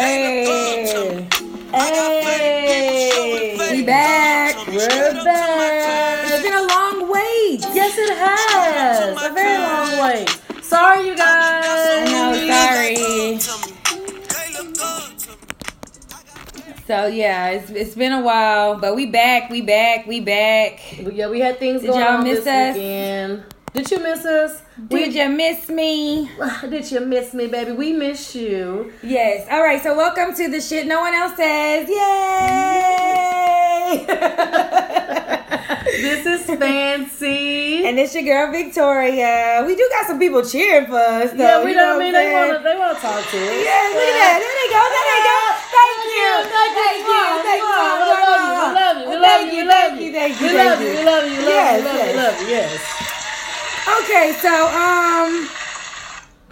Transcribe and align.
Hey, 0.00 1.26
Hey, 1.74 3.54
we 3.70 3.82
back. 3.84 4.56
we're 4.66 4.88
back. 5.22 6.24
It's 6.26 6.42
been 6.42 6.54
a 6.54 6.62
long 6.62 7.10
wait. 7.12 7.60
Yes, 7.74 7.98
it 7.98 8.16
has. 8.16 9.22
A 9.22 9.34
very 9.34 9.58
long 9.58 10.00
wait. 10.02 10.64
Sorry, 10.64 11.06
you 11.06 11.14
guys. 11.14 12.10
No, 12.10 12.32
sorry. 12.48 12.96
So 16.86 17.06
yeah, 17.06 17.50
it's, 17.50 17.68
it's 17.70 17.94
been 17.94 18.12
a 18.12 18.22
while, 18.22 18.78
but 18.80 18.96
we 18.96 19.04
back, 19.04 19.50
we 19.50 19.60
back, 19.60 20.06
we 20.06 20.20
back. 20.20 20.80
Yeah, 20.98 21.28
we 21.28 21.40
had 21.40 21.58
things 21.58 21.82
Did 21.82 21.88
going 21.88 22.00
y'all 22.00 22.16
on 22.16 22.24
miss 22.24 22.42
this 22.44 22.46
us? 22.46 22.74
weekend. 22.74 23.44
Did 23.72 23.88
you 23.90 23.98
miss 24.00 24.24
us? 24.24 24.62
Did 24.88 25.14
you 25.14 25.28
miss 25.28 25.68
me? 25.68 26.30
Did 26.68 26.90
you 26.90 27.00
miss 27.00 27.32
me, 27.34 27.46
baby? 27.46 27.72
We 27.72 27.92
miss 27.92 28.34
you. 28.34 28.92
Yes. 29.02 29.46
All 29.50 29.62
right. 29.62 29.80
So 29.82 29.94
welcome 29.96 30.34
to 30.34 30.48
the 30.50 30.60
shit 30.60 30.86
no 30.86 31.00
one 31.00 31.14
else 31.14 31.36
says. 31.36 31.88
Yay! 31.88 31.96
This 36.00 36.24
is 36.24 36.46
fancy. 36.58 37.84
and 37.84 37.98
it's 37.98 38.14
your 38.14 38.22
girl 38.22 38.50
Victoria. 38.52 39.62
We 39.66 39.74
do 39.76 39.86
got 39.92 40.06
some 40.06 40.18
people 40.18 40.42
cheering 40.42 40.86
for 40.86 40.96
us. 40.96 41.32
Though, 41.32 41.44
yeah, 41.44 41.62
we 41.64 41.72
you 41.72 41.76
know 41.76 41.86
don't 41.92 41.98
mean 41.98 42.12
they 42.12 42.32
want 42.32 42.52
to. 42.56 42.62
They 42.62 42.76
want 42.78 42.96
to 42.96 43.02
talk 43.02 43.20
to 43.20 43.36
us. 43.36 43.36
Yeah, 43.36 43.90
look 43.92 44.08
at 44.08 44.16
that. 44.16 44.38
There 44.40 44.56
they 44.60 44.68
go. 44.70 44.80
There 44.86 45.06
they 45.10 45.22
go. 45.28 45.38
Thank 45.76 46.00
you. 46.08 46.28
Thank 46.48 47.04
you. 47.04 47.24
Thank 47.44 47.60
you. 47.60 48.00
We 48.00 48.80
love 48.80 48.96
you. 48.96 49.04
We 49.10 49.16
love 49.18 49.42
you. 49.44 49.50
you. 49.50 49.60
We 49.60 49.64
love 49.68 49.92
you. 50.00 50.06
you. 50.06 50.12
Thank 50.14 50.40
you. 50.40 50.46
We 50.46 50.52
Thank 50.54 50.70
love 50.70 50.80
you. 50.80 50.88
We 50.88 51.04
love 51.04 51.24
you. 51.26 51.30
We 51.30 51.36
love 51.36 51.36
you. 51.36 51.36
We 51.36 51.38
love 51.44 51.44
you. 51.44 51.50
yes. 51.50 51.84
We 51.84 51.90
love 52.16 52.40
you. 52.40 52.48
Yes. 52.48 52.80
Okay, 53.88 54.36
so 54.40 54.52
um, 54.68 55.48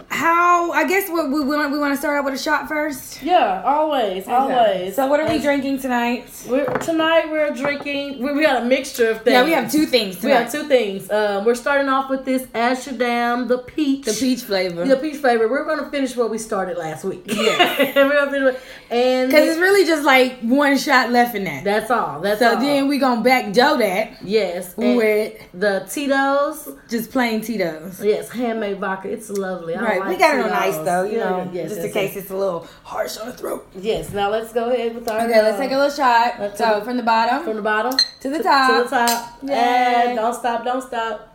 how? 0.09 0.71
I 0.71 0.87
guess 0.87 1.09
what 1.09 1.29
we 1.29 1.41
want 1.43 1.71
we 1.71 1.79
want 1.79 1.93
to 1.93 1.97
start 1.97 2.17
out 2.17 2.25
with 2.25 2.33
a 2.33 2.37
shot 2.43 2.67
first. 2.67 3.21
Yeah. 3.21 3.61
Always. 3.63 4.27
Always. 4.27 4.95
So 4.95 5.07
what 5.07 5.19
are 5.19 5.27
we 5.29 5.39
drinking 5.39 5.79
tonight? 5.79 6.29
We're, 6.47 6.65
tonight 6.79 7.29
we're 7.29 7.51
drinking. 7.51 8.21
We, 8.21 8.33
we 8.33 8.41
got 8.41 8.63
a 8.63 8.65
mixture 8.65 9.09
of 9.11 9.21
things. 9.21 9.33
Yeah, 9.33 9.43
we 9.43 9.51
have 9.51 9.71
two 9.71 9.85
things 9.85 10.21
We 10.23 10.31
have 10.31 10.51
two 10.51 10.67
things. 10.67 11.09
Um, 11.11 11.45
we're 11.45 11.55
starting 11.55 11.89
off 11.89 12.09
with 12.09 12.25
this 12.25 12.47
Amsterdam, 12.53 13.47
the 13.47 13.59
peach. 13.59 14.05
The 14.05 14.13
peach 14.13 14.41
flavor. 14.41 14.85
The 14.85 14.97
peach 14.97 15.17
flavor. 15.17 15.47
We're 15.47 15.65
gonna 15.65 15.89
finish 15.91 16.15
what 16.15 16.29
we 16.31 16.37
started 16.37 16.77
last 16.77 17.03
week. 17.03 17.23
Yes. 17.27 17.95
we're 17.95 18.09
gonna 18.09 18.31
finish, 18.31 18.53
with- 18.53 18.65
and 18.91 19.29
Because 19.29 19.49
it's 19.49 19.59
really 19.59 19.85
just 19.85 20.03
like 20.03 20.39
one 20.41 20.77
shot 20.77 21.11
left 21.11 21.35
in 21.35 21.43
that. 21.43 21.63
that's 21.63 21.91
all. 21.91 22.19
That's 22.21 22.39
so 22.39 22.55
all. 22.55 22.59
then 22.59 22.87
we 22.87 22.97
gonna 22.97 23.21
back 23.21 23.53
dough 23.53 23.77
that 23.77 24.17
yes, 24.23 24.75
with 24.75 25.39
the 25.53 25.85
Tito's. 25.89 26.67
just 26.89 27.11
plain 27.11 27.41
Tito's. 27.41 28.03
Yes, 28.03 28.29
handmade 28.29 28.79
vodka. 28.79 29.09
It's 29.11 29.29
lovely. 29.29 29.75
I 29.75 29.81
Right, 29.83 29.98
like 29.99 30.09
we 30.09 30.17
got 30.17 30.37
it 30.37 30.45
on 30.45 30.51
ice 30.51 30.77
though, 30.77 31.03
you 31.03 31.17
Yeah, 31.17 31.29
know, 31.29 31.49
Yes, 31.53 31.69
just 31.69 31.81
in 31.85 31.91
case 31.91 32.15
it's 32.15 32.29
a 32.31 32.35
little 32.35 32.67
harsh 32.83 33.17
on 33.17 33.27
the 33.27 33.33
throat. 33.33 33.67
Yes. 33.75 34.11
Now 34.11 34.29
let's 34.29 34.53
go 34.53 34.69
ahead 34.71 34.95
with 34.95 35.07
our. 35.09 35.21
Okay, 35.21 35.41
let's 35.41 35.57
uh, 35.57 35.61
take 35.61 35.71
a 35.71 35.77
little 35.77 35.91
shot. 35.95 36.39
let's 36.39 36.57
So 36.57 36.81
from 36.81 36.97
the 36.97 37.03
bottom 37.03 37.43
from 37.43 37.55
the 37.55 37.61
bottom 37.61 37.97
to 38.21 38.29
the 38.29 38.41
top. 38.43 38.83
To 38.83 38.89
the 38.89 38.89
top. 38.89 39.43
And 39.49 40.15
don't 40.15 40.33
stop. 40.33 40.63
Don't 40.63 40.81
stop. 40.81 41.25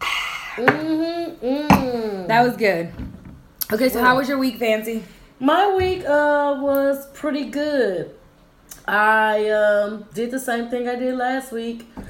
Mm-hmm. 0.56 1.46
Mm. 1.46 2.28
That 2.28 2.42
was 2.42 2.56
good. 2.56 2.90
Okay, 3.70 3.90
so 3.90 4.00
how 4.00 4.16
was 4.16 4.26
your 4.26 4.38
week, 4.38 4.56
Fancy? 4.58 5.04
My 5.38 5.74
week 5.74 6.00
uh 6.04 6.56
was 6.60 7.06
pretty 7.12 7.44
good. 7.50 8.14
I 8.88 9.50
um 9.50 10.06
did 10.14 10.30
the 10.30 10.38
same 10.38 10.70
thing 10.70 10.88
I 10.88 10.94
did 10.94 11.14
last 11.16 11.52
week. 11.52 11.86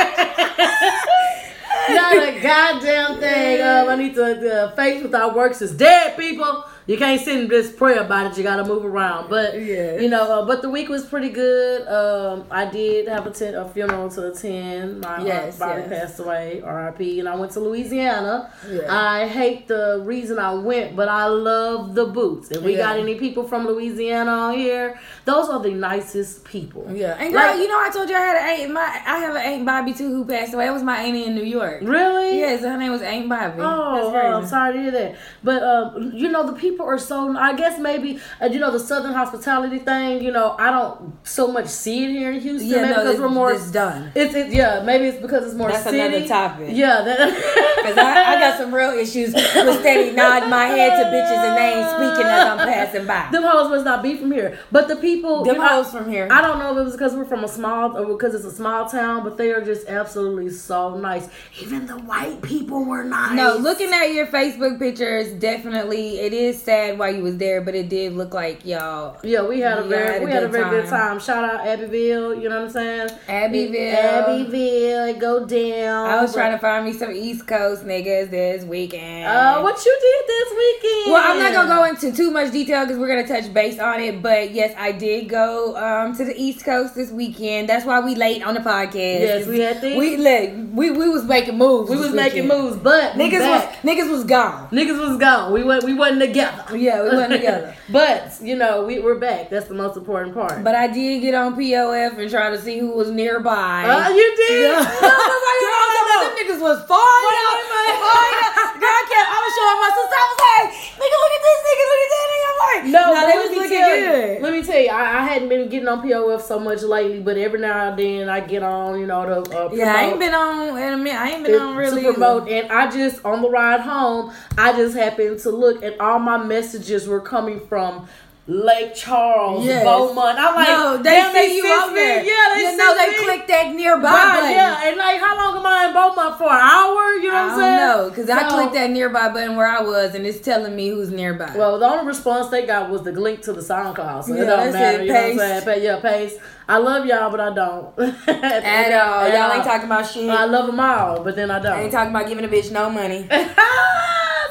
Not 1.94 2.15
a 2.16 2.41
goddamn 2.41 3.21
thing. 3.21 3.62
Um, 3.62 3.88
I 3.88 3.97
need 3.97 4.15
to. 4.15 4.22
Uh, 4.65 4.71
faith 4.75 5.03
without 5.03 5.34
works 5.34 5.62
is 5.62 5.72
dead, 5.72 6.16
people. 6.16 6.65
You 6.87 6.98
can't 6.98 7.20
sit 7.20 7.37
and 7.38 7.48
just 7.48 7.76
pray 7.76 7.97
about 7.97 8.32
it. 8.32 8.37
You 8.37 8.43
got 8.43 8.56
to 8.56 8.65
move 8.65 8.84
around. 8.84 9.31
But 9.31 9.60
Yeah. 9.60 9.98
you 10.00 10.09
know, 10.09 10.25
uh, 10.25 10.44
but 10.47 10.62
the 10.62 10.69
week 10.70 10.88
was 10.88 11.04
pretty 11.04 11.28
good. 11.28 11.87
Um, 11.87 12.44
I 12.50 12.65
did 12.65 13.06
have 13.06 13.25
a, 13.26 13.31
ten, 13.31 13.54
a 13.54 13.69
funeral 13.69 14.09
to 14.10 14.32
attend. 14.32 15.00
My 15.00 15.25
Yes, 15.25 15.59
body 15.60 15.82
yes. 15.82 15.88
passed 15.88 16.19
away, 16.21 16.60
R.I.P. 16.65 17.21
And 17.21 17.28
I 17.28 17.37
went 17.37 17.53
to 17.53 17.60
Louisiana. 17.60 18.50
Yeah. 18.69 18.82
I 18.88 19.28
hate 19.28 19.69
the 19.69 20.03
reason 20.04 20.41
I 20.41 20.54
went, 20.54 20.97
but 20.97 21.09
I 21.09 21.26
love 21.26 21.94
the 21.94 22.06
boots. 22.06 22.50
If 22.50 22.62
we 22.62 22.75
got 22.76 22.98
any 22.98 23.15
people 23.15 23.44
from 23.44 23.65
Louisiana 23.66 24.31
on 24.32 24.54
here, 24.54 24.98
those 25.25 25.48
are 25.50 25.60
the 25.60 25.71
nicest 25.71 26.44
people. 26.44 26.88
Yeah, 26.92 27.16
and 27.21 27.32
girl, 27.32 27.42
Like- 27.47 27.59
you 27.59 27.69
know 27.69 27.78
I 27.78 27.91
told 27.92 28.09
you 28.10 28.16
I 28.16 28.21
had 28.21 28.37
an 28.37 28.60
aunt. 28.60 28.72
My 28.72 28.82
I 29.06 29.19
have 29.19 29.37
an 29.37 29.42
aunt 29.42 29.66
Bobby 29.66 29.92
too 29.94 30.09
who 30.09 30.25
passed 30.25 30.53
away. 30.53 30.66
That 30.66 30.72
was 30.72 30.82
my 30.82 30.98
auntie 31.00 31.26
in 31.26 31.34
New 31.37 31.44
York. 31.44 31.78
Really? 31.82 32.38
Yes, 32.41 32.62
her 32.62 32.76
name 32.76 32.91
was 32.91 33.03
Aunt 33.03 33.28
Bobby. 33.28 33.60
Oh, 33.60 34.12
oh. 34.15 34.37
I'm 34.38 34.47
sorry 34.47 34.72
to 34.72 34.81
hear 34.82 34.91
that. 34.91 35.15
But 35.44 35.62
um, 35.62 36.10
you 36.15 36.28
know, 36.28 36.44
the 36.47 36.54
people 36.54 36.72
are 36.81 36.99
so. 36.99 37.37
I 37.37 37.55
guess 37.55 37.78
maybe 37.78 38.19
uh, 38.41 38.47
you 38.47 38.59
know 38.59 38.71
the 38.71 38.81
Southern 38.81 39.12
hospitality 39.12 39.78
thing. 39.78 40.22
You 40.22 40.33
know, 40.33 40.56
I 40.59 40.71
don't 40.71 41.15
so 41.27 41.49
much 41.49 41.66
see 41.66 42.05
it 42.05 42.10
here 42.10 42.33
in 42.33 42.41
Houston. 42.41 42.71
Yeah, 42.71 42.83
maybe 42.83 42.88
no, 42.88 42.97
because 42.97 43.10
it's, 43.10 43.21
we're 43.21 43.28
more. 43.28 43.53
it's 43.53 43.71
done. 43.71 44.12
It's 44.15 44.34
it, 44.34 44.53
yeah. 44.53 44.83
Maybe 44.83 45.06
it's 45.06 45.21
because 45.21 45.47
it's 45.47 45.55
more 45.55 45.71
That's 45.71 45.84
city. 45.84 46.00
another 46.00 46.27
topic. 46.27 46.69
Yeah. 46.72 47.03
Cause 47.83 47.99
I, 47.99 48.37
I 48.37 48.41
got 48.41 48.59
some 48.59 48.72
real 48.72 48.91
issues 48.91 49.34
with 49.34 49.81
steady 49.81 50.12
nodding 50.12 50.50
my 50.50 50.66
head 50.66 51.03
to 51.03 51.10
bitches 51.10 51.37
and 51.37 51.56
they 51.56 51.81
ain't 51.81 51.91
speaking 51.91 52.31
as 52.31 52.47
I'm 52.47 52.59
passing 52.59 53.06
by. 53.06 53.28
Them 53.33 53.43
hoes 53.43 53.71
must 53.71 53.84
not 53.84 54.03
be 54.03 54.16
from 54.16 54.31
here, 54.31 54.59
but 54.71 54.89
the 54.89 54.97
people. 54.97 55.44
Them 55.44 55.60
hoes 55.60 55.91
from 55.91 56.09
here. 56.09 56.28
I 56.31 56.41
don't 56.41 56.59
know 56.59 56.72
if 56.72 56.78
it 56.78 56.84
was 56.84 56.93
because 56.93 57.15
we're 57.15 57.25
from 57.25 57.44
a 57.44 57.49
small 57.49 57.97
or 57.97 58.06
because 58.06 58.34
it's 58.34 58.44
a 58.44 58.53
small 58.53 58.89
town, 58.89 59.25
but 59.25 59.37
they 59.37 59.50
are 59.50 59.65
just 59.65 59.89
absolutely 59.89 60.50
so 60.50 60.97
nice. 60.97 61.28
Even 61.60 61.87
the 61.87 61.99
white 61.99 62.41
people 62.43 62.84
were 62.84 63.04
nice. 63.04 63.34
No, 63.34 63.56
looking 63.56 63.93
at 63.93 64.12
your 64.12 64.27
Facebook 64.27 64.78
pictures, 64.78 65.33
definitely 65.34 66.21
it 66.21 66.33
is 66.33 66.62
sad 66.65 66.99
while 66.99 67.15
you 67.15 67.23
was 67.23 67.37
there, 67.37 67.61
but 67.61 67.75
it 67.75 67.89
did 67.89 68.15
look 68.15 68.33
like 68.34 68.65
y'all. 68.65 69.17
Yeah, 69.23 69.43
we 69.47 69.61
had 69.61 69.78
a 69.78 69.84
very 69.84 70.12
had 70.15 70.23
a 70.23 70.25
we 70.25 70.31
had 70.31 70.43
a 70.43 70.47
good 70.47 70.53
very 70.53 70.71
good 70.83 70.89
time. 70.91 71.19
time. 71.19 71.21
Shout 71.21 71.45
out 71.45 71.67
Abbeville, 71.67 72.34
you 72.34 72.49
know 72.49 72.61
what 72.61 72.67
I'm 72.67 72.71
saying? 72.71 73.11
Abbeville. 73.28 73.97
Abbeville, 73.97 75.05
it 75.06 75.19
go 75.19 75.45
down. 75.47 76.11
I 76.11 76.22
was 76.22 76.33
trying 76.33 76.53
to 76.53 76.59
find 76.59 76.84
me 76.84 76.93
some 76.93 77.11
East 77.12 77.47
Coast 77.47 77.84
niggas 77.84 78.31
this 78.31 78.65
weekend. 78.65 79.27
Uh, 79.27 79.61
what 79.61 79.84
you 79.84 79.99
did 80.01 80.28
this 80.28 80.51
weekend? 80.51 81.12
Well, 81.12 81.22
I'm 81.33 81.39
not 81.39 81.53
gonna 81.53 81.69
go 81.69 81.84
into 81.84 82.17
too 82.17 82.31
much 82.31 82.53
detail 82.53 82.84
because 82.84 82.99
we're 82.99 83.09
gonna 83.09 83.27
touch 83.27 83.53
base 83.53 83.78
on 83.78 84.01
it. 84.01 84.22
But 84.22 84.53
yes, 84.53 84.75
I 84.78 84.93
did 84.93 85.28
go 85.28 85.77
um, 85.77 86.17
to 86.17 86.25
the 86.25 86.34
East 86.41 86.65
Coast 86.65 86.95
this 86.95 87.11
weekend. 87.11 87.69
That's 87.69 87.84
why 87.84 88.01
we 88.01 88.15
late 88.15 88.43
on 88.43 88.55
the 88.55 88.61
podcast. 88.61 88.93
Yes, 89.21 89.47
we 89.47 89.61
had 89.61 89.81
things. 89.81 89.99
We 89.99 90.17
look, 90.17 90.51
we 90.72 90.91
we 90.91 91.09
was 91.09 91.25
making 91.25 91.59
moves. 91.59 91.91
We 91.91 91.97
was 91.97 92.12
making 92.12 92.49
moves, 92.49 92.77
but 92.77 93.12
Niggas 93.15 93.41
was 93.41 93.62
niggas 93.83 94.11
was 94.11 94.25
gone. 94.25 94.69
niggas 94.71 94.99
was 94.99 95.19
gone. 95.19 95.53
We 95.53 95.62
went 95.62 95.84
we 95.84 95.95
wasn't 95.95 96.21
together. 96.21 96.52
Yeah, 96.73 97.03
we 97.03 97.09
wasn't 97.11 97.33
together. 97.33 97.75
but 97.91 98.33
you 98.41 98.57
know 98.57 98.85
we 98.85 98.99
we're 99.01 99.19
back. 99.19 99.51
That's 99.51 99.69
the 99.69 99.75
most 99.75 99.97
important 99.97 100.35
part. 100.35 100.63
But 100.65 100.75
I 100.75 100.87
did 100.89 101.21
get 101.21 101.35
on 101.35 101.55
POF 101.55 102.19
and 102.19 102.31
try 102.31 102.51
to 102.51 102.61
see 102.61 102.79
who 102.79 102.93
was 102.93 103.11
nearby. 103.11 103.85
uh, 103.85 104.09
you 104.09 104.29
did. 104.37 104.73
Yeah. 104.73 104.81
Girl, 104.83 104.91
I 105.13 105.89
some 105.95 106.09
of 106.09 106.19
them 106.23 106.33
niggas 106.39 106.61
was 106.63 106.79
far 106.89 106.99
out. 106.99 107.59
Far 107.69 108.25
out. 108.43 108.73
Girl, 108.81 108.89
I 108.91 109.05
kept, 109.11 109.29
I 109.31 109.39
was 109.43 109.53
showing 109.57 109.81
my 109.85 109.91
sister. 109.95 110.17
I 110.17 110.27
was 110.33 110.41
like, 110.43 110.69
nigga, 110.99 111.17
look 111.23 111.35
at 111.37 111.43
this 111.47 111.61
nigga, 111.63 111.85
look 111.93 112.03
at 112.03 112.11
that 112.13 112.27
nigga. 112.33 112.41
No, 112.84 113.12
but 113.15 113.21
they 113.21 113.27
let 113.27 113.43
was 113.43 113.50
me 113.50 113.56
looking 113.56 113.78
tell 113.78 113.91
good. 113.91 114.37
you. 114.39 114.43
Let 114.43 114.53
me 114.53 114.62
tell 114.62 114.78
you, 114.81 114.89
I, 114.91 115.19
I 115.21 115.23
hadn't 115.25 115.49
been 115.49 115.69
getting 115.69 115.89
on 115.89 116.03
POF 116.03 116.41
so 116.43 116.59
much 116.59 116.83
lately, 116.83 117.21
but 117.21 117.37
every 117.37 117.61
now 117.61 117.91
and 117.91 117.99
then 117.99 118.28
I 118.28 118.41
get 118.41 118.62
on, 118.62 118.99
you 119.00 119.06
know, 119.06 119.25
to 119.25 119.56
uh, 119.67 119.71
Yeah, 119.73 119.91
I 119.91 119.93
promote- 119.93 120.11
ain't 120.11 120.21
been 120.21 120.34
on 120.34 120.78
in 120.78 120.92
a 120.95 120.97
minute. 120.97 121.21
I 121.21 121.31
ain't 121.31 121.45
been 121.45 121.60
on 121.60 121.77
really. 121.77 122.03
to 122.03 122.13
promote, 122.13 122.48
and 122.48 122.71
I 122.72 122.91
just 122.91 123.25
on 123.25 123.42
the 123.42 123.51
ride 123.51 123.81
home, 123.81 124.33
I 124.59 124.72
just 124.72 124.97
happened 124.97 125.39
to 125.41 125.51
look, 125.51 125.83
and 125.83 125.95
all 126.01 126.19
my 126.19 126.39
messages 126.42 127.07
were 127.07 127.21
coming 127.21 127.60
from 127.69 128.09
Lake 128.48 128.92
Charles, 128.97 129.65
Yes. 129.65 129.84
Beaumont. 129.84 130.36
I'm 130.36 130.56
like, 130.56 130.66
no, 130.68 130.97
they 131.00 131.10
damn, 131.10 131.33
see 131.33 131.56
you 131.59 131.62
sent 131.62 131.80
up 131.80 131.94
there. 131.94 132.24
Yeah, 132.24 132.54
they 132.54 132.60
you 132.72 132.77
know 132.77 132.97
they 132.97 133.10
me. 133.10 133.16
clicked 133.18 133.47
that 133.48 133.72
nearby 133.72 134.03
Right, 134.03 134.33
button. 134.41 134.50
yeah, 134.50 134.89
and 134.89 134.97
like, 134.97 135.21
how 135.21 135.36
long 135.36 135.56
am 135.59 135.65
I 135.66 135.86
in 135.86 135.92
Beaumont 135.92 136.39
for? 136.39 136.50
An 136.50 136.60
hour? 136.60 137.12
You 137.22 137.30
know 137.30 137.34
what 137.34 137.53
I 137.53 137.54
I'm 137.54 137.60
saying? 137.60 137.77
No, 137.77 138.09
because 138.10 138.28
I 138.28 138.48
clicked 138.48 138.74
that 138.74 138.91
nearby 138.91 139.28
button 139.28 139.54
where 139.54 139.68
I 139.68 139.80
was, 139.80 140.16
and 140.16 140.27
it's 140.27 140.41
telling 140.41 140.74
me 140.74 140.89
who's 140.89 141.10
nearby. 141.12 141.53
Well, 141.56 141.78
the 141.78 141.86
only 141.86 142.04
response 142.04 142.48
they 142.48 142.66
got 142.66 142.91
was 142.91 143.03
the 143.04 143.12
link 143.12 143.42
to 143.42 143.53
the 143.53 143.60
SoundCloud, 143.60 144.24
so 144.24 144.34
Yeah, 144.34 144.42
it 144.42 144.47
don't 144.47 144.72
matter. 144.72 144.98
it, 145.03 145.06
You 145.06 145.12
know 145.12 145.21
what 145.22 145.30
I'm 145.30 145.62
saying? 145.62 145.83
Yeah, 145.84 146.00
pace. 146.00 146.34
I 146.68 146.78
love 146.78 147.06
y'all, 147.06 147.30
but 147.30 147.38
I 147.38 147.54
don't. 147.54 147.97
At 148.28 148.92
all, 148.92 149.28
y'all 149.28 149.53
ain't 149.53 149.65
talking 149.65 149.86
about 149.86 150.04
shit. 150.10 150.28
I 150.28 150.47
love 150.47 150.66
them 150.66 150.80
all, 150.80 151.22
but 151.22 151.36
then 151.36 151.48
I 151.53 151.60
don't. 151.60 151.72
I 151.74 151.83
ain't 151.83 151.92
talking 151.92 152.10
about 152.10 152.27
giving 152.27 152.45
a 152.45 152.48
bitch 152.48 152.72
no 152.72 152.91
money. 152.91 153.28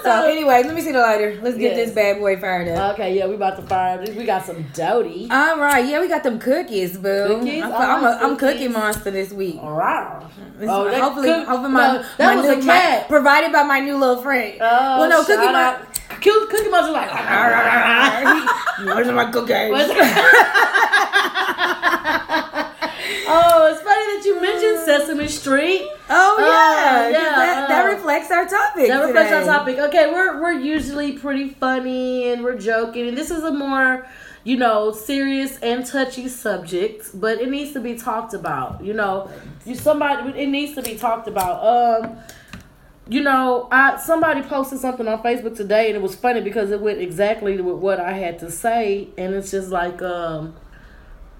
So 0.04 0.28
anyway, 0.28 0.64
let 0.64 0.74
me 0.74 0.82
see 0.82 0.92
the 0.92 1.00
lighter. 1.00 1.40
Let's 1.42 1.58
get 1.58 1.76
Yes. 1.76 1.88
this 1.88 1.96
bad 1.96 2.20
boy 2.20 2.38
fired 2.38 2.68
up. 2.70 2.94
Okay, 2.94 3.16
yeah, 3.18 3.28
we 3.28 3.36
about 3.36 3.56
to 3.58 3.62
fire. 3.64 4.02
up. 4.02 4.10
We 4.10 4.26
got 4.26 4.46
some 4.46 4.66
doty. 4.74 5.28
All 5.32 5.58
right, 5.60 5.86
yeah, 5.86 6.00
we 6.02 6.08
got 6.08 6.24
them 6.24 6.40
cookies, 6.40 6.98
boo. 6.98 7.28
Cookies? 7.40 7.64
I'm, 7.64 7.72
I'm, 7.74 8.04
a, 8.04 8.18
I'm 8.22 8.36
cookie 8.38 8.68
monster 8.68 9.12
this 9.12 9.32
week. 9.32 9.62
Wow. 9.62 10.28
This- 10.58 10.70
Oh, 10.70 10.86
that 10.90 11.02
hopefully, 11.02 11.28
cook- 11.30 11.48
hopefully 11.48 11.72
my, 11.74 11.88
no, 11.98 12.04
that 12.18 12.20
my 12.20 12.36
was 12.36 12.46
new 12.46 12.52
a 12.52 12.56
cat. 12.66 13.02
My, 13.02 13.08
provided 13.08 13.52
by 13.52 13.64
my 13.64 13.80
new 13.80 13.98
little 13.98 14.22
friend. 14.22 14.58
Oh, 14.62 15.00
well, 15.00 15.10
no, 15.10 15.24
cookie 15.24 15.52
monster. 15.52 15.88
Cute 16.20 16.50
Cookie 16.50 16.70
Monster 16.70 16.92
like. 16.92 17.10
Ah, 17.12 17.18
ah, 17.18 18.22
ah, 18.26 18.84
Where's 18.96 19.08
my 19.12 19.32
cookies? 19.32 19.88
Oh, 23.28 23.70
it's 23.72 23.82
funny 23.82 24.18
that 24.18 24.24
you 24.26 24.42
mentioned 24.42 24.80
Sesame 24.86 25.28
Street. 25.28 25.88
Oh 26.10 26.38
Uh, 26.38 26.42
yeah, 26.42 27.12
that, 27.12 27.68
that 27.70 27.86
uh, 27.86 27.96
reflects 27.96 28.30
our 28.32 28.48
topic. 28.48 28.88
That 28.88 29.04
reflects 29.06 29.32
our 29.32 29.44
topic. 29.44 29.78
Okay, 29.78 30.12
we're 30.12 30.42
we're 30.42 30.60
usually 30.60 31.14
pretty 31.14 31.50
funny 31.50 32.32
and 32.32 32.44
we're 32.44 32.58
joking, 32.58 33.08
and 33.08 33.18
this 33.18 33.32
is 33.32 33.44
a 33.44 33.52
more 33.52 34.08
you 34.44 34.58
know 34.58 34.92
serious 34.92 35.58
and 35.60 35.86
touchy 35.86 36.28
subject, 36.28 37.10
but 37.14 37.40
it 37.40 37.50
needs 37.50 37.74
to 37.74 37.80
be 37.80 37.96
talked 37.96 38.34
about. 38.34 38.84
You 38.84 38.94
know, 38.94 39.30
you 39.66 39.76
somebody 39.76 40.40
it 40.40 40.48
needs 40.48 40.76
to 40.76 40.82
be 40.82 40.96
talked 40.96 41.28
about. 41.28 41.64
Um, 42.06 42.18
you 43.08 43.22
know, 43.22 43.68
I 43.72 43.98
somebody 43.98 44.42
posted 44.42 44.80
something 44.80 45.08
on 45.08 45.22
Facebook 45.24 45.56
today, 45.56 45.88
and 45.88 45.96
it 45.96 46.02
was 46.02 46.16
funny 46.16 46.42
because 46.42 46.72
it 46.72 46.80
went 46.82 47.00
exactly 47.00 47.60
with 47.60 47.78
what 47.78 48.00
I 48.00 48.14
had 48.14 48.40
to 48.40 48.52
say, 48.52 49.10
and 49.18 49.34
it's 49.34 49.52
just 49.52 49.70
like 49.70 50.02
um, 50.02 50.56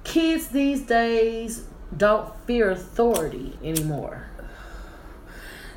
kids 0.04 0.48
these 0.48 0.82
days 0.82 1.66
don't 1.96 2.34
fear 2.46 2.72
authority 2.72 3.58
anymore. 3.64 4.28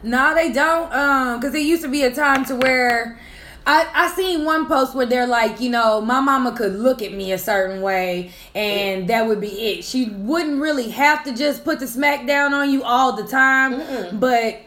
No, 0.03 0.35
they 0.35 0.53
don't. 0.53 0.93
Um, 0.93 1.41
because 1.41 1.53
there 1.53 1.62
used 1.62 1.82
to 1.82 1.88
be 1.88 2.03
a 2.03 2.15
time 2.15 2.44
to 2.47 2.56
where 2.56 3.19
I 3.67 3.88
I 3.94 4.09
seen 4.09 4.44
one 4.44 4.67
post 4.67 4.94
where 4.94 5.06
they're 5.06 5.26
like, 5.26 5.61
you 5.61 5.71
know, 5.71 6.00
my 6.00 6.21
mama 6.21 6.53
could 6.53 6.75
look 6.75 7.00
at 7.00 7.12
me 7.12 7.32
a 7.32 7.38
certain 7.38 7.81
way 7.81 8.32
and 8.55 9.09
that 9.09 9.26
would 9.26 9.41
be 9.41 9.49
it. 9.49 9.85
She 9.85 10.11
wouldn't 10.11 10.61
really 10.61 10.91
have 10.91 11.25
to 11.25 11.35
just 11.35 11.65
put 11.65 11.81
the 11.81 11.87
smack 11.87 12.27
down 12.27 12.53
on 12.53 12.70
you 12.70 12.82
all 12.82 13.12
the 13.17 13.25
time, 13.27 14.19
but 14.20 14.61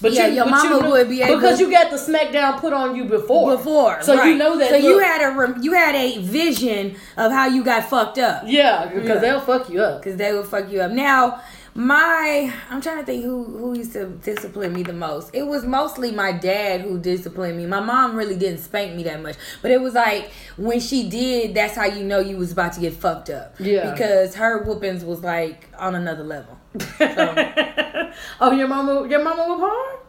But 0.00 0.12
Yeah, 0.12 0.26
you, 0.26 0.34
your 0.36 0.44
but 0.46 0.50
mama 0.50 0.74
you 0.76 0.82
knew- 0.82 0.90
would 0.90 1.08
be 1.08 1.22
able- 1.22 1.36
because 1.36 1.60
you 1.60 1.70
got 1.70 1.90
the 1.90 1.96
smackdown 1.96 2.58
put 2.58 2.72
on 2.72 2.96
you 2.96 3.04
before. 3.04 3.56
before, 3.56 4.02
so 4.02 4.24
you 4.24 4.34
know 4.34 4.56
that. 4.58 4.70
So 4.70 4.76
you 4.76 4.98
had 4.98 5.20
a 5.22 5.54
you 5.60 5.72
had 5.74 5.94
a 5.94 6.18
vision 6.18 6.96
of 7.16 7.30
how 7.30 7.46
you 7.46 7.62
got 7.62 7.88
fucked 7.88 8.18
up. 8.18 8.42
yeah, 8.46 8.86
because 8.86 9.04
Yeah. 9.08 9.14
Mm. 9.16 9.20
they'll 9.20 9.40
fuck 9.40 9.70
you 9.70 9.80
up. 9.80 10.02
because 10.02 10.16
they 10.18 10.32
will 10.32 10.42
fuck 10.44 10.70
you 10.70 10.80
up. 10.80 10.90
Now, 10.90 11.40
my 11.74 12.52
I'm 12.70 12.80
trying 12.80 12.98
to 12.98 13.04
think 13.04 13.24
who 13.24 13.44
who 13.44 13.76
used 13.76 13.92
to 13.94 14.06
discipline 14.06 14.72
me 14.72 14.82
the 14.82 14.92
most. 14.92 15.30
It 15.32 15.46
was 15.46 15.64
mostly 15.64 16.10
my 16.12 16.32
dad 16.32 16.82
who 16.82 16.98
disciplined 16.98 17.56
me. 17.56 17.66
My 17.66 17.80
mom 17.80 18.14
really 18.14 18.36
didn't 18.36 18.58
spank 18.58 18.94
me 18.94 19.02
that 19.04 19.22
much, 19.22 19.36
but 19.62 19.70
it 19.70 19.80
was 19.80 19.94
like 19.94 20.30
when 20.56 20.80
she 20.80 21.08
did, 21.08 21.54
that's 21.54 21.74
how 21.76 21.86
you 21.86 22.04
know 22.04 22.18
you 22.20 22.36
was 22.36 22.52
about 22.52 22.74
to 22.74 22.80
get 22.80 22.92
fucked 22.92 23.30
up. 23.30 23.54
Yeah. 23.58 23.90
because 23.92 24.34
her 24.34 24.64
whoopings 24.64 25.04
was 25.04 25.20
like 25.20 25.68
on 25.78 25.94
another 25.94 26.24
level. 26.24 26.58
oh, 28.40 28.52
your 28.52 28.68
mama, 28.68 29.08
your 29.08 29.22
mama 29.22 29.44
was 29.48 29.60
hard. 29.60 30.00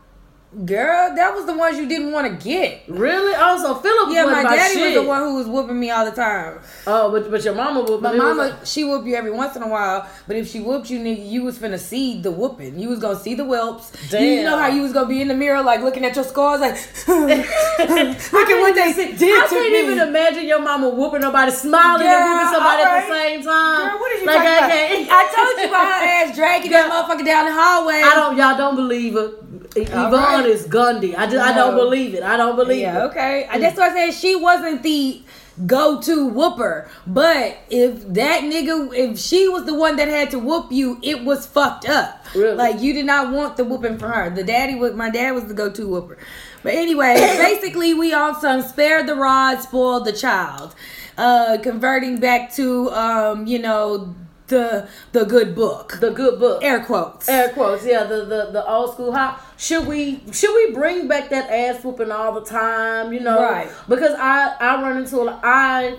Girl, 0.65 1.15
that 1.15 1.33
was 1.33 1.47
the 1.47 1.53
ones 1.57 1.79
you 1.79 1.87
didn't 1.87 2.11
want 2.11 2.27
to 2.27 2.43
get. 2.47 2.83
Really? 2.87 3.33
Oh, 3.35 3.41
also, 3.57 3.73
Philip. 3.81 4.13
Yeah, 4.13 4.25
my 4.25 4.43
daddy 4.43 4.75
shit. 4.75 4.83
was 4.95 5.03
the 5.03 5.07
one 5.09 5.21
who 5.23 5.35
was 5.35 5.47
whooping 5.47 5.79
me 5.79 5.89
all 5.89 6.05
the 6.05 6.11
time. 6.11 6.59
Oh, 6.85 7.09
but 7.11 7.31
but 7.31 7.43
your 7.43 7.55
mama 7.55 7.81
was. 7.81 7.99
My 8.01 8.09
but 8.09 8.15
it 8.15 8.19
was 8.19 8.37
mama, 8.37 8.49
like- 8.49 8.65
she 8.65 8.83
whooped 8.83 9.07
you 9.07 9.15
every 9.15 9.31
once 9.31 9.55
in 9.55 9.63
a 9.63 9.67
while, 9.67 10.07
but 10.27 10.35
if 10.35 10.47
she 10.47 10.59
whooped 10.59 10.91
you, 10.91 10.99
nigga, 10.99 11.27
you 11.27 11.41
was 11.43 11.57
finna 11.57 11.79
see 11.79 12.21
the 12.21 12.29
whooping. 12.29 12.77
You 12.79 12.89
was 12.89 12.99
gonna 12.99 13.19
see 13.19 13.33
the 13.33 13.45
whelps. 13.45 13.91
You, 14.11 14.19
you 14.19 14.43
know 14.43 14.57
how 14.57 14.67
you 14.67 14.83
was 14.83 14.93
gonna 14.93 15.07
be 15.07 15.21
in 15.21 15.27
the 15.27 15.33
mirror, 15.33 15.63
like 15.63 15.81
looking 15.81 16.05
at 16.05 16.15
your 16.15 16.23
scars, 16.25 16.61
like 16.61 16.75
look 17.07 18.49
at 18.49 18.59
what 18.61 18.75
they 18.75 18.93
did 18.93 19.43
I 19.43 19.47
can't 19.49 19.71
me. 19.71 19.79
even 19.79 19.99
imagine 20.07 20.45
your 20.45 20.61
mama 20.61 20.89
whooping 20.89 21.21
nobody, 21.21 21.51
smiling 21.51 22.05
and 22.05 22.23
whooping 22.29 22.53
somebody 22.53 22.83
at 22.83 23.07
the 23.07 23.13
same 23.13 23.43
time. 23.43 23.89
Girl, 23.89 23.99
what 23.99 24.11
are 24.11 24.19
you 24.19 24.25
like, 24.27 24.37
talking 24.37 24.53
I 24.53 24.85
about? 25.01 25.09
I 25.09 25.35
told 25.35 25.61
you 25.61 25.67
about 25.69 25.87
her 25.87 26.05
ass 26.29 26.35
dragging 26.35 26.71
that 26.71 26.91
motherfucker 26.91 27.25
down 27.25 27.45
the 27.47 27.53
hallway. 27.53 28.01
I 28.03 28.13
don't. 28.13 28.37
Y'all 28.37 28.55
don't 28.57 28.75
believe 28.75 29.13
her. 29.13 29.31
Yvonne 29.75 30.42
is 30.45 30.67
Gundy. 30.67 31.15
I 31.17 31.25
just. 31.25 31.37
I 31.37 31.53
don't 31.53 31.75
believe 31.75 32.13
it. 32.13 32.23
I 32.23 32.37
don't 32.37 32.55
believe 32.55 32.81
Yeah, 32.81 33.03
it. 33.05 33.07
okay. 33.09 33.47
I 33.49 33.59
That's 33.59 33.77
why 33.77 33.89
I 33.89 34.11
said 34.11 34.19
she 34.19 34.35
wasn't 34.35 34.83
the 34.83 35.21
go-to 35.67 36.27
whooper. 36.27 36.89
But 37.05 37.57
if 37.69 38.07
that 38.13 38.41
nigga, 38.41 38.95
if 38.95 39.19
she 39.19 39.47
was 39.47 39.65
the 39.65 39.73
one 39.73 39.97
that 39.97 40.07
had 40.07 40.31
to 40.31 40.39
whoop 40.39 40.71
you, 40.71 40.99
it 41.03 41.23
was 41.23 41.45
fucked 41.45 41.87
up. 41.87 42.25
Really? 42.33 42.55
Like 42.55 42.81
you 42.81 42.93
did 42.93 43.05
not 43.05 43.31
want 43.31 43.57
the 43.57 43.63
whooping 43.63 43.97
for 43.99 44.07
her. 44.07 44.29
The 44.29 44.43
daddy 44.43 44.75
was 44.75 44.93
my 44.93 45.09
dad 45.09 45.31
was 45.31 45.45
the 45.45 45.53
go-to 45.53 45.87
whooper. 45.87 46.17
But 46.63 46.73
anyway, 46.73 47.15
basically 47.37 47.93
we 47.93 48.13
all 48.13 48.33
sung 48.35 48.61
"Spare 48.63 49.03
the 49.03 49.15
Rod, 49.15 49.59
Spoil 49.61 49.99
the 49.99 50.13
Child," 50.13 50.73
uh, 51.17 51.57
converting 51.61 52.17
back 52.19 52.53
to 52.55 52.89
um, 52.91 53.45
you 53.45 53.59
know 53.59 54.15
the 54.53 54.87
the 55.17 55.23
good 55.25 55.49
book. 55.55 55.97
The 55.99 56.11
good 56.11 56.39
book. 56.39 56.63
Air 56.63 56.79
quotes. 56.89 57.27
Air 57.29 57.49
quotes, 57.55 57.85
yeah, 57.85 58.03
the, 58.11 58.19
the 58.33 58.41
the 58.57 58.63
old 58.73 58.93
school 58.93 59.11
how 59.11 59.29
should 59.57 59.85
we 59.87 60.01
should 60.31 60.53
we 60.59 60.73
bring 60.73 61.07
back 61.07 61.29
that 61.29 61.49
ass 61.49 61.83
whooping 61.83 62.11
all 62.11 62.33
the 62.39 62.45
time, 62.45 63.13
you 63.15 63.19
know? 63.27 63.39
Right. 63.41 63.69
Because 63.87 64.13
I 64.17 64.55
I 64.59 64.81
run 64.81 64.97
into 65.01 65.17
a, 65.21 65.39
I 65.43 65.97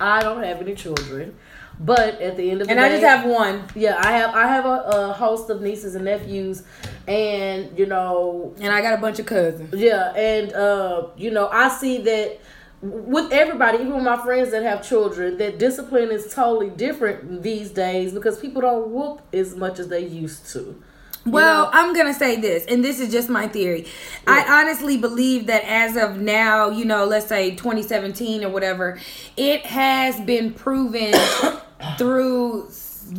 I 0.00 0.20
don't 0.22 0.42
have 0.42 0.58
any 0.60 0.74
children, 0.74 1.34
but 1.80 2.20
at 2.20 2.36
the 2.36 2.50
end 2.50 2.60
of 2.62 2.66
the 2.68 2.72
and 2.72 2.80
day, 2.80 2.86
I 2.86 2.88
just 2.90 3.04
have 3.04 3.24
one. 3.42 3.64
yeah 3.74 3.96
I 4.02 4.12
have 4.12 4.30
I 4.34 4.46
have 4.54 4.64
a, 4.66 4.78
a 4.98 5.12
host 5.12 5.50
of 5.50 5.60
nieces 5.62 5.94
and 5.94 6.04
nephews, 6.04 6.62
and 7.06 7.76
you 7.78 7.86
know 7.86 8.54
And 8.60 8.72
I 8.72 8.80
got 8.82 8.94
a 8.94 9.00
bunch 9.06 9.18
of 9.18 9.26
cousins. 9.26 9.72
yeah, 9.74 10.12
and 10.14 10.52
uh, 10.52 11.08
you 11.16 11.30
know, 11.30 11.48
I 11.48 11.68
see 11.68 11.98
that 12.02 12.38
with 12.80 13.32
everybody, 13.32 13.78
even 13.78 13.94
with 13.94 14.04
my 14.04 14.16
friends 14.22 14.50
that 14.52 14.62
have 14.62 14.86
children, 14.86 15.38
that 15.38 15.58
discipline 15.58 16.10
is 16.10 16.32
totally 16.32 16.70
different 16.70 17.42
these 17.42 17.70
days 17.70 18.12
because 18.12 18.38
people 18.38 18.62
don't 18.62 18.88
whoop 18.88 19.22
as 19.32 19.56
much 19.56 19.78
as 19.78 19.88
they 19.88 20.06
used 20.06 20.46
to. 20.52 20.80
Well, 21.26 21.64
know? 21.64 21.70
I'm 21.72 21.94
gonna 21.94 22.14
say 22.14 22.40
this, 22.40 22.64
and 22.66 22.84
this 22.84 23.00
is 23.00 23.10
just 23.10 23.28
my 23.28 23.48
theory. 23.48 23.86
I 24.26 24.44
honestly 24.62 24.96
believe 24.96 25.46
that 25.46 25.64
as 25.64 25.96
of 25.96 26.18
now, 26.20 26.70
you 26.70 26.84
know, 26.84 27.04
let's 27.04 27.26
say 27.26 27.50
2017 27.50 28.44
or 28.44 28.48
whatever, 28.50 28.98
it 29.36 29.66
has 29.66 30.20
been 30.20 30.54
proven 30.54 31.12
through 31.98 32.70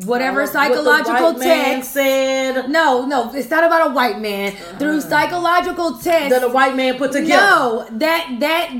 whatever 0.05 0.41
What 0.41 0.51
psychological 0.51 1.33
man 1.33 1.75
text. 1.75 1.91
said 1.93 2.69
No, 2.69 3.05
no, 3.05 3.33
it's 3.33 3.49
not 3.49 3.63
about 3.63 3.91
a 3.91 3.93
white 3.93 4.19
man. 4.19 4.53
Through 4.77 4.99
uh-huh. 4.99 5.09
psychological 5.09 5.97
tests. 5.97 6.29
that 6.29 6.43
a 6.43 6.49
white 6.49 6.75
man 6.75 6.97
put 6.97 7.11
together. 7.11 7.41
No, 7.41 7.87
that 7.91 8.37
that 8.39 8.71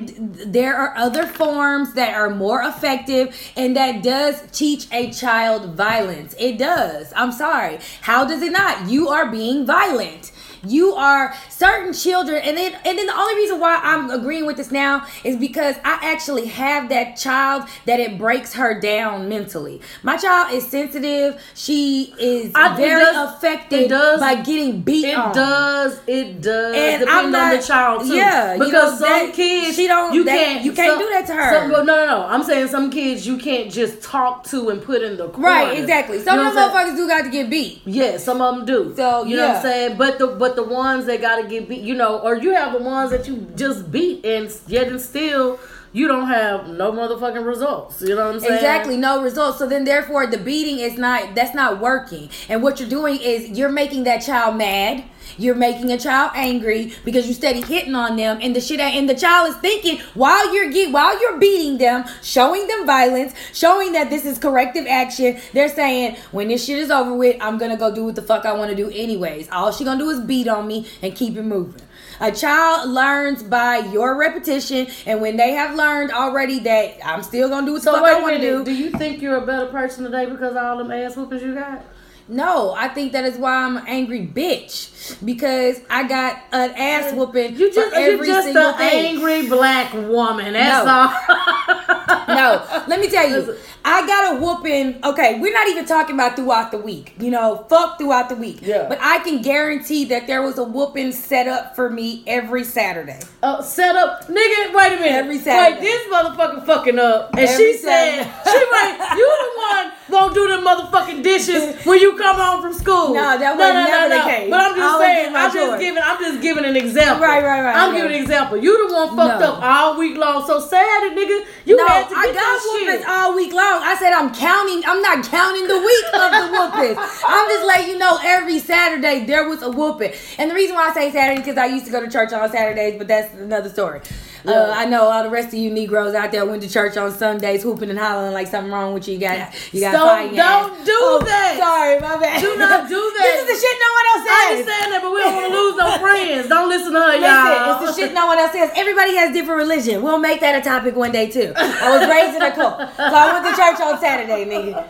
there 0.52 0.76
are 0.76 0.96
other 0.96 1.26
forms 1.26 1.94
that 1.94 2.14
are 2.14 2.30
more 2.30 2.62
effective 2.62 3.36
and 3.56 3.76
that 3.76 4.04
does 4.04 4.42
teach 4.52 4.88
a 4.92 5.12
child 5.12 5.76
violence. 5.76 6.36
It 6.40 6.58
does. 6.58 7.12
I'm 7.16 7.32
sorry. 7.32 7.80
How 8.02 8.26
does 8.26 8.42
it 8.42 8.52
not? 8.52 8.90
You 8.90 9.10
are 9.10 9.30
being 9.30 9.66
violent. 9.66 10.32
You 10.66 10.94
are 10.94 11.34
certain 11.50 11.94
children, 11.94 12.42
and 12.44 12.58
then 12.58 12.74
and 12.86 12.98
then 12.98 13.06
the 13.06 13.16
only 13.16 13.36
reason 13.36 13.60
why 13.60 13.80
I'm 13.82 14.10
agreeing 14.10 14.46
with 14.46 14.58
this 14.58 14.72
now 14.72 15.06
is 15.24 15.38
because 15.38 15.76
I 15.86 16.00
actually 16.02 16.48
have 16.48 16.90
that 16.90 17.16
child 17.18 17.64
that 17.86 18.00
it 18.00 18.18
breaks 18.18 18.54
her 18.54 18.80
down 18.80 19.30
mentally. 19.30 19.82
My 20.04 20.18
child 20.18 20.54
is 20.54 20.68
sensitive. 20.68 21.42
She 21.56 22.14
is 22.20 22.52
I- 22.56 22.74
it 22.74 22.78
very 22.78 23.04
does- 23.04 23.34
affected 23.36 23.80
it 23.82 23.90
does- 23.90 24.20
by 24.20 24.36
getting 24.36 24.82
beat 24.82 25.06
It 25.06 25.16
on. 25.18 25.34
does. 25.34 26.00
It 26.08 26.42
does. 26.42 26.76
And 26.76 27.00
depend 27.02 27.10
I'm 27.10 27.32
not- 27.32 27.54
on 27.54 27.60
the 27.60 27.64
child 27.66 28.02
too. 28.02 28.16
yeah, 28.16 28.54
you 28.54 28.60
because 28.60 29.00
know, 29.00 29.08
some 29.08 29.28
that- 29.28 29.34
kids, 29.34 29.76
she 29.76 29.88
don't- 29.88 30.14
You 30.14 30.24
that- 30.24 30.36
can't. 30.38 30.66
you 30.66 30.72
can't 30.74 30.92
some- 30.92 31.00
do 31.00 31.10
that 31.10 31.26
to 31.28 31.34
her. 31.34 31.54
Some, 31.62 31.72
no, 31.72 31.84
no, 31.84 32.06
no. 32.06 32.26
I'm 32.28 32.44
saying 32.44 32.68
some 32.68 32.90
kids 32.90 33.26
you 33.26 33.38
can't 33.38 33.72
just 33.72 34.02
talk 34.02 34.44
to 34.50 34.70
and 34.70 34.82
put 34.82 35.02
in 35.02 35.18
the 35.18 35.30
corner. 35.30 35.48
Right, 35.48 35.78
exactly. 35.78 36.22
Some 36.22 36.38
You 36.38 36.44
know 36.44 36.50
of 36.50 36.56
the 36.56 36.62
what 36.62 36.70
I'm 36.76 36.86
saying? 36.86 36.96
motherfuckers 36.96 36.98
do 36.98 37.08
got 37.08 37.24
to 37.24 37.30
get 37.30 37.50
beat. 37.50 37.82
Yeah, 37.86 38.18
some 38.18 38.42
of 38.42 38.56
them 38.56 38.66
do. 38.66 38.94
So, 38.96 39.24
you 39.24 39.38
know 39.38 39.48
what. 39.48 39.56
I'm 39.58 39.62
saying. 39.62 39.96
But 39.98 40.20
the 40.20 40.28
but 40.28 40.49
the 40.56 40.64
ones 40.64 41.06
that 41.06 41.22
gotta 41.22 41.48
get 41.48 41.70
beat, 41.70 41.82
you 41.82 41.96
know, 41.96 42.20
or 42.20 42.36
you 42.36 42.54
have 42.54 42.74
the 42.74 42.84
ones 42.84 43.12
that 43.12 43.28
you 43.28 43.48
just 43.56 43.92
beat 43.92 44.26
and 44.26 44.52
yet 44.68 44.88
and 44.88 45.00
still 45.00 45.60
you 45.92 46.08
don't 46.08 46.28
have 46.28 46.68
no 46.68 46.92
motherfucking 46.92 47.46
results. 47.46 48.02
You 48.02 48.16
know 48.16 48.28
what 48.28 48.36
I'm 48.36 48.40
saying? 48.40 48.54
Exactly, 48.54 48.98
no 48.98 49.24
results. 49.24 49.58
So 49.58 49.68
then, 49.68 49.86
therefore, 49.86 50.28
the 50.28 50.38
beating 50.38 50.80
is 50.80 50.98
not 50.98 51.36
that's 51.36 51.56
not 51.56 51.80
working. 51.80 52.30
And 52.48 52.62
what 52.62 52.80
you're 52.80 52.90
doing 52.90 53.20
is 53.20 53.58
you're 53.58 53.72
making 53.72 54.04
that 54.04 54.20
child 54.20 54.58
mad. 54.58 55.04
You're 55.40 55.56
making 55.56 55.92
a 55.92 55.98
child 55.98 56.32
angry 56.36 56.94
because 57.06 57.28
you 57.28 57.34
steady 57.34 57.62
hitting 57.62 57.96
on 57.96 58.18
them, 58.18 58.40
and 58.42 58.56
the 58.56 58.62
shit. 58.62 58.80
And 58.80 59.10
the 59.10 59.16
child 59.16 59.50
is 59.50 59.56
thinking 59.58 60.00
while 60.14 60.54
you're 60.54 60.70
get 60.70 60.92
while 60.92 61.20
you're 61.20 61.38
beating 61.38 61.78
them, 61.78 62.06
showing 62.22 62.68
them 62.68 62.86
violence, 62.86 63.34
showing 63.54 63.94
that 63.94 64.10
this 64.10 64.26
is 64.26 64.38
corrective 64.38 64.86
action. 64.88 65.40
They're 65.54 65.70
saying 65.70 66.18
when 66.32 66.50
this 66.50 66.66
shit 66.66 66.78
is 66.78 66.92
over 66.92 67.14
with, 67.14 67.38
I'm 67.42 67.58
gonna 67.58 67.78
go 67.78 67.94
do 67.94 68.06
what 68.06 68.16
the 68.16 68.22
fuck 68.22 68.46
I 68.46 68.54
want 68.54 68.70
to 68.70 68.76
do 68.76 68.90
anyways. 68.90 69.50
All 69.50 69.72
she 69.72 69.84
gonna 69.84 70.00
do 70.00 70.10
is 70.10 70.20
beat 70.20 70.48
on 70.48 70.68
me 70.68 70.88
and 71.02 71.16
keep 71.16 71.38
it 71.38 71.44
moving. 71.44 71.82
A 72.22 72.32
child 72.32 72.90
learns 72.90 73.44
by 73.44 73.78
your 73.78 74.18
repetition, 74.18 74.88
and 75.06 75.22
when 75.22 75.38
they 75.38 75.52
have 75.52 75.76
learned 75.76 76.12
already 76.12 76.60
that 76.60 76.98
I'm 77.06 77.24
still 77.24 77.48
gonna 77.48 77.66
do 77.66 77.74
what 77.74 77.82
the 77.82 77.92
So 77.92 77.94
fuck 77.94 78.06
I 78.06 78.20
want 78.22 78.36
to 78.36 78.42
do. 78.42 78.66
Do 78.66 78.74
you 78.74 78.92
think 78.92 79.22
you're 79.22 79.38
a 79.38 79.46
better 79.46 79.68
person 79.68 80.04
today 80.04 80.26
because 80.26 80.52
of 80.52 80.58
all 80.58 80.78
them 80.78 80.92
ass 80.92 81.16
whoopings 81.16 81.42
you 81.42 81.56
got? 81.56 81.86
No, 82.30 82.72
I 82.78 82.88
think 82.90 83.14
that 83.14 83.26
is 83.26 83.38
why 83.38 83.56
I'm 83.56 83.78
an 83.78 83.84
angry 83.88 84.26
bitch 84.26 85.24
because 85.26 85.82
I 85.90 86.08
got 86.08 86.38
an 86.52 86.72
ass 86.78 87.12
whooping 87.14 87.56
You 87.58 87.74
just 87.74 87.96
you're 87.96 88.24
just 88.24 88.50
an 88.50 88.78
thing. 88.78 89.06
angry 89.18 89.48
black 89.48 89.92
woman. 89.94 90.54
That's 90.54 90.86
No. 90.86 90.92
all. 90.92 92.28
no, 92.28 92.84
let 92.88 93.00
me 93.00 93.10
tell 93.10 93.28
you, 93.28 93.56
I 93.84 94.06
got 94.06 94.36
a 94.36 94.40
whooping. 94.40 95.04
Okay, 95.04 95.40
we're 95.40 95.54
not 95.54 95.68
even 95.70 95.86
talking 95.86 96.14
about 96.16 96.36
throughout 96.36 96.70
the 96.72 96.78
week. 96.78 97.16
You 97.20 97.32
know, 97.32 97.66
fuck 97.70 97.98
throughout 97.98 98.30
the 98.30 98.36
week. 98.36 98.60
Yeah. 98.62 98.86
But 98.88 99.00
I 99.02 99.20
can 99.20 99.42
guarantee 99.42 100.06
that 100.06 100.28
there 100.28 100.44
was 100.44 100.60
a 100.60 100.64
whooping 100.64 101.14
set 101.14 101.48
up 101.48 101.76
for 101.76 101.90
me 101.90 102.24
every 102.28 102.64
Saturday. 102.64 103.20
Uh, 103.42 103.62
set 103.64 103.96
up, 103.96 104.28
nigga. 104.28 104.74
Wait 104.76 104.94
a 104.94 104.96
minute. 104.98 105.12
Every 105.14 105.40
Saturday. 105.40 105.82
Wait, 105.82 105.82
this 105.82 106.14
motherfucker 106.14 106.66
fucking 106.66 107.00
up, 107.00 107.32
and 107.32 107.40
Every 107.40 107.74
she 107.74 107.78
said, 107.80 108.24
she 108.24 108.58
right. 108.72 109.16
You 109.18 109.38
the 109.40 109.60
one 109.60 110.22
won't 110.22 110.34
do 110.36 110.48
the 110.48 110.58
motherfucking 110.58 111.24
dishes 111.24 111.76
when 111.86 112.00
you 112.00 112.18
come 112.20 112.36
home 112.38 112.62
from 112.62 112.74
school. 112.74 113.14
No, 113.14 113.38
that 113.40 113.58
was 113.58 113.74
never 113.74 114.10
the 114.14 114.22
case. 114.30 114.50
But 114.50 114.60
I'm 114.62 114.76
just 114.76 115.00
saying. 115.00 115.36
I'm 115.36 115.54
just 115.54 115.80
giving. 115.80 116.04
I'm 116.04 116.20
just 116.20 116.42
giving 116.42 116.66
an 116.66 116.76
example. 116.76 117.26
Right, 117.26 117.44
right, 117.44 117.64
right, 117.64 117.76
I'm 117.76 117.92
right. 117.92 117.98
giving 118.02 118.16
an 118.16 118.22
example. 118.22 118.58
You 118.58 118.88
the 118.88 118.94
one 118.94 119.16
fucked 119.16 119.42
No. 119.42 119.54
up 119.54 119.64
all 119.64 119.98
week 119.98 120.18
long. 120.18 120.46
So 120.46 120.60
Saturday, 120.60 121.16
nigga, 121.16 121.46
you 121.66 121.76
no, 121.78 121.88
had 121.88 122.10
to 122.10 122.16
get 122.16 122.26
I 122.26 122.34
got 122.34 122.62
whoopings 122.62 123.00
shit. 123.02 123.08
all 123.10 123.36
week 123.36 123.54
long. 123.54 123.80
I 123.84 123.96
said 123.98 124.12
I'm 124.14 124.34
counting. 124.34 124.84
I'm 124.86 125.02
not 125.02 125.24
counting 125.26 125.68
the 125.68 125.80
week 125.80 126.06
of 126.14 126.30
the 126.36 126.46
whoopings. 126.52 126.98
I'm 127.28 127.48
just 127.50 127.66
letting 127.66 127.90
you 127.90 127.98
know 127.98 128.20
every 128.24 128.60
Saturday 128.60 129.26
there 129.26 129.48
was 129.48 129.62
a 129.62 129.70
whooping. 129.72 130.14
And 130.38 130.52
the 130.52 130.56
reason 130.56 130.76
why 130.76 130.90
I 130.90 130.94
say 130.94 131.12
Saturday 131.12 131.40
because 131.42 131.58
I 131.58 131.66
used 131.68 131.86
to 131.86 131.92
go 131.92 132.02
to 132.04 132.10
church 132.12 132.34
on 132.34 132.50
Saturdays, 132.52 132.98
but 132.98 133.08
that's 133.08 133.34
another 133.36 133.70
story. 133.70 134.02
Uh, 134.46 134.72
I 134.74 134.86
know 134.86 135.04
all 135.04 135.24
the 135.24 135.30
rest 135.30 135.50
of 135.50 135.56
you 135.56 135.70
Negroes 135.70 136.14
out 136.16 136.32
there 136.32 136.46
went 136.46 136.64
to 136.64 136.70
church 136.70 136.96
on 136.98 137.12
Sundays, 137.12 137.62
hooping 137.64 137.90
and 137.90 138.00
hollering 138.00 138.34
like 138.34 138.48
something 138.48 138.72
wrong 138.72 138.94
with 138.94 139.08
you. 139.08 139.16
You 139.16 139.20
got 139.20 139.54
you 139.74 139.82
got 139.82 139.94
So 139.94 140.06
fighting 140.06 140.36
don't 140.38 140.72
ass. 140.72 140.86
do 140.86 140.96
Oh, 140.98 141.22
that. 141.26 141.58
Sorry, 141.60 142.00
my 142.00 142.18
bad. 142.20 142.40
Do 142.42 142.56
not 142.58 142.88
do 142.88 142.96
that. 143.18 143.24
This 143.24 143.42
is 143.44 143.48
the 143.52 143.68
shit 143.68 143.78
no 143.80 143.92
one 143.92 144.06
else 144.12 144.24
I 144.24 144.32
says. 144.32 144.60
ain't 144.60 144.68
saying 144.70 144.90
that, 144.92 145.00
but 145.04 145.12
we 145.12 145.20
don't 145.20 145.36
want 145.36 145.48
to 145.52 145.60
lose 145.60 145.76
no 145.76 145.98
friends. 146.06 146.48
Don't 146.50 146.70
listen 146.70 146.94
to 146.94 147.00
her, 147.00 147.08
Listen, 147.08 147.24
y'all. 147.24 147.84
it's 147.84 147.96
the 147.98 148.02
shit 148.02 148.14
no 148.14 148.28
one 148.28 148.38
else 148.40 148.52
says. 148.54 148.72
Everybody 148.76 149.16
has 149.16 149.34
different 149.34 149.60
religion. 149.60 150.02
We'll 150.02 150.20
make 150.20 150.40
that 150.40 150.56
a 150.56 150.62
topic 150.64 150.96
one 150.96 151.12
day 151.12 151.30
too. 151.30 151.52
I 151.56 151.98
was 151.98 152.08
raised 152.08 152.36
in 152.36 152.42
a 152.42 152.52
cult, 152.56 152.80
so 152.96 153.04
I 153.12 153.34
went 153.34 153.44
to 153.44 153.54
church 153.60 153.80
on 153.82 154.00
Saturday, 154.00 154.46
nigga. 154.46 154.88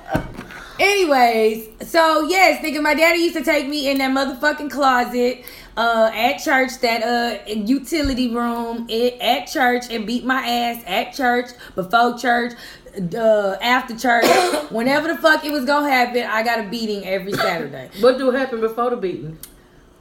Anyways, 0.80 1.68
so 1.92 2.22
yes, 2.30 2.64
nigga, 2.64 2.82
my 2.82 2.94
daddy 2.94 3.20
used 3.20 3.36
to 3.36 3.44
take 3.44 3.68
me 3.68 3.90
in 3.90 3.98
that 3.98 4.12
motherfucking 4.12 4.72
closet 4.72 5.44
uh, 5.80 6.12
at 6.14 6.40
church, 6.40 6.78
that 6.82 7.04
uh 7.04 7.50
utility 7.54 8.36
room 8.36 8.86
it, 8.90 9.20
at 9.22 9.48
church, 9.48 9.86
and 9.90 10.06
beat 10.06 10.26
my 10.26 10.46
ass 10.46 10.84
at 10.86 11.14
church, 11.14 11.52
before 11.74 12.20
church, 12.20 12.54
uh, 13.16 13.56
after 13.62 13.98
church, 13.98 14.26
whenever 14.72 15.08
the 15.08 15.18
fuck 15.18 15.46
it 15.46 15.52
was 15.54 15.64
gonna 15.64 15.90
happen. 15.90 16.24
I 16.24 16.44
got 16.44 16.60
a 16.60 16.70
beating 16.70 17.06
every 17.06 17.32
Saturday. 17.32 17.90
What 18.02 18.18
do 18.18 18.30
happen 18.32 18.60
before 18.60 18.90
the 18.90 18.98
beating? 18.98 19.40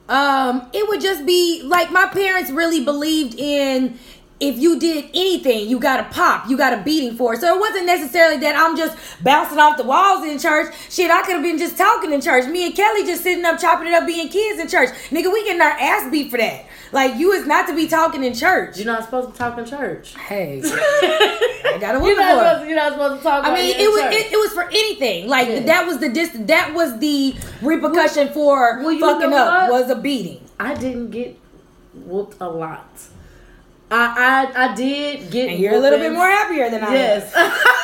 Um, 0.09 0.69
it 0.73 0.89
would 0.89 1.01
just 1.01 1.25
be 1.25 1.63
like 1.65 1.93
my 1.93 2.07
parents 2.07 2.51
really 2.51 2.85
believed 2.85 3.35
in 3.39 3.99
if 4.41 4.57
you 4.57 4.79
did 4.79 5.07
anything, 5.15 5.69
you 5.69 5.81
got 5.81 5.99
a 6.01 6.05
pop, 6.15 6.49
you 6.49 6.57
got 6.57 6.73
a 6.73 6.83
beating 6.83 7.17
for 7.17 7.35
it. 7.35 7.41
So 7.41 7.53
it 7.55 7.59
wasn't 7.59 7.87
necessarily 7.87 8.37
that 8.39 8.55
I'm 8.57 8.77
just 8.77 8.97
bouncing 9.23 9.59
off 9.59 9.77
the 9.77 9.83
walls 9.85 10.25
in 10.25 10.39
church. 10.39 10.73
Shit, 10.91 11.11
I 11.11 11.23
could 11.23 11.35
have 11.35 11.43
been 11.43 11.59
just 11.59 11.77
talking 11.77 12.13
in 12.13 12.21
church. 12.21 12.47
Me 12.47 12.67
and 12.67 12.75
Kelly 12.75 13.05
just 13.05 13.23
sitting 13.25 13.45
up 13.45 13.59
chopping 13.59 13.89
it 13.89 13.95
up 13.95 14.07
being 14.07 14.29
kids 14.29 14.61
in 14.61 14.69
church. 14.69 14.91
Nigga, 15.11 15.33
we 15.33 15.45
getting 15.45 15.61
our 15.61 15.71
ass 15.71 16.11
beat 16.11 16.31
for 16.31 16.37
that. 16.39 16.67
Like 16.93 17.17
you 17.17 17.33
is 17.33 17.47
not 17.47 17.67
to 17.67 17.75
be 17.75 17.87
talking 17.89 18.23
in 18.25 18.33
church. 18.33 18.77
You're 18.79 18.87
not 18.87 19.05
supposed 19.05 19.33
to 19.33 19.37
talk 19.39 19.59
in 19.59 19.65
church. 19.67 20.15
Hey, 20.17 20.63
I 20.65 21.79
got 21.81 21.97
a 22.01 22.05
You're 22.07 22.17
not, 22.17 22.39
supposed 22.39 22.63
to, 22.63 22.67
you're 22.69 22.77
not 22.77 22.93
supposed 22.93 23.17
to 23.19 23.23
talk. 23.23 23.45
I 23.45 23.55
mean, 23.55 23.75
it 23.77 23.89
was 23.89 24.15
it, 24.15 24.33
it 24.33 24.37
was 24.37 24.53
for 24.53 24.65
anything. 24.69 25.29
Like 25.29 25.49
Yeah. 25.49 25.61
that 25.61 25.87
was 25.87 25.99
the 25.99 26.09
dis- 26.09 26.37
that 26.47 26.73
was 26.75 26.99
the 26.99 27.35
repercussion 27.61 28.33
for 28.33 28.83
well, 28.83 28.99
fucking 28.99 29.35
up 29.35 29.71
was 29.71 29.91
a 29.91 29.97
beating. 29.97 30.41
I 30.61 30.75
didn't 30.75 31.11
get 31.11 31.37
whooped 31.93 32.37
a 32.41 32.49
lot. 32.49 32.89
I 33.91 34.51
I, 34.55 34.71
I 34.71 34.75
did 34.75 35.31
get. 35.31 35.49
And 35.51 35.59
you're 35.61 35.75
a 35.75 35.79
little 35.79 35.99
bit 35.99 36.13
more 36.13 36.29
happier 36.29 36.71
than 36.71 36.83
I 36.83 36.89
am. 36.89 36.93
Yes. 36.95 37.33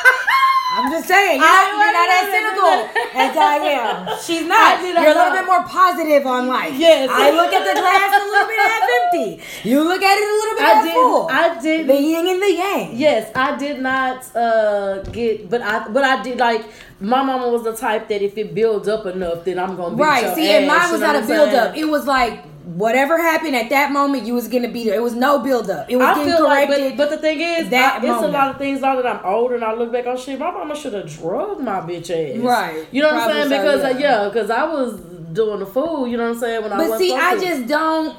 I'm 0.77 0.91
just 0.91 1.07
saying, 1.07 1.39
you're, 1.39 1.47
I- 1.47 1.71
not, 1.71 1.79
you're 1.79 1.93
not 1.93 2.09
as 2.19 2.25
cynical 2.35 3.21
as 3.21 3.37
I 3.37 3.55
am. 3.79 4.19
She's 4.25 4.45
not. 4.45 4.81
You're 4.83 5.11
a 5.11 5.15
little 5.15 5.31
bit 5.31 5.45
more 5.45 5.63
positive 5.63 6.25
on 6.27 6.47
life. 6.47 6.73
Yes. 6.75 7.07
I 7.09 7.31
look 7.31 7.53
at 7.53 7.63
the 7.63 7.79
glass 7.79 8.11
a 8.11 8.25
little 8.25 8.47
bit 8.47 8.59
half 8.59 8.89
empty. 8.99 9.69
You 9.69 9.83
look 9.87 10.01
at 10.01 10.17
it 10.17 10.27
a 10.27 10.35
little 10.35 10.55
bit 10.55 10.65
I 10.65 10.73
half 10.73 10.93
full. 10.93 11.27
I 11.31 11.61
did. 11.61 11.87
the 11.87 11.95
yin 12.01 12.27
and 12.27 12.41
the 12.41 12.51
yang. 12.51 12.97
Yes, 12.97 13.31
I 13.35 13.55
did 13.55 13.79
not 13.79 14.35
uh, 14.35 15.01
get, 15.03 15.49
but 15.49 15.61
I 15.61 15.87
but 15.87 16.03
I 16.03 16.21
did 16.21 16.39
like 16.39 16.65
my 16.99 17.23
mama 17.23 17.47
was 17.49 17.63
the 17.63 17.75
type 17.75 18.09
that 18.09 18.21
if 18.21 18.37
it 18.37 18.53
builds 18.53 18.89
up 18.89 19.05
enough, 19.05 19.45
then 19.45 19.59
I'm 19.59 19.77
gonna 19.77 19.95
beat 19.95 20.03
Right. 20.03 20.35
See, 20.35 20.49
ass, 20.49 20.57
and 20.57 20.67
mine 20.67 20.87
you 20.87 20.91
was 20.91 21.01
know 21.01 21.13
not 21.13 21.23
a 21.23 21.27
build 21.27 21.49
up. 21.53 21.77
It 21.77 21.85
was 21.85 22.05
like 22.05 22.43
whatever 22.65 23.17
happened 23.17 23.55
at 23.55 23.69
that 23.69 23.91
moment, 23.91 24.25
you 24.25 24.33
was 24.33 24.47
gonna 24.47 24.67
be 24.69 24.83
there. 24.85 24.95
It 24.95 25.03
was 25.03 25.13
no 25.13 25.39
build 25.39 25.69
up. 25.69 25.89
It 25.89 25.97
was 25.97 26.05
I 26.05 26.15
getting 26.15 26.33
feel 26.33 26.43
like, 26.43 26.67
corrected. 26.67 26.97
but, 26.97 27.09
but 27.09 27.15
the 27.15 27.21
thing 27.21 27.39
is, 27.39 27.69
that 27.69 28.03
I, 28.03 28.05
it's 28.05 28.23
a 28.23 28.27
lot 28.27 28.49
of 28.49 28.57
things 28.57 28.81
now 28.81 28.95
that 29.01 29.05
I'm 29.05 29.23
older 29.25 29.55
and 29.55 29.63
I 29.63 29.73
look 29.73 29.91
back 29.91 30.07
on 30.07 30.17
shit. 30.17 30.39
My 30.39 30.51
mama 30.51 30.75
should 30.75 30.93
have 30.93 31.07
drugged 31.07 31.61
my 31.61 31.79
bitch 31.81 32.09
ass. 32.09 32.37
Right. 32.39 32.87
You 32.91 33.01
know 33.01 33.13
what 33.13 33.23
I'm 33.23 33.31
saying? 33.31 33.49
so, 33.49 33.57
Because 33.57 33.83
uh, 33.83 33.97
yeah. 33.99 34.23
yeah, 34.23 34.29
because 34.29 34.49
I 34.49 34.63
was 34.65 34.99
doing 35.33 35.59
the 35.59 35.65
fool. 35.65 36.07
You 36.07 36.17
know 36.17 36.23
what 36.23 36.33
I'm 36.35 36.39
saying? 36.39 36.63
When 36.63 36.73
I 36.73 36.77
But 36.77 36.89
was 36.89 36.99
see, 36.99 37.13
I 37.13 37.37
just 37.39 37.67
don't. 37.67 38.15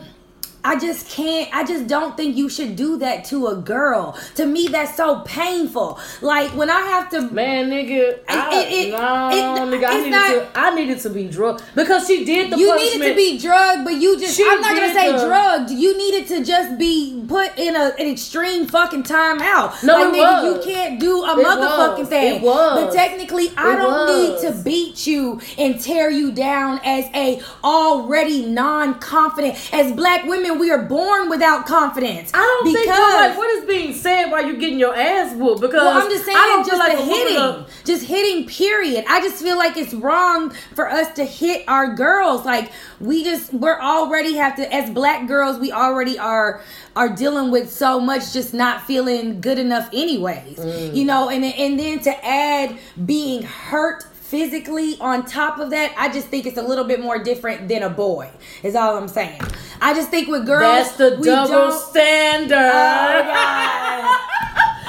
I 0.66 0.78
just 0.78 1.08
can't. 1.08 1.48
I 1.54 1.64
just 1.64 1.86
don't 1.86 2.16
think 2.16 2.36
you 2.36 2.48
should 2.48 2.74
do 2.76 2.96
that 2.98 3.24
to 3.26 3.46
a 3.48 3.56
girl. 3.56 4.18
To 4.34 4.44
me, 4.46 4.66
that's 4.68 4.96
so 4.96 5.20
painful. 5.20 5.98
Like 6.20 6.50
when 6.50 6.70
I 6.70 6.80
have 6.80 7.08
to. 7.10 7.20
Man, 7.30 7.70
nigga, 7.70 8.18
I, 8.28 8.62
it- 8.64 8.72
it- 8.88 8.90
no, 8.92 9.28
it- 9.30 9.70
nigga, 9.70 9.86
I 9.88 9.96
needed 9.98 10.10
not- 10.10 10.28
to, 10.30 10.48
I 10.54 10.74
needed 10.74 10.98
to 11.00 11.10
be 11.10 11.28
drugged 11.28 11.62
because 11.74 12.06
she 12.06 12.24
did 12.24 12.50
the 12.52 12.58
you 12.58 12.68
punishment. 12.68 13.00
needed 13.00 13.08
to 13.10 13.14
be 13.16 13.38
drugged, 13.38 13.84
but 13.84 13.94
you 13.94 14.18
just. 14.18 14.36
She 14.36 14.44
I'm 14.48 14.60
not 14.60 14.74
gonna 14.74 14.92
say 14.92 15.12
the- 15.12 15.26
drugged. 15.26 15.70
You 15.70 15.96
needed 15.96 16.26
to 16.28 16.44
just 16.44 16.78
be 16.78 17.24
put 17.28 17.56
in 17.58 17.76
a, 17.76 17.92
an 17.98 18.08
extreme 18.10 18.66
fucking 18.66 19.04
timeout. 19.04 19.82
No, 19.84 19.94
like, 19.94 20.14
it 20.14 20.18
nigga, 20.18 20.42
was. 20.42 20.66
you 20.66 20.72
can't 20.74 20.98
do 21.00 21.22
a 21.22 21.34
motherfucking 21.36 21.98
was. 22.00 22.08
thing. 22.08 22.36
It 22.36 22.42
was. 22.42 22.84
But 22.84 22.92
technically, 22.92 23.52
I 23.56 23.76
don't 23.76 23.92
was. 23.92 24.42
need 24.42 24.48
to 24.48 24.62
beat 24.64 25.06
you 25.06 25.40
and 25.58 25.80
tear 25.80 26.10
you 26.10 26.32
down 26.32 26.80
as 26.84 27.04
a 27.14 27.40
already 27.62 28.46
non-confident. 28.46 29.54
As 29.72 29.92
black 29.92 30.24
women, 30.24 30.55
we 30.58 30.70
are 30.70 30.82
born 30.82 31.28
without 31.28 31.66
confidence. 31.66 32.30
I 32.34 32.38
don't 32.38 32.64
think 32.64 32.78
because 32.78 32.98
you're 32.98 33.28
like 33.28 33.36
what 33.38 33.50
is 33.50 33.64
being 33.64 33.92
said 33.94 34.30
while 34.30 34.44
you're 34.44 34.56
getting 34.56 34.78
your 34.78 34.94
ass 34.94 35.34
whooped 35.36 35.60
because 35.60 35.74
Well, 35.82 36.02
I'm 36.02 36.10
just 36.10 36.24
saying, 36.24 36.36
I 36.36 36.46
don't 36.46 36.66
just 36.66 36.82
feel 36.82 36.96
like 36.96 37.04
hitting, 37.04 37.36
of- 37.36 37.70
just 37.84 38.04
hitting. 38.04 38.46
Period. 38.46 39.04
I 39.08 39.20
just 39.20 39.42
feel 39.42 39.56
like 39.56 39.76
it's 39.76 39.94
wrong 39.94 40.50
for 40.74 40.88
us 40.90 41.14
to 41.14 41.24
hit 41.24 41.64
our 41.68 41.94
girls. 41.94 42.44
Like 42.44 42.72
we 43.00 43.24
just, 43.24 43.52
we're 43.52 43.80
already 43.80 44.34
have 44.36 44.56
to, 44.56 44.74
as 44.74 44.90
black 44.90 45.26
girls, 45.26 45.58
we 45.58 45.72
already 45.72 46.18
are 46.18 46.62
are 46.94 47.10
dealing 47.10 47.50
with 47.50 47.70
so 47.70 48.00
much, 48.00 48.32
just 48.32 48.54
not 48.54 48.82
feeling 48.86 49.40
good 49.40 49.58
enough, 49.58 49.88
anyways. 49.92 50.58
Mm. 50.58 50.96
You 50.96 51.04
know, 51.04 51.28
and 51.28 51.44
and 51.44 51.78
then 51.78 52.00
to 52.00 52.26
add 52.26 52.78
being 53.04 53.42
hurt 53.42 54.04
physically 54.30 54.96
on 55.00 55.24
top 55.24 55.58
of 55.58 55.70
that 55.70 55.94
i 55.96 56.08
just 56.12 56.26
think 56.26 56.46
it's 56.46 56.58
a 56.58 56.62
little 56.62 56.84
bit 56.84 57.00
more 57.00 57.22
different 57.22 57.68
than 57.68 57.82
a 57.84 57.88
boy 57.90 58.28
is 58.64 58.74
all 58.74 58.96
i'm 58.96 59.06
saying 59.08 59.40
i 59.80 59.94
just 59.94 60.10
think 60.10 60.26
with 60.28 60.44
girls 60.44 60.62
That's 60.62 60.96
the 60.96 61.16
we 61.20 61.26
double 61.26 61.48
don't- 61.52 61.80
standard. 61.90 62.56
Oh, 62.56 63.22
God. 63.22 64.20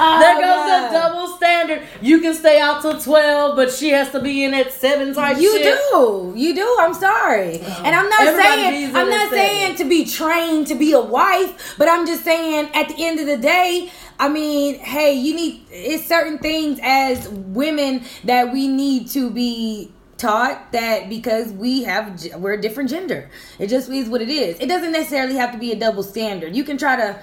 Oh, 0.00 0.20
there 0.20 0.34
goes 0.36 0.42
God. 0.44 0.86
the 0.86 0.92
double 0.96 1.36
standard. 1.36 1.82
You 2.00 2.20
can 2.20 2.34
stay 2.34 2.60
out 2.60 2.82
till 2.82 3.00
twelve, 3.00 3.56
but 3.56 3.72
she 3.72 3.90
has 3.90 4.10
to 4.12 4.20
be 4.20 4.44
in 4.44 4.54
at 4.54 4.72
seven 4.72 5.14
type 5.14 5.38
You 5.38 5.56
shit. 5.58 5.78
do, 5.90 6.32
you 6.36 6.54
do. 6.54 6.76
I'm 6.80 6.94
sorry, 6.94 7.60
oh. 7.62 7.82
and 7.84 7.94
I'm 7.94 8.08
not 8.08 8.20
Everybody 8.20 8.62
saying 8.62 8.96
I'm 8.96 9.10
not 9.10 9.30
saying 9.30 9.76
to 9.76 9.84
be 9.84 10.04
trained 10.04 10.66
to 10.68 10.74
be 10.74 10.92
a 10.92 11.00
wife, 11.00 11.74
but 11.78 11.88
I'm 11.88 12.06
just 12.06 12.24
saying 12.24 12.70
at 12.74 12.88
the 12.88 13.04
end 13.04 13.20
of 13.20 13.26
the 13.26 13.36
day, 13.36 13.90
I 14.18 14.28
mean, 14.28 14.78
hey, 14.78 15.14
you 15.14 15.34
need 15.34 15.66
it's 15.70 16.06
certain 16.06 16.38
things 16.38 16.80
as 16.82 17.28
women 17.28 18.04
that 18.24 18.52
we 18.52 18.68
need 18.68 19.08
to 19.10 19.30
be 19.30 19.92
taught 20.18 20.72
that 20.72 21.08
because 21.08 21.52
we 21.52 21.84
have 21.84 22.26
we're 22.36 22.54
a 22.54 22.60
different 22.60 22.90
gender. 22.90 23.30
It 23.58 23.68
just 23.68 23.88
is 23.88 24.08
what 24.08 24.20
it 24.20 24.28
is. 24.28 24.58
It 24.58 24.66
doesn't 24.66 24.92
necessarily 24.92 25.36
have 25.36 25.52
to 25.52 25.58
be 25.58 25.72
a 25.72 25.76
double 25.78 26.02
standard. 26.02 26.54
You 26.54 26.64
can 26.64 26.76
try 26.76 26.96
to 26.96 27.18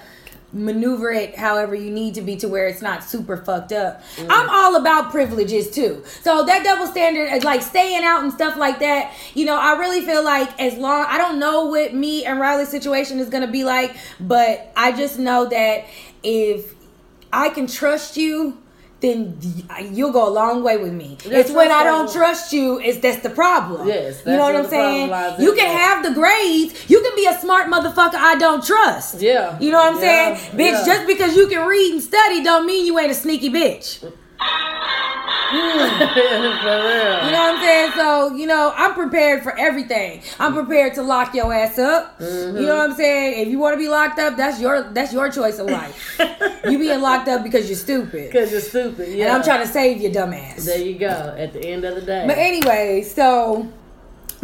maneuver 0.55 1.11
it 1.11 1.35
however 1.35 1.75
you 1.75 1.91
need 1.91 2.15
to 2.15 2.21
be 2.21 2.37
to 2.37 2.47
where 2.47 2.67
it's 2.67 2.81
not 2.81 3.03
super 3.03 3.35
fucked 3.35 3.73
up. 3.73 4.01
Mm. 4.15 4.27
I'm 4.29 4.49
all 4.49 4.77
about 4.77 5.11
privileges 5.11 5.69
too. 5.69 6.03
So 6.21 6.45
that 6.45 6.63
double 6.63 6.87
standard 6.87 7.31
is 7.33 7.43
like 7.43 7.61
staying 7.61 8.03
out 8.03 8.23
and 8.23 8.31
stuff 8.31 8.55
like 8.55 8.79
that. 8.79 9.13
You 9.33 9.45
know, 9.45 9.59
I 9.59 9.77
really 9.77 10.01
feel 10.01 10.23
like 10.23 10.59
as 10.59 10.77
long 10.77 11.05
I 11.07 11.17
don't 11.17 11.39
know 11.39 11.65
what 11.65 11.93
me 11.93 12.23
and 12.23 12.39
Riley's 12.39 12.69
situation 12.69 13.19
is 13.19 13.29
gonna 13.29 13.51
be 13.51 13.65
like, 13.65 13.95
but 14.19 14.71
I 14.77 14.93
just 14.93 15.19
know 15.19 15.45
that 15.45 15.85
if 16.23 16.73
I 17.33 17.49
can 17.49 17.67
trust 17.67 18.15
you. 18.15 18.57
Then 19.01 19.37
you'll 19.91 20.11
go 20.13 20.27
a 20.27 20.31
long 20.31 20.63
way 20.63 20.77
with 20.77 20.93
me. 20.93 21.17
Yeah, 21.25 21.39
it's 21.39 21.51
when 21.51 21.69
I 21.69 21.83
don't 21.83 22.11
trust 22.11 22.53
you, 22.53 22.79
is 22.79 22.99
that's 23.01 23.21
the 23.21 23.29
problem. 23.29 23.87
Yes, 23.87 24.23
you 24.25 24.31
know 24.31 24.39
what 24.43 24.55
I'm 24.55 24.67
saying. 24.69 25.07
You 25.41 25.53
can 25.53 25.67
that. 25.67 25.77
have 25.77 26.03
the 26.05 26.13
grades. 26.13 26.89
You 26.89 27.01
can 27.01 27.15
be 27.15 27.25
a 27.27 27.37
smart 27.39 27.67
motherfucker 27.67 28.15
I 28.15 28.35
don't 28.35 28.63
trust. 28.65 29.21
Yeah. 29.21 29.59
You 29.59 29.71
know 29.71 29.77
what 29.79 29.95
I'm 29.95 30.01
Yeah, 30.01 30.37
saying? 30.37 30.57
Bitch, 30.57 30.71
yeah. 30.71 30.85
just 30.85 31.07
because 31.07 31.35
you 31.35 31.47
can 31.47 31.67
read 31.67 31.93
and 31.93 32.01
study 32.01 32.41
don't 32.43 32.65
mean 32.65 32.85
you 32.85 32.97
ain't 32.97 33.11
a 33.11 33.15
sneaky 33.15 33.49
bitch. 33.49 34.01
For. 35.45 35.55
You 35.55 37.31
know 37.31 37.39
what 37.39 37.55
I'm 37.55 37.61
saying? 37.61 37.91
So, 37.95 38.35
you 38.35 38.47
know, 38.47 38.73
I'm 38.75 38.93
prepared 38.93 39.43
for 39.43 39.57
everything. 39.57 40.21
I'm 40.39 40.53
prepared 40.53 40.95
to 40.95 41.03
lock 41.03 41.33
your 41.33 41.53
ass 41.53 41.79
up. 41.79 42.19
Mm-hmm. 42.19 42.57
You 42.57 42.65
know 42.65 42.77
what 42.77 42.89
I'm 42.89 42.95
saying? 42.95 43.45
If 43.45 43.47
you 43.49 43.59
want 43.59 43.73
to 43.73 43.77
be 43.77 43.87
locked 43.87 44.19
up, 44.19 44.35
that's 44.35 44.59
your 44.59 44.91
that's 44.91 45.13
your 45.13 45.31
choice 45.31 45.59
of 45.59 45.67
life. 45.69 46.19
you 46.65 46.77
being 46.79 47.01
locked 47.01 47.27
up 47.27 47.43
because 47.43 47.69
you're 47.69 47.77
stupid. 47.77 48.31
Because 48.31 48.51
you're 48.51 48.61
stupid. 48.61 49.09
Yeah. 49.09 49.25
And 49.25 49.35
I'm 49.35 49.43
trying 49.43 49.65
to 49.65 49.71
save 49.71 50.01
your 50.01 50.11
dumb 50.11 50.33
ass. 50.33 50.65
There 50.65 50.81
you 50.81 50.97
go. 50.97 51.35
At 51.37 51.53
the 51.53 51.63
end 51.63 51.85
of 51.85 51.95
the 51.95 52.01
day. 52.01 52.25
But 52.27 52.37
anyway, 52.37 53.03
so 53.03 53.71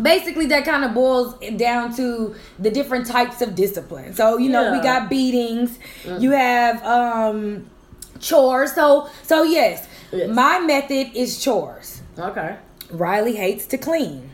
basically 0.02 0.46
that 0.48 0.66
kind 0.66 0.84
of 0.84 0.94
boils 0.94 1.36
down 1.58 1.96
to 1.96 2.36
the 2.60 2.72
different 2.72 3.08
types 3.08 3.42
of 3.42 3.56
discipline. 3.56 4.14
So, 4.14 4.38
you 4.38 4.50
know, 4.50 4.72
we 4.72 4.82
got 4.82 5.10
beatings, 5.10 5.78
you 6.20 6.32
have 6.32 6.84
um 6.84 7.70
chores. 8.22 8.74
So 8.74 9.10
so 9.24 9.44
yes, 9.44 9.88
Yes. 10.12 10.30
my 10.30 10.60
method 10.60 11.16
is 11.16 11.42
chores. 11.44 12.02
okay. 12.18 12.58
Riley 12.92 13.36
hates 13.38 13.66
to 13.68 13.78
clean. 13.78 14.30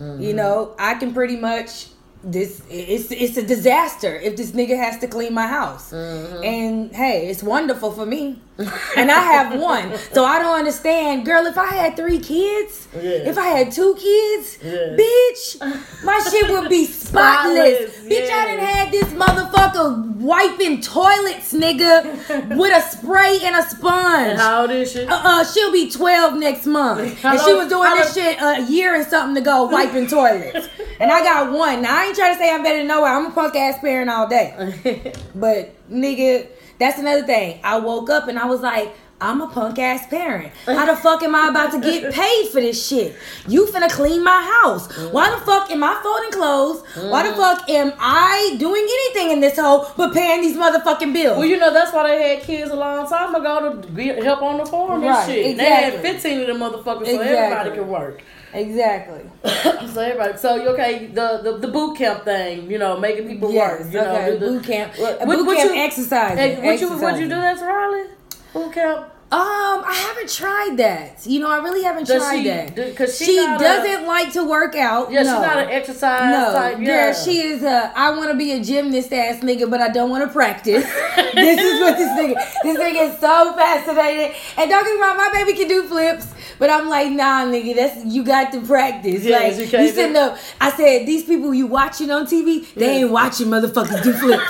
Mm-hmm. 0.00 0.22
You 0.22 0.32
know, 0.32 0.74
I 0.78 0.94
can 0.94 1.12
pretty 1.12 1.36
much 1.36 1.88
this 2.22 2.62
it's 2.68 3.10
it's 3.10 3.36
a 3.38 3.42
disaster 3.42 4.14
if 4.16 4.36
this 4.36 4.50
nigga 4.52 4.76
has 4.76 4.98
to 4.98 5.08
clean 5.08 5.32
my 5.32 5.46
house. 5.46 5.92
Mm-hmm. 5.92 6.44
And 6.44 6.94
hey, 6.94 7.28
it's 7.28 7.42
wonderful 7.42 7.92
for 7.92 8.04
me. 8.06 8.38
and 8.96 9.10
I 9.10 9.20
have 9.22 9.58
one. 9.58 9.96
So 10.12 10.22
I 10.26 10.38
don't 10.38 10.58
understand, 10.58 11.24
girl, 11.24 11.46
if 11.46 11.56
I 11.56 11.68
had 11.68 11.96
3 11.96 12.18
kids, 12.18 12.88
Yes. 12.94 13.26
if 13.28 13.38
I 13.38 13.46
had 13.46 13.72
2 13.72 13.94
kids, 13.94 14.58
Yes. 14.62 15.00
bitch, 15.00 16.04
my 16.04 16.20
shit 16.30 16.50
would 16.50 16.68
be 16.68 16.84
spotless. 17.06 17.94
Spotless, 17.94 18.12
Bitch, 18.12 18.30
I 18.30 18.46
didn't 18.46 18.64
had 18.66 18.92
this 18.92 19.08
motherfucker 19.14 20.14
wiping 20.16 20.82
toilets, 20.82 21.54
nigga, 21.54 22.54
with 22.54 22.76
a 22.76 22.82
spray 22.90 23.38
and 23.44 23.56
a 23.56 23.62
sponge. 23.62 24.32
And 24.32 24.38
how 24.38 24.60
old 24.62 24.70
is 24.72 24.92
she? 24.92 25.06
Uh, 25.06 25.16
uh, 25.24 25.44
she'll 25.44 25.72
be 25.72 25.90
12 25.90 26.38
next 26.38 26.66
month. 26.66 27.18
How 27.22 27.30
and 27.32 27.40
she 27.40 27.54
was 27.54 27.68
doing 27.68 27.90
this 27.96 28.12
shit 28.12 28.36
a 28.42 28.60
year 28.70 28.94
and 28.94 29.06
something 29.06 29.34
to 29.36 29.40
go 29.40 29.64
wiping 29.64 30.06
toilets. 30.06 30.68
And 31.00 31.10
I 31.10 31.22
got 31.22 31.50
one. 31.50 31.82
Now, 31.82 31.98
I 31.98 32.04
ain't 32.06 32.16
trying 32.16 32.34
to 32.34 32.38
say 32.38 32.52
I'm 32.52 32.62
better 32.62 32.78
than 32.78 32.86
nowhere. 32.86 33.10
I'm 33.10 33.26
a 33.26 33.30
punk 33.30 33.56
ass 33.56 33.78
parent 33.80 34.10
all 34.10 34.28
day. 34.28 35.12
But, 35.34 35.74
nigga, 35.90 36.46
that's 36.78 36.98
another 36.98 37.24
thing. 37.24 37.60
I 37.64 37.78
woke 37.78 38.10
up 38.10 38.28
and 38.28 38.38
I 38.38 38.44
was 38.44 38.60
like, 38.60 38.92
I'm 39.22 39.40
a 39.40 39.48
punk 39.48 39.78
ass 39.78 40.06
parent. 40.06 40.52
How 40.64 40.86
the 40.86 40.96
fuck 40.96 41.22
am 41.22 41.34
I 41.34 41.48
about 41.48 41.72
to 41.72 41.80
get 41.80 42.12
paid 42.22 42.48
for 42.48 42.60
this 42.60 42.86
shit? 42.86 43.14
You 43.46 43.66
finna 43.66 43.90
clean 43.90 44.24
my 44.24 44.60
house. 44.62 44.90
Why 45.12 45.30
the 45.30 45.36
fuck 45.44 45.70
am 45.70 45.84
I 45.84 46.00
folding 46.02 46.32
clothes? 46.32 46.82
Why 47.10 47.28
the 47.28 47.34
mm. 47.34 47.36
fuck 47.36 47.68
am 47.68 47.92
I 47.98 48.56
doing 48.58 48.82
anything 48.82 49.32
in 49.32 49.40
this 49.40 49.58
hole 49.58 49.86
but 49.96 50.14
paying 50.14 50.40
these 50.40 50.56
motherfucking 50.56 51.12
bills? 51.12 51.38
Well, 51.38 51.46
you 51.46 51.58
know 51.58 51.72
that's 51.72 51.92
why 51.92 52.08
they 52.08 52.36
had 52.36 52.44
kids 52.44 52.70
a 52.70 52.76
long 52.76 53.06
time 53.08 53.34
ago 53.34 53.70
to 53.70 53.88
be, 53.88 54.06
help 54.06 54.42
on 54.42 54.56
the 54.58 54.66
farm 54.66 55.02
and 55.02 55.10
Right, 55.10 55.26
shit. 55.26 55.56
They 55.56 55.64
had 55.64 56.00
15 56.00 56.40
of 56.40 56.46
them 56.46 56.58
motherfuckers 56.58 57.06
so 57.06 57.20
Exactly. 57.20 57.26
everybody 57.28 57.70
could 57.76 57.88
work. 57.88 58.22
Exactly. 58.52 59.20
so 59.44 60.00
everybody, 60.00 60.36
so 60.38 60.56
you 60.56 60.68
okay, 60.70 61.06
the, 61.06 61.40
the 61.42 61.58
the 61.58 61.68
boot 61.68 61.96
camp 61.96 62.24
thing, 62.24 62.70
you 62.70 62.78
know, 62.78 62.98
making 62.98 63.26
people 63.28 63.52
Yes, 63.52 63.84
work. 63.84 63.92
You 63.92 64.00
okay, 64.00 64.30
do 64.32 64.38
the- 64.38 64.46
boot 64.46 64.64
camp. 64.64 64.92
What- 64.98 65.20
boot 65.26 65.46
what 65.46 65.56
camp 65.58 65.74
you- 65.74 65.80
exercising. 65.80 66.38
Hey, 66.38 66.62
what 66.66 66.80
you 66.80 66.88
what 66.98 67.14
you 67.18 67.24
do 67.28 67.34
that's 67.36 67.62
Riley? 67.62 68.04
Boot 68.52 68.72
camp. 68.72 69.06
Um, 69.32 69.84
I 69.86 69.94
haven't 70.08 70.28
tried 70.28 70.76
that. 70.78 71.24
You 71.24 71.38
know, 71.38 71.48
I 71.48 71.58
really 71.58 71.84
haven't 71.84 72.08
Does 72.08 72.20
tried 72.20 72.38
she- 72.42 72.48
that. 72.48 72.74
do- 72.74 72.92
'cause 72.94 73.16
she 73.16 73.26
she 73.26 73.36
not 73.36 73.60
a- 73.60 73.64
doesn't 73.64 74.04
like 74.06 74.32
to 74.32 74.42
work 74.42 74.74
out. 74.74 75.12
Yeah, 75.12 75.22
no. 75.22 75.34
she's 75.34 75.40
not 75.46 75.58
an 75.58 75.68
exercise 75.70 76.32
no, 76.32 76.52
type. 76.52 76.78
yeah. 76.80 76.88
Yeah, 77.06 77.12
she 77.14 77.40
is 77.40 77.62
a. 77.62 77.92
I 77.94 78.10
want 78.10 78.30
to 78.32 78.36
be 78.36 78.50
a 78.52 78.60
gymnast 78.60 79.12
ass 79.12 79.36
nigga, 79.40 79.70
but 79.70 79.80
I 79.80 79.88
don't 79.90 80.10
want 80.10 80.24
to 80.26 80.32
practice. 80.32 80.82
this 81.34 81.60
is 81.60 81.80
what 81.80 81.96
this 81.96 82.08
nigga. 82.10 82.34
This 82.64 82.76
nigga 82.76 83.14
is 83.14 83.20
so 83.20 83.52
fascinated. 83.54 84.34
And 84.58 84.68
don't 84.68 84.84
get 84.84 84.94
me 84.96 85.00
wrong, 85.00 85.16
my 85.16 85.30
baby 85.32 85.52
can 85.56 85.68
do 85.68 85.84
flips, 85.84 86.26
but 86.58 86.68
I'm 86.68 86.88
like, 86.88 87.12
nah, 87.12 87.44
nigga, 87.44 87.76
that's 87.76 88.04
you 88.04 88.24
got 88.24 88.50
to 88.50 88.60
practice. 88.62 89.22
Yes, 89.22 89.42
like 89.42 89.56
you 89.58 89.64
you, 89.66 89.70
can't 89.70 89.94
sitting 89.94 90.16
up. 90.16 90.38
I 90.60 90.72
said 90.72 91.06
these 91.06 91.22
people 91.22 91.54
you 91.54 91.68
watching 91.68 92.10
on 92.10 92.26
TV, 92.26 92.66
they 92.74 92.94
Yes. 92.94 93.02
ain't 93.04 93.10
watching 93.12 93.46
motherfuckers 93.46 94.02
do 94.02 94.12
flips. 94.12 94.42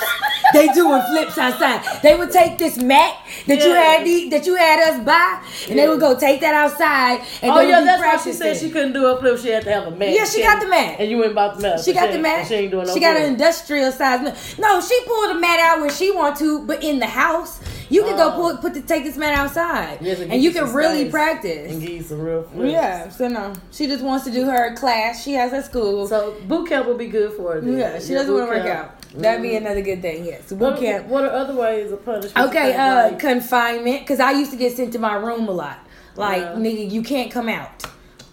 they 0.53 0.67
doing 0.69 1.01
flips 1.03 1.37
outside. 1.37 1.81
They 2.01 2.15
would 2.17 2.31
take 2.31 2.57
this 2.57 2.75
mat 2.77 3.15
that 3.47 3.59
you 3.63 3.69
had 3.73 4.03
the, 4.05 4.29
that 4.29 4.45
you 4.47 4.55
had 4.55 4.70
us 4.79 5.03
by, 5.05 5.41
and 5.69 5.77
they 5.79 5.87
would 5.87 5.99
go 5.99 6.17
take 6.17 6.41
that 6.41 6.53
outside. 6.53 7.21
And 7.41 7.51
Oh 7.51 7.59
yeah, 7.61 7.81
that's 7.81 8.01
why 8.01 8.17
she 8.23 8.33
said 8.35 8.57
she 8.57 8.69
couldn't 8.69 8.93
do 8.93 9.05
a 9.07 9.19
flip. 9.19 9.37
She 9.39 9.49
had 9.49 9.63
to 9.63 9.71
have 9.71 9.87
a 9.87 9.91
mat. 9.91 10.09
Yeah, 10.13 10.25
she 10.25 10.41
got 10.41 10.61
the 10.61 10.67
mat. 10.67 10.97
And 10.99 11.09
you 11.09 11.17
went 11.17 11.31
about 11.31 11.57
the 11.57 11.61
mat. 11.63 11.81
She 11.83 11.93
got 11.93 12.11
the 12.11 12.19
mat. 12.19 12.47
She 12.47 12.55
ain't 12.55 12.71
doing 12.71 12.87
no 12.87 12.93
She 12.93 12.99
got 12.99 13.17
an 13.17 13.23
industrial 13.23 13.91
size 13.91 14.21
mat. 14.21 14.55
No, 14.59 14.81
she 14.81 14.97
pulled 15.05 15.29
the 15.31 15.39
mat 15.39 15.59
out 15.59 15.81
when 15.81 15.91
she 15.91 16.11
want 16.11 16.37
to, 16.37 16.65
but 16.65 16.83
in 16.83 16.99
the 16.99 17.07
house, 17.07 17.59
you 17.89 18.03
can 18.03 18.15
go 18.15 18.29
Oh. 18.29 18.35
pull, 18.35 18.57
put 18.57 18.73
the 18.73 18.81
take 18.81 19.03
this 19.03 19.17
mat 19.17 19.33
outside, 19.33 19.97
Yes, 20.01 20.19
and 20.21 20.31
and, 20.31 20.41
you 20.41 20.51
can 20.51 20.71
really 20.73 21.09
practice. 21.09 21.69
and 21.71 21.81
give 21.81 21.89
you 21.89 22.01
some 22.01 22.21
real 22.21 22.43
flips. 22.43 22.71
Yeah, 22.71 23.09
so 23.09 23.27
no, 23.27 23.53
she 23.71 23.87
just 23.87 24.01
wants 24.03 24.23
to 24.25 24.31
do 24.31 24.45
her 24.45 24.73
class. 24.75 25.21
She 25.23 25.33
has 25.33 25.51
her 25.51 25.61
school. 25.61 26.07
So 26.07 26.35
boot 26.47 26.69
camp 26.69 26.87
would 26.87 26.97
be 26.97 27.07
good 27.07 27.33
for 27.33 27.55
her. 27.55 27.61
then. 27.61 27.77
yeah, 27.77 27.99
she 27.99 28.13
doesn't 28.13 28.33
want 28.33 28.49
to 28.49 28.57
work 28.57 28.67
out. 28.67 28.95
That'd 29.13 29.41
be 29.41 29.55
another 29.55 29.81
good 29.81 30.01
thing. 30.01 30.25
Yes, 30.25 30.49
boot 30.49 30.59
What, 30.59 30.79
camp. 30.79 31.07
what 31.07 31.23
are 31.25 31.31
other 31.31 31.53
ways 31.53 31.91
of 31.91 32.03
punishment? 32.05 32.47
Okay, 32.49 32.73
uh, 32.75 33.03
like- 33.09 33.19
confinement. 33.19 34.01
Because 34.01 34.19
I 34.19 34.31
used 34.31 34.51
to 34.51 34.57
get 34.57 34.75
sent 34.75 34.93
to 34.93 34.99
my 34.99 35.15
room 35.15 35.47
a 35.47 35.51
lot. 35.51 35.79
Like, 36.15 36.41
Yeah. 36.41 36.53
nigga, 36.55 36.91
you 36.91 37.01
can't 37.03 37.31
come 37.31 37.49
out. 37.49 37.69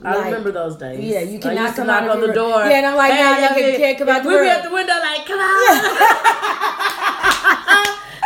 I 0.05 0.15
Like, 0.15 0.25
remember 0.27 0.53
those 0.53 0.77
days. 0.77 1.01
Yeah, 1.01 1.21
you 1.21 1.41
cannot 1.41 1.75
come 1.75 1.89
knock 1.89 2.03
out 2.03 2.09
of 2.11 2.15
on 2.15 2.21
the 2.21 2.27
your- 2.27 2.35
door. 2.35 2.61
Yeah, 2.65 2.79
and 2.79 2.87
I'm 2.87 2.97
like, 2.97 3.13
nah, 3.15 3.49
nigga, 3.49 3.77
can't 3.77 3.99
come 3.99 4.09
out 4.09 4.23
the 4.23 4.29
We 4.29 4.41
be 4.41 4.49
at 4.49 4.63
the 4.63 4.71
window 4.71 4.93
like, 4.95 5.27
come 5.27 5.41
on. 5.41 5.85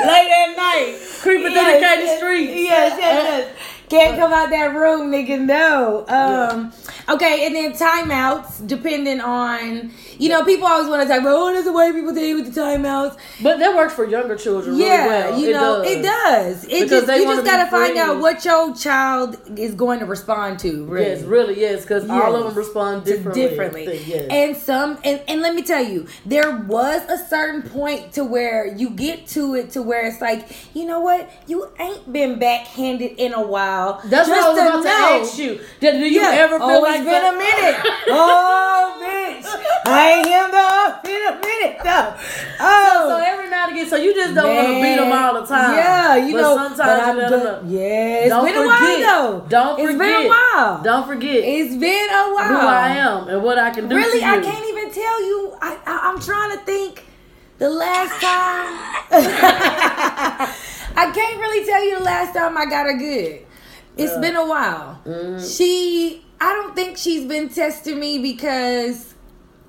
Late 0.03 0.31
at 0.31 0.57
night, 0.57 0.99
creeping 1.21 1.53
through 1.53 1.55
the 1.55 1.79
Katy 1.81 2.17
street. 2.17 2.51
Yes, 2.65 2.97
yes, 2.99 3.01
yes. 3.01 3.57
Can't 3.89 4.19
come 4.19 4.33
out 4.33 4.51
that 4.51 4.75
room, 4.75 5.13
nigga. 5.13 5.39
No. 5.39 6.05
Um. 6.09 6.73
Okay, 7.09 7.47
and 7.47 7.55
then 7.55 7.73
timeouts, 7.73 8.67
depending 8.67 9.21
on, 9.21 9.93
you 10.19 10.29
know, 10.29 10.45
people 10.45 10.67
always 10.67 10.89
want 10.89 11.03
to 11.03 11.09
talk 11.09 11.21
about, 11.21 11.35
oh, 11.35 11.53
there's 11.53 11.67
a 11.67 11.73
way 11.73 11.93
people 11.93 12.15
deal 12.15 12.37
with 12.37 12.53
the 12.55 12.61
timeouts. 12.61 13.17
But 13.43 13.59
that 13.59 13.75
works 13.75 13.95
for 13.95 14.05
younger 14.07 14.37
children 14.37 14.77
really 14.77 14.87
Yeah, 14.89 15.07
well. 15.07 15.41
you 15.41 15.53
know, 15.53 15.83
it 15.83 16.03
does. 16.03 16.65
It 16.65 16.85
Because 16.85 17.07
just 17.07 17.19
you 17.21 17.25
just 17.27 17.45
gotta 17.45 17.71
find 17.71 17.97
out 17.97 18.21
what 18.21 18.45
your 18.45 18.75
child 18.75 19.37
is 19.59 19.75
going 19.75 20.01
to 20.01 20.07
respond 20.07 20.59
to. 20.61 20.85
Really. 20.85 21.07
Yes, 21.07 21.23
really, 21.23 21.61
yes, 21.61 21.83
because 21.83 22.09
all 22.09 22.35
of 22.37 22.45
them 22.45 22.55
respond 22.55 23.05
to 23.07 23.17
differently. 23.17 23.49
differently. 23.49 24.03
Yes. 24.07 24.27
And 24.31 24.57
some 24.57 24.99
and, 25.05 25.21
and 25.29 25.41
let 25.43 25.55
me 25.55 25.63
tell 25.63 25.85
you, 25.85 26.07
there 26.27 26.57
was 26.57 27.03
a 27.09 27.19
certain 27.29 27.63
point 27.63 28.13
to 28.13 28.25
where 28.25 28.67
you 28.67 28.91
get 28.91 29.27
to 29.29 29.55
it 29.55 29.71
to 29.73 29.83
where 29.83 30.07
it's 30.07 30.21
like, 30.21 30.49
you 30.75 30.85
know 30.87 31.01
what, 31.01 31.31
you 31.47 31.71
ain't 31.79 32.13
been 32.13 32.39
backhanded 32.39 33.13
in 33.19 33.33
a 33.33 33.43
while. 33.47 34.01
That's 34.05 34.29
what 34.29 34.39
I 34.43 34.49
was 34.49 34.59
to 34.59 34.69
about 34.69 34.83
to 34.83 34.89
ask 34.89 35.39
you. 35.39 35.61
Did, 35.81 35.93
do 35.99 36.07
you 36.09 36.21
Yeah. 36.21 36.31
ever 36.33 36.59
feel 36.59 36.69
oh, 36.69 36.81
like 36.81 37.01
it's 37.01 37.05
been 37.05 37.23
that? 37.23 37.35
a 37.35 37.39
minute. 37.39 37.93
oh, 38.09 38.99
bitch. 39.03 39.93
I 40.03 40.11
ain't 40.19 40.27
him 40.27 40.51
though. 40.51 40.89
It's 41.15 41.31
a 41.31 41.35
minute 41.47 41.79
though. 41.85 42.15
Oh. 42.61 43.07
So 43.11 43.17
every 43.19 43.49
now 43.51 43.65
and 43.69 43.73
again, 43.77 43.89
so 43.89 43.97
you 43.97 44.15
just 44.15 44.35
don't 44.35 44.55
want 44.57 44.67
to 44.69 44.75
beat 44.83 44.97
them 44.97 45.13
all 45.13 45.35
the 45.41 45.47
time. 45.47 45.75
Yeah, 45.77 46.17
you 46.17 46.33
but 46.35 46.41
know. 46.43 46.57
sometimes 46.57 46.79
but 46.79 46.97
you 46.99 47.05
I've 47.05 47.17
let 47.17 47.31
done- 47.31 47.45
know. 47.45 47.63
Yeah, 47.79 48.19
it's 48.25 48.29
Don't 48.31 48.45
been 48.45 48.55
forget. 48.55 48.65
a 48.65 48.69
while 48.69 48.99
though. 49.41 49.47
Don't 49.49 49.81
It's 49.81 49.93
forget. 49.93 49.99
been 49.99 50.27
a 50.27 50.29
while. 50.29 50.83
Don't 50.83 51.07
forget 51.07 51.37
It's 51.45 51.75
been 51.77 52.09
a 52.11 52.35
while. 52.35 52.49
who 52.49 52.57
I 52.57 52.89
am 53.07 53.29
and 53.29 53.43
what 53.43 53.59
I 53.59 53.71
can 53.71 53.89
do. 53.89 53.95
Really, 53.97 54.23
I 54.25 54.41
can't 54.41 54.67
even 54.69 54.91
tell 54.93 55.23
you. 55.25 55.57
I, 55.61 55.79
I 55.87 55.95
I'm 56.11 56.21
trying 56.21 56.51
to 56.59 56.65
think. 56.65 57.05
The 57.59 57.69
last 57.71 58.11
time, 58.27 58.67
I 60.97 61.11
can't 61.15 61.39
really 61.41 61.65
tell 61.65 61.85
you 61.85 61.99
the 61.99 62.05
last 62.05 62.35
time 62.35 62.57
I 62.57 62.67
got 62.67 62.87
her 62.87 62.97
good. 62.99 63.41
It's 63.97 64.13
Yeah. 64.13 64.21
been 64.21 64.37
a 64.37 64.47
while. 64.47 65.01
Mhm. 65.07 65.57
She, 65.57 66.25
I 66.41 66.53
don't 66.55 66.75
think 66.75 66.97
she's 66.97 67.25
been 67.25 67.49
testing 67.51 68.01
me 68.01 68.19
because 68.19 69.12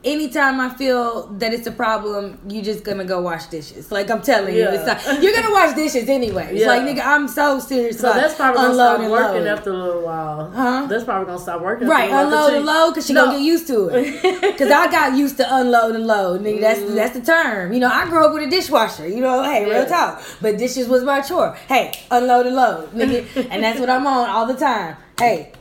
anytime 0.04 0.60
I 0.60 0.70
feel 0.70 1.28
that 1.40 1.54
it's 1.54 1.66
a 1.68 1.72
problem, 1.72 2.40
you 2.48 2.62
just 2.62 2.84
gonna 2.84 3.06
go 3.06 3.22
wash 3.22 3.46
dishes. 3.48 3.92
Like 3.92 4.10
I'm 4.10 4.22
telling 4.22 4.56
you, 4.56 4.68
it's 4.68 4.86
like, 4.86 5.22
you're 5.24 5.34
gonna 5.34 5.52
wash 5.54 5.76
dishes 5.76 6.10
anyway. 6.10 6.50
It's 6.52 6.62
Yeah. 6.62 6.68
like 6.68 6.82
nigga, 6.84 7.06
I'm 7.06 7.28
so 7.28 7.60
serious 7.60 8.00
So 8.00 8.12
that's 8.14 8.36
probably 8.36 8.62
gonna 8.62 8.74
stop 8.74 9.00
working 9.00 9.10
load. 9.44 9.48
after 9.48 9.70
a 9.72 9.78
little 9.78 10.02
while. 10.02 10.52
Huh? 10.52 10.86
That's 10.90 11.04
probably 11.04 11.26
gonna 11.28 11.40
stop 11.40 11.62
working. 11.62 11.88
Right, 11.88 12.12
unload 12.12 12.54
and 12.56 12.66
load 12.66 12.92
because 12.92 13.06
she 13.08 13.14
No. 13.14 13.26
gonna 13.26 13.38
get 13.38 13.44
used 13.46 13.68
to 13.68 13.88
it. 13.90 14.58
Cause 14.58 14.70
I 14.72 14.92
got 14.92 15.16
used 15.18 15.38
to 15.38 15.56
unload 15.56 15.96
and 15.96 16.06
load, 16.06 16.42
nigga. 16.44 16.62
That's 16.62 16.80
Mhm. 16.82 16.96
that's 16.96 17.14
the 17.18 17.22
term. 17.22 17.72
You 17.74 17.80
know, 17.80 17.90
I 17.92 18.06
grew 18.08 18.26
up 18.26 18.34
with 18.34 18.44
a 18.44 18.48
dishwasher. 18.50 19.08
You 19.08 19.22
know, 19.22 19.42
hey, 19.44 19.66
Yeah. 19.68 19.74
real 19.74 19.86
talk. 19.86 20.22
But 20.42 20.58
dishes 20.58 20.88
was 20.88 21.04
my 21.04 21.22
chore. 21.22 21.56
Hey, 21.68 21.92
unload 22.12 22.46
and 22.48 22.56
load, 22.56 22.92
nigga, 22.94 23.26
and 23.50 23.64
that's 23.64 23.80
what 23.80 23.90
I'm 23.90 24.06
on 24.06 24.30
all 24.30 24.46
the 24.46 24.54
time. 24.56 24.98
Hey, 25.20 25.52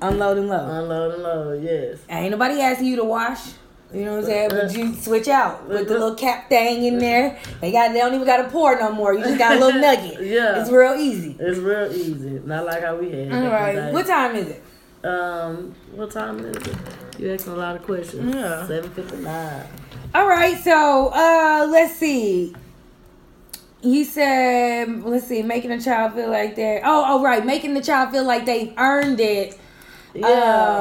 unload 0.00 0.38
and 0.38 0.48
load. 0.48 0.68
Unload 0.68 1.14
and 1.14 1.22
load, 1.22 1.62
yes. 1.62 1.98
Ain't 2.08 2.30
nobody 2.30 2.60
asking 2.60 2.86
you 2.86 2.96
to 2.96 3.04
wash. 3.04 3.38
You 3.92 4.04
know 4.06 4.12
what 4.12 4.20
I'm 4.20 4.24
saying? 4.24 4.50
But 4.50 4.76
you 4.76 4.94
switch 4.94 5.28
out 5.28 5.68
with 5.68 5.86
the 5.88 5.94
little 5.94 6.14
cap 6.14 6.48
thing 6.48 6.84
in 6.84 6.98
there. 6.98 7.38
They 7.60 7.72
got 7.72 7.92
they 7.92 7.98
don't 7.98 8.14
even 8.14 8.26
got 8.26 8.38
to 8.38 8.48
pour 8.48 8.78
no 8.78 8.92
more. 8.92 9.12
You 9.14 9.22
just 9.22 9.38
got 9.38 9.56
a 9.56 9.60
little 9.60 9.80
nugget. 9.86 10.26
Yeah. 10.26 10.60
it's 10.60 10.70
real 10.70 10.94
easy. 10.94 11.36
It's 11.38 11.58
real 11.58 11.92
easy. 11.92 12.40
Not 12.44 12.64
like 12.64 12.82
how 12.82 12.96
we 12.96 13.10
had. 13.10 13.24
All 13.24 13.28
back 13.30 13.38
in 13.38 13.44
the 13.44 13.50
right, 13.50 13.74
day. 13.74 13.92
what 13.92 14.06
time 14.06 14.36
is 14.36 14.48
it? 14.48 14.62
Um, 15.04 15.74
what 15.94 16.10
time 16.10 16.38
is 16.40 16.56
it? 16.56 16.76
You 17.18 17.34
asking 17.34 17.52
a 17.52 17.56
lot 17.56 17.76
of 17.76 17.82
questions. 17.82 18.34
Yeah. 18.34 18.66
Seven 18.66 18.90
fifty 18.90 19.16
nine. 19.16 19.66
All 20.14 20.28
right, 20.28 20.56
so 20.58 21.08
uh 21.08 21.66
let's 21.70 21.96
see. 21.96 22.54
You 23.82 24.04
said, 24.04 25.02
let's 25.02 25.26
see, 25.26 25.42
making 25.42 25.72
a 25.72 25.80
child 25.80 26.14
feel 26.14 26.30
like 26.30 26.54
they're. 26.54 26.80
Oh, 26.84 27.04
oh, 27.04 27.22
right, 27.22 27.44
making 27.44 27.74
the 27.74 27.82
child 27.82 28.12
feel 28.12 28.22
like 28.24 28.46
they've 28.46 28.72
earned 28.78 29.18
it. 29.18 29.58
Yeah. 30.14 30.26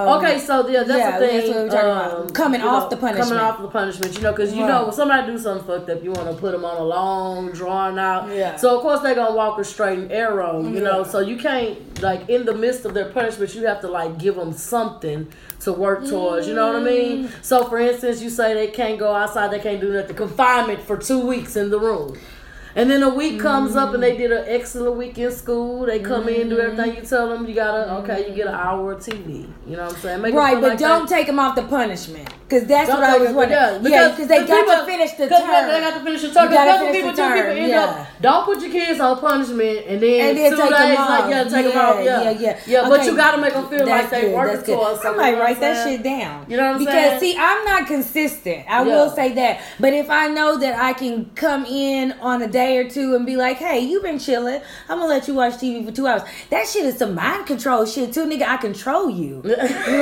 Um, 0.08 0.18
okay, 0.24 0.40
so 0.40 0.68
yeah, 0.68 0.84
that's 0.84 0.98
yeah, 1.00 1.20
the 1.20 1.28
thing. 1.28 1.38
that's 1.38 1.48
what 1.50 1.58
we're 1.58 1.70
talking 1.70 1.90
about. 1.90 2.20
um, 2.22 2.30
Coming 2.32 2.62
you 2.62 2.68
off 2.68 2.90
the 2.90 2.98
punishment. 2.98 3.30
Coming 3.30 3.44
off 3.44 3.62
the 3.62 3.68
punishment, 3.70 4.16
you 4.16 4.22
know, 4.22 4.32
because 4.32 4.54
you 4.54 4.62
Right. 4.62 4.68
know 4.70 4.84
when 4.84 4.94
somebody 4.94 5.32
do 5.32 5.38
something 5.38 5.66
fucked 5.66 5.90
up, 5.90 6.04
you 6.04 6.12
want 6.12 6.28
to 6.30 6.36
put 6.36 6.52
them 6.52 6.66
on 6.66 6.78
a 6.78 6.84
long, 6.84 7.52
drawn 7.52 7.98
out. 7.98 8.30
Yeah. 8.30 8.58
So 8.58 8.76
of 8.76 8.82
course 8.82 9.00
they're 9.02 9.16
gonna 9.16 9.36
walk 9.36 9.58
a 9.60 9.64
straight 9.64 10.00
and 10.00 10.12
arrow, 10.12 10.62
you 10.62 10.82
know. 10.82 11.04
So 11.04 11.20
you 11.20 11.38
can't 11.38 12.02
like 12.02 12.28
in 12.30 12.46
the 12.46 12.54
midst 12.54 12.86
of 12.86 12.94
their 12.94 13.10
punishment, 13.10 13.56
you 13.56 13.66
have 13.68 13.80
to 13.82 13.88
like 13.88 14.18
give 14.18 14.36
them 14.36 14.52
something 14.54 15.28
to 15.62 15.72
work 15.72 16.06
towards. 16.08 16.48
You 16.48 16.56
know 16.56 16.68
what 16.68 16.76
I 16.78 16.84
mean? 16.84 17.28
Mm. 17.28 17.32
So 17.44 17.64
for 17.66 17.78
instance, 17.80 18.22
you 18.22 18.30
say 18.30 18.54
they 18.54 18.68
can't 18.68 18.98
go 19.00 19.14
outside, 19.14 19.52
they 19.52 19.60
can't 19.60 19.80
do 19.80 19.94
nothing. 19.94 20.16
Confinement 20.16 20.82
for 20.82 20.98
two 20.98 21.20
weeks 21.26 21.56
in 21.56 21.70
the 21.70 21.80
room. 21.80 22.18
And 22.76 22.90
then 22.90 23.04
a 23.04 23.10
week 23.10 23.40
comes 23.40 23.76
up 23.76 23.94
and 23.94 24.02
they 24.02 24.14
mm. 24.16 24.18
did 24.20 24.32
an 24.32 24.46
excellent 24.48 24.96
week 24.98 25.18
in 25.18 25.32
school. 25.32 25.86
They 25.86 26.00
come 26.00 26.30
in, 26.30 26.50
do 26.50 26.60
everything 26.60 26.92
mm-hmm. 26.92 27.02
you 27.02 27.08
tell 27.08 27.30
them. 27.30 27.48
You 27.48 27.54
gotta 27.56 27.94
okay, 27.96 28.30
you 28.30 28.36
get 28.36 28.48
an 28.48 28.56
hour 28.56 28.94
of 28.94 29.00
TV. 29.00 29.48
You 29.68 29.78
know 29.78 29.86
what 29.86 29.96
I'm 29.96 30.00
saying? 30.02 30.22
Make 30.22 30.34
Right, 30.34 30.56
but 30.60 30.72
like 30.72 30.80
don't 30.80 31.10
that. 31.10 31.16
take 31.16 31.28
them 31.28 31.40
off 31.40 31.56
the 31.56 31.64
punishment. 31.64 32.30
Because 32.52 32.68
that's 32.68 32.90
Don't 32.90 33.00
what 33.00 33.10
I 33.10 33.18
was 33.18 33.32
wondering. 33.32 33.86
yeah, 33.86 33.90
Yeah, 33.90 34.10
because 34.10 34.28
they 34.28 34.46
got 34.46 34.66
people- 34.66 34.76
to 34.76 34.86
finish 34.86 35.12
the 35.12 35.30
'cause 35.30 35.40
term. 35.40 35.68
They 35.70 35.80
got 35.80 35.94
to 35.94 36.00
finish 36.02 36.22
the 36.22 36.28
term. 36.32 36.44
You 36.44 36.50
gotta 36.52 36.70
that's 36.72 36.84
what 36.84 36.92
people 36.92 37.12
do. 37.14 37.34
People 37.34 37.52
end 37.52 37.68
yeah. 37.70 37.84
up, 37.84 38.08
don't 38.20 38.44
put 38.46 38.62
your 38.62 38.72
kids 38.72 39.00
on 39.00 39.20
punishment 39.20 39.80
and 39.88 40.02
then, 40.02 40.30
And 40.30 40.38
then 40.38 40.52
two 40.52 40.58
take 40.58 40.70
days, 40.70 40.80
them 40.80 40.96
like, 40.98 41.24
off. 41.24 41.30
yeah, 41.30 41.44
take 41.46 41.66
them 41.66 41.72
Yeah, 41.74 41.88
off. 41.88 42.04
Yeah, 42.04 42.30
yeah, 42.32 42.60
yeah. 42.68 42.90
but 42.90 43.00
Okay. 43.00 43.06
you 43.06 43.16
got 43.16 43.32
to 43.32 43.38
make 43.38 43.54
them 43.54 43.70
feel 43.70 43.88
like 43.88 44.10
they 44.10 44.22
good, 44.24 44.36
working 44.36 44.54
that's 44.56 44.66
good. 44.68 44.76
towards 44.76 45.06
I 45.06 45.12
might 45.16 45.40
write 45.40 45.60
that 45.62 45.88
shit 45.88 46.04
down. 46.04 46.46
You 46.50 46.58
know 46.58 46.64
what 46.64 46.76
I'm 46.82 46.84
saying? 46.86 47.04
because, 47.06 47.20
see, 47.22 47.38
I'm 47.40 47.64
not 47.64 47.88
consistent. 47.88 48.66
I 48.70 48.82
will 48.82 49.10
say 49.12 49.32
that. 49.34 49.62
But 49.80 49.94
if 49.94 50.10
I 50.10 50.28
know 50.28 50.58
that 50.58 50.78
I 50.78 50.92
can 50.92 51.32
come 51.36 51.66
in 51.66 52.12
on 52.20 52.42
a 52.42 52.48
day 52.62 52.78
or 52.78 52.90
two 52.90 53.16
and 53.16 53.26
be 53.26 53.36
like, 53.36 53.58
hey, 53.58 53.80
you've 53.80 54.04
been 54.04 54.20
chilling. 54.20 54.62
I'm 54.90 55.00
to 55.00 55.06
let 55.06 55.28
you 55.28 55.34
watch 55.34 55.54
TV 55.54 55.86
for 55.86 55.92
two 55.92 56.08
hours. 56.08 56.24
That 56.50 56.68
shit 56.68 56.86
is 56.86 56.98
some 56.98 57.16
mind 57.16 57.46
control 57.48 57.86
shit, 57.86 58.14
too, 58.14 58.26
nigga. 58.26 58.44
I 58.44 58.58
control 58.58 59.10
you. 59.10 59.42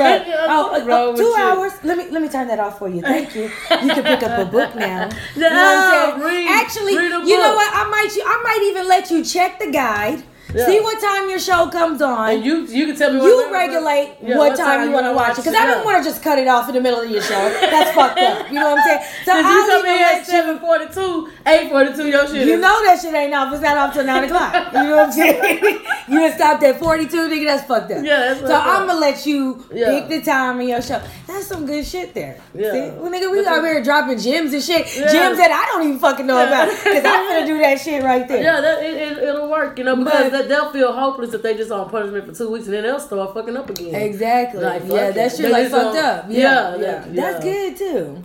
Like, 0.00 0.24
oh, 0.28 0.74
uh, 0.74 0.84
wrong 0.86 1.08
with 1.12 1.18
two 1.18 1.24
you? 1.24 1.36
hours? 1.36 1.72
Let 1.82 1.96
me 1.98 2.08
let 2.10 2.22
me 2.22 2.28
turn 2.28 2.46
that 2.48 2.58
off 2.60 2.78
for 2.78 2.88
you. 2.88 3.02
Thank 3.02 3.34
you. 3.34 3.44
You 3.44 3.90
can 3.96 4.04
pick 4.04 4.22
up 4.22 4.38
a 4.38 4.50
book 4.50 4.74
now. 4.74 5.10
You 5.34 5.42
know 5.42 6.18
read- 6.24 6.48
Actually, 6.48 6.96
read 6.96 7.10
you 7.28 7.38
know 7.38 7.54
what? 7.54 7.70
I 7.74 7.84
might 7.90 8.10
I 8.24 8.36
might 8.46 8.62
even 8.70 8.88
let 8.88 9.10
you 9.10 9.24
check 9.24 9.58
the 9.58 9.70
guide. 9.70 10.22
Yeah. 10.54 10.66
See 10.66 10.80
what 10.80 11.00
time 11.00 11.28
your 11.30 11.38
show 11.38 11.68
comes 11.68 12.02
on. 12.02 12.30
And 12.30 12.44
you, 12.44 12.66
you 12.66 12.86
can 12.86 12.96
tell 12.96 13.12
me 13.12 13.22
You 13.22 13.36
what 13.36 13.52
regulate 13.52 14.16
Yeah, 14.22 14.36
what, 14.36 14.56
time, 14.56 14.88
you 14.88 14.92
want 14.92 15.06
to 15.06 15.12
watch 15.12 15.32
it 15.38 15.44
because 15.44 15.54
I 15.54 15.66
don't 15.66 15.84
want 15.84 16.02
to 16.02 16.08
just 16.10 16.22
cut 16.22 16.38
it 16.38 16.48
off 16.48 16.68
in 16.68 16.74
the 16.74 16.80
middle 16.80 17.00
of 17.00 17.10
your 17.10 17.22
show. 17.22 17.30
That's 17.60 17.92
fucked 17.94 18.18
up. 18.18 18.48
You 18.48 18.54
know 18.58 18.70
what 18.74 18.78
I'm 18.80 18.84
saying? 18.84 19.02
So 19.24 19.32
If 19.40 19.46
you 19.46 19.66
come 19.66 19.86
in 19.86 20.00
at 20.00 20.26
seven 20.26 20.58
forty 20.58 20.86
two, 20.92 21.28
eight 21.46 21.70
forty 21.70 21.94
two, 21.94 22.08
your 22.08 22.26
shit 22.26 22.46
You 22.46 22.54
is 22.54 22.60
know 22.60 22.84
that 22.84 23.00
shit 23.00 23.14
ain't 23.14 23.34
off. 23.34 23.52
It's 23.52 23.62
not 23.62 23.76
off 23.76 23.94
till 23.94 24.04
nine 24.04 24.24
o'clock. 24.24 24.72
You 24.80 24.88
know 24.88 24.96
what 24.96 25.06
I'm 25.06 25.12
saying? 25.12 25.64
you 26.08 26.18
done 26.18 26.32
stopped 26.32 26.62
at 26.62 26.78
forty 26.78 27.06
two, 27.06 27.28
nigga. 27.28 27.46
That's 27.46 27.66
fucked 27.66 27.92
up. 27.92 28.04
Yeah, 28.04 28.18
that's 28.34 28.40
so. 28.40 28.54
I'm 28.54 28.86
gonna 28.86 28.98
let 29.00 29.26
you 29.26 29.64
Yeah. 29.72 29.90
pick 30.00 30.08
the 30.08 30.22
time 30.22 30.60
in 30.60 30.68
your 30.68 30.82
show. 30.82 31.00
That's 31.26 31.46
some 31.46 31.66
good 31.66 31.84
shit 31.86 32.14
there. 32.14 32.40
Yeah. 32.54 32.72
See? 32.72 32.80
Well, 32.98 33.10
nigga, 33.10 33.30
we 33.30 33.46
out 33.46 33.62
here 33.64 33.82
dropping 33.82 34.18
gems 34.18 34.52
and 34.52 34.62
shit. 34.62 34.86
Yeah. 34.96 35.12
Gems 35.12 35.38
that 35.38 35.50
I 35.50 35.70
don't 35.72 35.86
even 35.86 35.98
fucking 36.00 36.26
know 36.26 36.44
about 36.46 36.68
because 36.70 37.04
I'm 37.04 37.28
gonna 37.28 37.46
do 37.46 37.58
that 37.58 37.80
shit 37.80 38.02
right 38.02 38.26
there. 38.26 38.42
Yeah, 38.42 38.60
that, 38.60 38.82
it, 38.82 38.96
it, 39.18 39.18
work, 39.60 39.78
you 39.78 39.84
know, 39.84 39.96
because 39.96 40.30
But- 40.30 40.42
they, 40.42 40.48
they'll 40.48 40.72
feel 40.72 40.92
hopeless 40.92 41.34
if 41.34 41.42
they 41.42 41.56
just 41.56 41.70
on 41.70 41.88
punishment 41.90 42.26
for 42.26 42.34
two 42.34 42.50
weeks 42.50 42.66
and 42.66 42.74
then 42.74 42.82
they'll 42.84 43.00
start 43.00 43.34
fucking 43.34 43.56
up 43.56 43.70
again. 43.70 43.94
Exactly. 43.94 44.62
Like, 44.62 44.82
yeah, 44.86 45.08
it. 45.08 45.14
that 45.14 45.36
shit 45.36 45.50
like 45.50 45.68
fucked 45.68 45.94
don't- 45.94 46.04
up. 46.04 46.24
Yeah, 46.28 46.38
Yeah, 46.38 46.70
yeah, 46.76 46.78
that- 46.80 47.14
That's 47.14 47.44
good 47.44 47.76
too. 47.76 48.22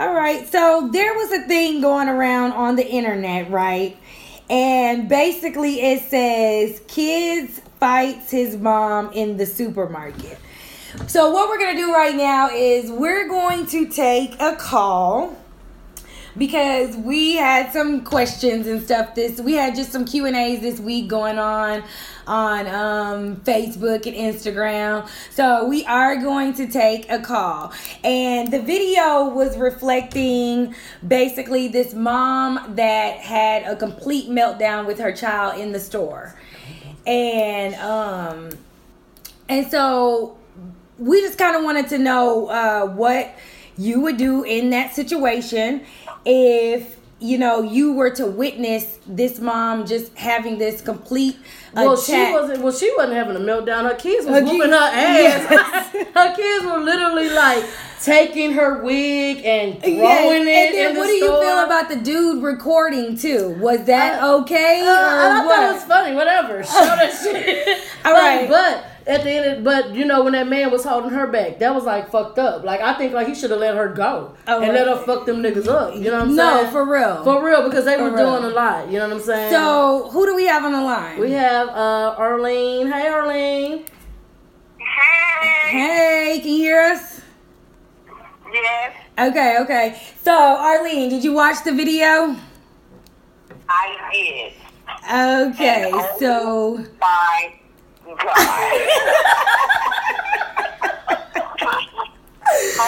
All 0.00 0.14
right. 0.14 0.50
So 0.50 0.88
there 0.92 1.12
was 1.14 1.32
a 1.32 1.42
thing 1.48 1.80
going 1.80 2.08
around 2.08 2.52
on 2.52 2.76
the 2.76 2.86
internet, 2.86 3.50
right? 3.50 3.96
And 4.48 5.08
basically 5.08 5.80
it 5.80 6.02
says 6.04 6.80
kids 6.86 7.60
fights 7.80 8.30
his 8.30 8.56
mom 8.56 9.12
in 9.12 9.36
the 9.36 9.46
supermarket. 9.46 10.38
So 11.06 11.30
what 11.30 11.48
we're 11.48 11.58
going 11.58 11.76
to 11.76 11.82
do 11.82 11.92
right 11.92 12.14
now 12.16 12.48
is 12.50 12.90
we're 12.90 13.28
going 13.28 13.66
to 13.66 13.86
take 13.88 14.40
a 14.40 14.56
call 14.56 15.36
because 16.38 16.96
we 16.96 17.34
had 17.36 17.72
some 17.72 18.04
questions 18.04 18.66
and 18.66 18.82
stuff 18.82 19.14
this 19.14 19.40
we 19.40 19.54
had 19.54 19.74
just 19.74 19.90
some 19.90 20.04
q 20.04 20.24
and 20.24 20.36
a's 20.36 20.60
this 20.60 20.78
week 20.78 21.08
going 21.08 21.38
on 21.38 21.82
on 22.28 22.66
um, 22.66 23.36
facebook 23.36 24.06
and 24.06 24.14
instagram. 24.14 25.08
So 25.30 25.66
we 25.66 25.84
are 25.86 26.16
going 26.16 26.52
to 26.54 26.66
take 26.66 27.10
a 27.10 27.18
call. 27.18 27.72
And 28.04 28.52
the 28.52 28.60
video 28.60 29.30
was 29.30 29.56
reflecting 29.56 30.74
basically 31.06 31.68
this 31.68 31.94
mom 31.94 32.74
that 32.76 33.16
had 33.18 33.62
a 33.62 33.74
complete 33.74 34.28
meltdown 34.28 34.86
with 34.86 34.98
her 34.98 35.12
child 35.12 35.58
in 35.58 35.72
the 35.72 35.80
store. 35.80 36.38
And 37.06 37.74
um 37.76 38.50
and 39.48 39.70
so 39.70 40.36
we 40.98 41.20
just 41.22 41.38
kind 41.38 41.56
of 41.56 41.64
wanted 41.64 41.88
to 41.88 41.98
know 41.98 42.48
uh, 42.48 42.86
what 42.86 43.34
you 43.78 44.00
would 44.00 44.16
do 44.16 44.42
in 44.42 44.70
that 44.70 44.92
situation 44.94 45.86
if 46.28 46.96
you 47.20 47.36
know 47.36 47.62
you 47.62 47.94
were 47.94 48.10
to 48.10 48.26
witness 48.26 48.98
this 49.06 49.40
mom 49.40 49.84
just 49.86 50.16
having 50.16 50.58
this 50.58 50.80
complete 50.80 51.36
Well, 51.74 51.94
attack. 51.94 52.04
she 52.28 52.32
wasn't. 52.32 52.62
Well, 52.62 52.72
she 52.72 52.92
wasn't 52.96 53.14
having 53.16 53.34
a 53.36 53.40
meltdown. 53.40 53.88
Her 53.90 53.96
kids 53.96 54.24
was 54.26 54.36
Her 54.36 54.44
whooping 54.44 54.60
kids- 54.60 54.72
her 54.72 54.76
ass. 54.76 55.90
Yes. 55.94 56.06
her 56.14 56.36
kids 56.36 56.64
were 56.64 56.78
literally 56.78 57.30
like 57.30 57.64
taking 58.02 58.52
her 58.52 58.84
wig 58.84 59.38
and 59.44 59.80
throwing 59.80 59.96
Yes, 59.96 60.30
it 60.30 60.46
And 60.46 60.48
in 60.48 60.72
then 60.76 60.94
the 60.94 61.00
what 61.00 61.06
do 61.08 61.12
you 61.14 61.26
feel 61.26 61.58
about 61.64 61.88
the 61.88 61.96
dude 61.96 62.40
recording 62.44 63.16
too? 63.16 63.56
Was 63.58 63.82
that 63.86 64.22
okay 64.22 64.82
Uh, 64.82 64.90
or 64.92 64.94
I 64.94 65.44
what? 65.44 65.56
thought 65.56 65.70
it 65.70 65.74
was 65.74 65.84
funny. 65.84 66.14
Whatever. 66.14 66.62
Show 66.62 66.72
that 66.72 67.18
shit. 67.20 67.66
All 68.04 68.12
But- 68.12 68.20
right. 68.20 68.48
But 68.48 68.84
at 69.08 69.24
the 69.24 69.30
end, 69.30 69.58
of, 69.58 69.64
but 69.64 69.94
you 69.94 70.04
know 70.04 70.22
when 70.22 70.34
that 70.34 70.46
man 70.48 70.70
was 70.70 70.84
holding 70.84 71.10
her 71.10 71.26
back, 71.26 71.58
that 71.60 71.74
was 71.74 71.84
like 71.84 72.10
fucked 72.10 72.38
up. 72.38 72.62
Like 72.62 72.80
I 72.80 72.94
think 72.94 73.14
like 73.14 73.26
he 73.26 73.34
should 73.34 73.50
have 73.50 73.58
let 73.60 73.74
her 73.74 73.88
go 73.88 74.34
Oh, 74.46 74.60
and 74.62 74.72
let 74.72 74.86
her 74.86 74.96
fuck 75.04 75.24
them 75.26 75.42
niggas 75.42 75.66
up. 75.66 75.94
You 75.94 76.02
know 76.02 76.12
what 76.12 76.22
I'm 76.22 76.36
No, 76.36 76.52
saying? 76.54 76.64
No, 76.66 76.70
for 76.70 76.84
real. 76.92 77.24
For 77.24 77.44
real, 77.44 77.62
because 77.64 77.84
they 77.86 77.96
For 77.96 78.04
were 78.10 78.16
real. 78.16 78.38
doing 78.40 78.52
a 78.52 78.54
lot. 78.54 78.88
You 78.90 78.98
know 78.98 79.08
what 79.08 79.16
I'm 79.16 79.22
saying? 79.22 79.52
so 79.52 80.08
who 80.12 80.26
do 80.26 80.36
we 80.36 80.46
have 80.46 80.64
on 80.64 80.72
the 80.72 80.80
line? 80.82 81.18
we 81.20 81.32
have 81.32 81.68
uh 81.68 82.14
Arlene. 82.18 82.86
Hey 82.92 83.08
Arlene. 83.08 83.84
Hey. 84.78 85.70
hey, 85.70 86.38
can 86.42 86.48
you 86.52 86.58
hear 86.58 86.80
us? 86.82 87.20
Yes, 88.52 88.92
Okay, 89.18 89.58
okay. 89.60 90.00
So 90.22 90.32
Arlene, 90.32 91.08
did 91.10 91.22
you 91.24 91.32
watch 91.32 91.64
the 91.64 91.72
video? 91.72 92.36
I 93.68 94.08
did. 94.12 94.52
Okay, 95.52 95.90
so 96.18 96.78
My 97.00 97.50
God. 97.50 97.57
Oh 98.08 98.16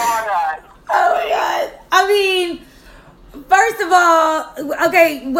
my 0.09 0.23
God. 0.27 0.63
Oh 0.89 1.13
my 1.13 1.29
god. 1.29 1.71
I 1.91 2.07
mean, 2.07 2.61
first 3.47 3.81
of 3.81 3.91
all, 3.91 4.87
okay, 4.87 5.33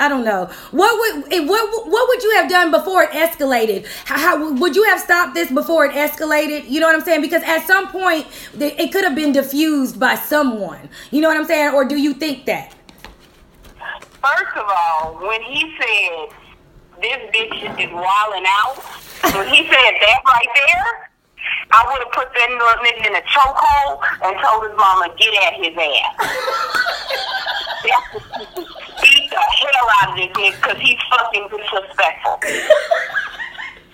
I 0.00 0.08
don't 0.08 0.24
know. 0.24 0.50
What 0.72 0.98
would 0.98 1.48
what 1.48 1.88
what 1.88 2.08
would 2.08 2.22
you 2.22 2.32
have 2.36 2.50
done 2.50 2.70
before 2.70 3.04
it 3.04 3.10
escalated? 3.10 3.86
How, 4.04 4.18
how 4.18 4.52
would 4.54 4.74
you 4.74 4.84
have 4.84 5.00
stopped 5.00 5.34
this 5.34 5.50
before 5.50 5.86
it 5.86 5.92
escalated? 5.92 6.68
You 6.68 6.80
know 6.80 6.86
what 6.86 6.96
I'm 6.96 7.02
saying? 7.02 7.20
Because 7.20 7.42
at 7.44 7.66
some 7.66 7.88
point 7.88 8.26
it 8.58 8.92
could 8.92 9.04
have 9.04 9.14
been 9.14 9.32
diffused 9.32 10.00
by 10.00 10.16
someone. 10.16 10.88
You 11.10 11.20
know 11.20 11.28
what 11.28 11.36
I'm 11.36 11.46
saying? 11.46 11.74
Or 11.74 11.84
do 11.84 11.96
you 11.96 12.14
think 12.14 12.46
that? 12.46 12.74
First 14.22 14.56
of 14.56 14.64
all, 14.66 15.18
when 15.26 15.42
he 15.42 15.70
said 15.78 16.28
this 17.00 17.18
bitch 17.32 17.62
is 17.78 17.92
wilding 17.92 18.44
out, 18.46 18.76
when 19.34 19.48
he 19.48 19.66
said 19.66 19.94
that 20.00 20.20
right 20.26 20.50
there, 20.54 21.10
I 21.72 21.84
would 21.90 22.02
have 22.04 22.12
put 22.12 22.28
that 22.32 22.50
little 22.50 22.80
nigga 22.84 23.06
in 23.08 23.14
a 23.16 23.24
chokehold 23.26 24.00
and 24.22 24.36
told 24.40 24.64
his 24.68 24.76
mama 24.76 25.08
get 25.18 25.34
at 25.42 25.54
his 25.58 25.74
ass. 25.76 26.14
Beat 29.02 29.30
the 29.30 29.36
hell 29.36 29.88
out 30.00 30.10
of 30.10 30.16
this 30.16 30.30
nigga 30.36 30.54
because 30.60 30.78
he's 30.78 31.00
fucking 31.10 31.48
disrespectful. 31.50 32.38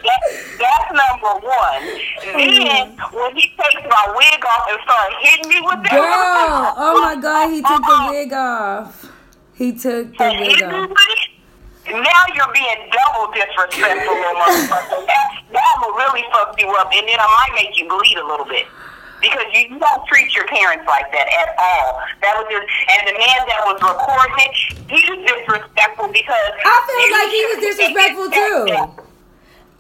That, 0.03 0.21
that's 0.59 0.89
number 0.97 1.35
one. 1.45 1.83
Then 2.25 2.97
when 3.13 3.37
he 3.37 3.53
takes 3.57 3.85
my 3.85 4.05
wig 4.17 4.45
off 4.45 4.67
and 4.71 4.81
starts 4.85 5.17
hitting 5.21 5.49
me 5.51 5.61
with 5.61 5.83
that, 5.85 5.93
Girl, 5.93 6.75
oh 6.77 7.03
my 7.03 7.17
god, 7.21 7.51
he 7.51 7.61
took 7.61 7.69
the 7.69 7.93
uh-huh. 7.93 8.11
wig 8.11 8.33
off. 8.33 9.13
He 9.55 9.73
took 9.73 10.17
the 10.17 10.29
wig 10.41 10.63
off. 10.63 10.91
Now 11.92 12.22
you're 12.35 12.53
being 12.53 12.90
double 12.90 13.33
disrespectful, 13.33 14.14
little 14.14 14.38
motherfucker. 14.38 15.03
That, 15.11 15.42
that 15.53 15.74
will 15.83 15.94
really 15.98 16.22
fuck 16.31 16.55
you 16.61 16.70
up, 16.79 16.90
and 16.94 17.09
then 17.09 17.18
I 17.18 17.26
might 17.26 17.53
make 17.59 17.76
you 17.79 17.88
bleed 17.88 18.16
a 18.18 18.26
little 18.26 18.46
bit. 18.46 18.66
Because 19.20 19.44
you, 19.53 19.74
you 19.74 19.79
don't 19.79 20.07
treat 20.07 20.33
your 20.35 20.46
parents 20.46 20.87
like 20.87 21.11
that 21.12 21.29
at 21.29 21.53
all. 21.59 22.00
That 22.22 22.38
was 22.38 22.46
just, 22.48 22.64
and 22.88 23.00
the 23.11 23.16
man 23.18 23.40
that 23.50 23.61
was 23.66 23.76
recording 23.83 24.38
it, 24.38 24.55
he 24.88 25.00
was 25.11 25.20
disrespectful 25.26 26.09
because 26.09 26.50
I 26.62 26.76
feel 26.88 27.11
like 27.12 27.31
he 27.35 27.42
was 27.50 27.59
disrespectful 27.61 28.29
too. 28.31 29.10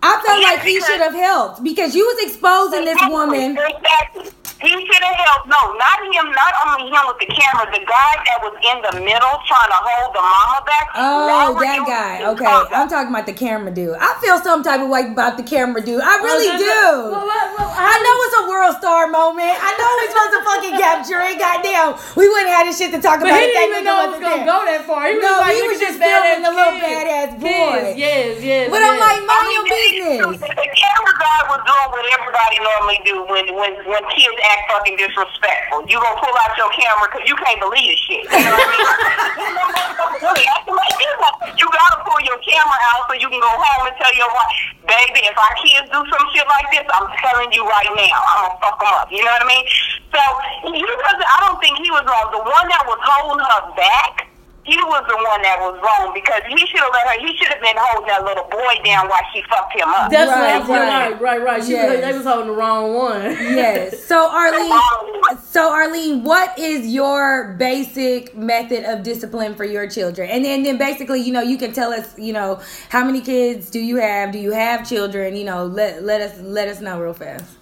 I 0.02 0.20
felt 0.24 0.40
Yeah, 0.40 0.50
like 0.56 0.62
he 0.62 0.80
should 0.80 1.00
have 1.00 1.14
helped 1.14 1.62
because 1.62 1.94
you 1.94 2.04
was 2.06 2.24
exposing 2.26 2.84
this 2.84 3.00
woman. 3.08 3.52
Exactly. 3.58 4.32
He 4.60 4.68
should 4.68 5.00
have 5.02 5.16
helped. 5.16 5.48
no, 5.48 5.56
not 5.80 6.04
him, 6.04 6.28
not 6.36 6.52
only 6.68 6.92
him 6.92 7.00
with 7.08 7.16
the 7.16 7.32
camera, 7.32 7.64
the 7.72 7.80
guy 7.80 8.12
that 8.28 8.44
was 8.44 8.52
in 8.60 8.76
the 8.84 8.92
middle 9.08 9.36
trying 9.48 9.72
to 9.72 9.80
hold 9.80 10.12
the 10.12 10.20
mama 10.20 10.60
back. 10.68 10.86
Oh, 11.00 11.56
were 11.56 11.64
that 11.64 11.80
you- 11.80 11.88
guy. 11.88 12.20
Okay, 12.36 12.44
I'm 12.44 12.84
talking 12.88 13.08
about 13.08 13.24
the 13.24 13.32
camera 13.32 13.72
dude. 13.72 13.96
I 13.96 14.20
feel 14.20 14.36
some 14.44 14.60
type 14.62 14.84
of 14.84 14.92
way 14.92 15.08
about 15.08 15.40
the 15.40 15.44
camera 15.48 15.80
dude. 15.80 16.04
I 16.04 16.20
really 16.20 16.52
Oh, 16.52 16.60
do. 16.60 16.68
Well, 17.08 17.24
well, 17.24 17.48
well, 17.56 17.72
I 17.72 17.94
know 18.04 18.14
it's 18.28 18.36
a 18.36 18.44
world 18.52 18.76
star 18.84 19.08
moment. 19.08 19.48
I 19.48 19.70
know 19.80 19.88
we're 19.96 20.12
supposed 20.12 20.34
to 20.36 20.42
fucking 20.44 20.76
capture 20.76 21.20
it. 21.24 21.40
Goddamn, 21.40 21.96
we 22.20 22.28
wouldn't 22.28 22.52
have 22.52 22.58
had 22.60 22.66
this 22.68 22.76
shit 22.76 22.92
to 22.92 23.00
talk 23.00 23.24
But 23.24 23.32
about. 23.32 23.40
he 23.40 23.48
if 23.48 23.56
that 23.56 23.64
didn't 23.64 23.80
even 23.80 23.84
know 23.88 23.96
it 24.04 24.10
was 24.12 24.20
gonna 24.20 24.44
there. 24.44 24.52
go 24.52 24.58
that 24.68 24.84
far. 24.84 25.08
He 25.08 25.16
was 25.16 25.24
No, 25.24 25.32
just 25.32 25.40
like, 25.40 25.56
he 25.56 25.60
look 25.64 25.72
was 25.72 25.80
just 25.80 25.96
this 25.96 26.04
badass 26.04 26.20
filming 26.20 26.44
the 26.44 26.52
little 26.52 26.76
kid. 26.76 26.84
badass 27.00 27.30
boy. 27.40 27.80
Kids, 27.80 27.96
yes, 27.96 28.28
yes. 28.44 28.64
But 28.68 28.84
I'm 28.84 28.92
yes. 29.00 29.08
like, 29.08 29.20
mind 29.24 29.48
your 29.56 29.64
The 29.90 30.68
camera 30.70 31.14
guy 31.18 31.40
was 31.50 31.60
doing 31.66 31.88
what 31.90 32.06
everybody 32.14 32.56
normally 32.62 33.00
do 33.02 33.26
when 33.26 33.46
when 33.58 33.74
when 33.90 34.02
kids 34.14 34.38
act 34.46 34.70
fucking 34.70 34.94
disrespectful. 34.94 35.82
You 35.90 35.98
gonna 35.98 36.14
pull 36.22 36.30
out 36.30 36.54
your 36.54 36.70
camera 36.70 37.10
because 37.10 37.26
you 37.26 37.34
can't 37.34 37.58
believe 37.58 37.90
the 37.90 37.98
shit. 37.98 38.22
You 38.22 38.38
know 38.38 38.54
what 38.54 38.70
I 38.70 38.70
mean? 38.70 40.46
Acting 40.46 40.78
like 40.78 40.94
this, 40.94 41.14
you 41.58 41.66
gotta 41.66 41.98
pull 42.06 42.22
your 42.22 42.38
camera 42.38 42.78
out 42.94 43.10
so 43.10 43.18
you 43.18 43.26
can 43.26 43.42
go 43.42 43.50
home 43.50 43.90
and 43.90 43.96
tell 43.98 44.14
your 44.14 44.30
wife, 44.30 44.62
baby, 44.86 45.26
if 45.26 45.34
our 45.34 45.54
kids 45.58 45.90
do 45.90 45.98
some 46.06 46.24
shit 46.30 46.46
like 46.46 46.70
this, 46.70 46.86
I'm 46.86 47.10
telling 47.18 47.50
you 47.50 47.66
right 47.66 47.90
now, 47.90 48.14
I'm 48.14 48.46
gonna 48.46 48.62
fuck 48.62 48.78
them 48.78 48.94
up. 48.94 49.10
You 49.10 49.26
know 49.26 49.34
what 49.34 49.42
I 49.42 49.50
mean? 49.50 49.66
So 50.14 50.22
he 50.70 50.86
wasn't. 50.86 51.26
I 51.26 51.38
don't 51.50 51.58
think 51.58 51.82
he 51.82 51.90
was 51.90 52.06
wrong. 52.06 52.30
The 52.30 52.46
one 52.46 52.66
that 52.70 52.86
was 52.86 53.00
holding 53.02 53.42
her 53.42 53.74
back. 53.74 54.29
He 54.64 54.76
was 54.76 55.02
the 55.08 55.16
one 55.16 55.40
that 55.42 55.56
was 55.58 55.80
wrong 55.82 56.12
because 56.12 56.42
he 56.46 56.66
should 56.66 56.80
have 56.80 56.90
let 56.92 57.06
her. 57.08 57.18
He 57.26 57.34
should 57.36 57.48
have 57.48 57.62
been 57.62 57.74
holding 57.78 58.06
that 58.08 58.22
little 58.24 58.44
boy 58.44 58.74
down 58.84 59.08
while 59.08 59.22
she 59.32 59.42
fucked 59.48 59.72
him 59.74 59.88
up. 59.88 60.10
That's 60.10 60.30
Right, 60.30 60.60
right, 60.60 60.68
right. 60.68 61.10
right, 61.12 61.20
right, 61.20 61.42
right. 61.42 61.64
She 61.64 61.72
Yes. 61.72 61.90
was, 61.90 62.00
they 62.00 62.12
was 62.12 62.26
holding 62.26 62.48
the 62.48 62.52
wrong 62.52 62.94
one. 62.94 63.22
Yes. 63.56 64.04
So 64.04 64.28
Arlene, 64.30 65.38
so 65.48 65.72
Arlene, 65.72 66.24
what 66.24 66.58
is 66.58 66.86
your 66.86 67.54
basic 67.58 68.36
method 68.36 68.84
of 68.84 69.02
discipline 69.02 69.54
for 69.54 69.64
your 69.64 69.88
children? 69.88 70.28
And 70.28 70.44
then, 70.44 70.62
then 70.62 70.76
basically, 70.76 71.20
you 71.20 71.32
know, 71.32 71.40
you 71.42 71.56
can 71.56 71.72
tell 71.72 71.92
us, 71.92 72.16
you 72.18 72.34
know, 72.34 72.60
how 72.90 73.02
many 73.02 73.22
kids 73.22 73.70
do 73.70 73.80
you 73.80 73.96
have? 73.96 74.30
Do 74.30 74.38
you 74.38 74.52
have 74.52 74.86
children? 74.86 75.36
You 75.36 75.44
know, 75.44 75.64
let 75.64 76.02
let 76.02 76.20
us 76.20 76.38
let 76.40 76.68
us 76.68 76.80
know 76.82 77.00
real 77.00 77.14
fast. 77.14 77.56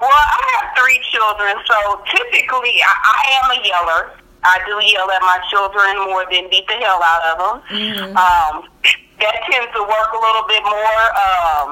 Well, 0.00 0.10
I 0.10 0.60
have 0.60 0.76
three 0.78 1.00
children, 1.12 1.56
so 1.66 2.02
typically 2.10 2.80
I, 2.82 2.94
I 3.04 3.40
am 3.42 3.60
a 3.60 3.66
yeller. 3.66 4.12
I 4.44 4.58
do 4.66 4.74
yell 4.82 5.10
at 5.10 5.22
my 5.22 5.38
children 5.50 6.10
more 6.10 6.24
than 6.30 6.50
beat 6.50 6.66
the 6.66 6.74
hell 6.82 7.00
out 7.02 7.22
of 7.30 7.36
them. 7.38 7.54
Um, 8.16 8.54
that 9.22 9.36
tends 9.46 9.70
to 9.74 9.82
work 9.86 10.10
a 10.10 10.20
little 10.20 10.46
bit 10.50 10.62
more 10.66 11.02
um, 11.14 11.68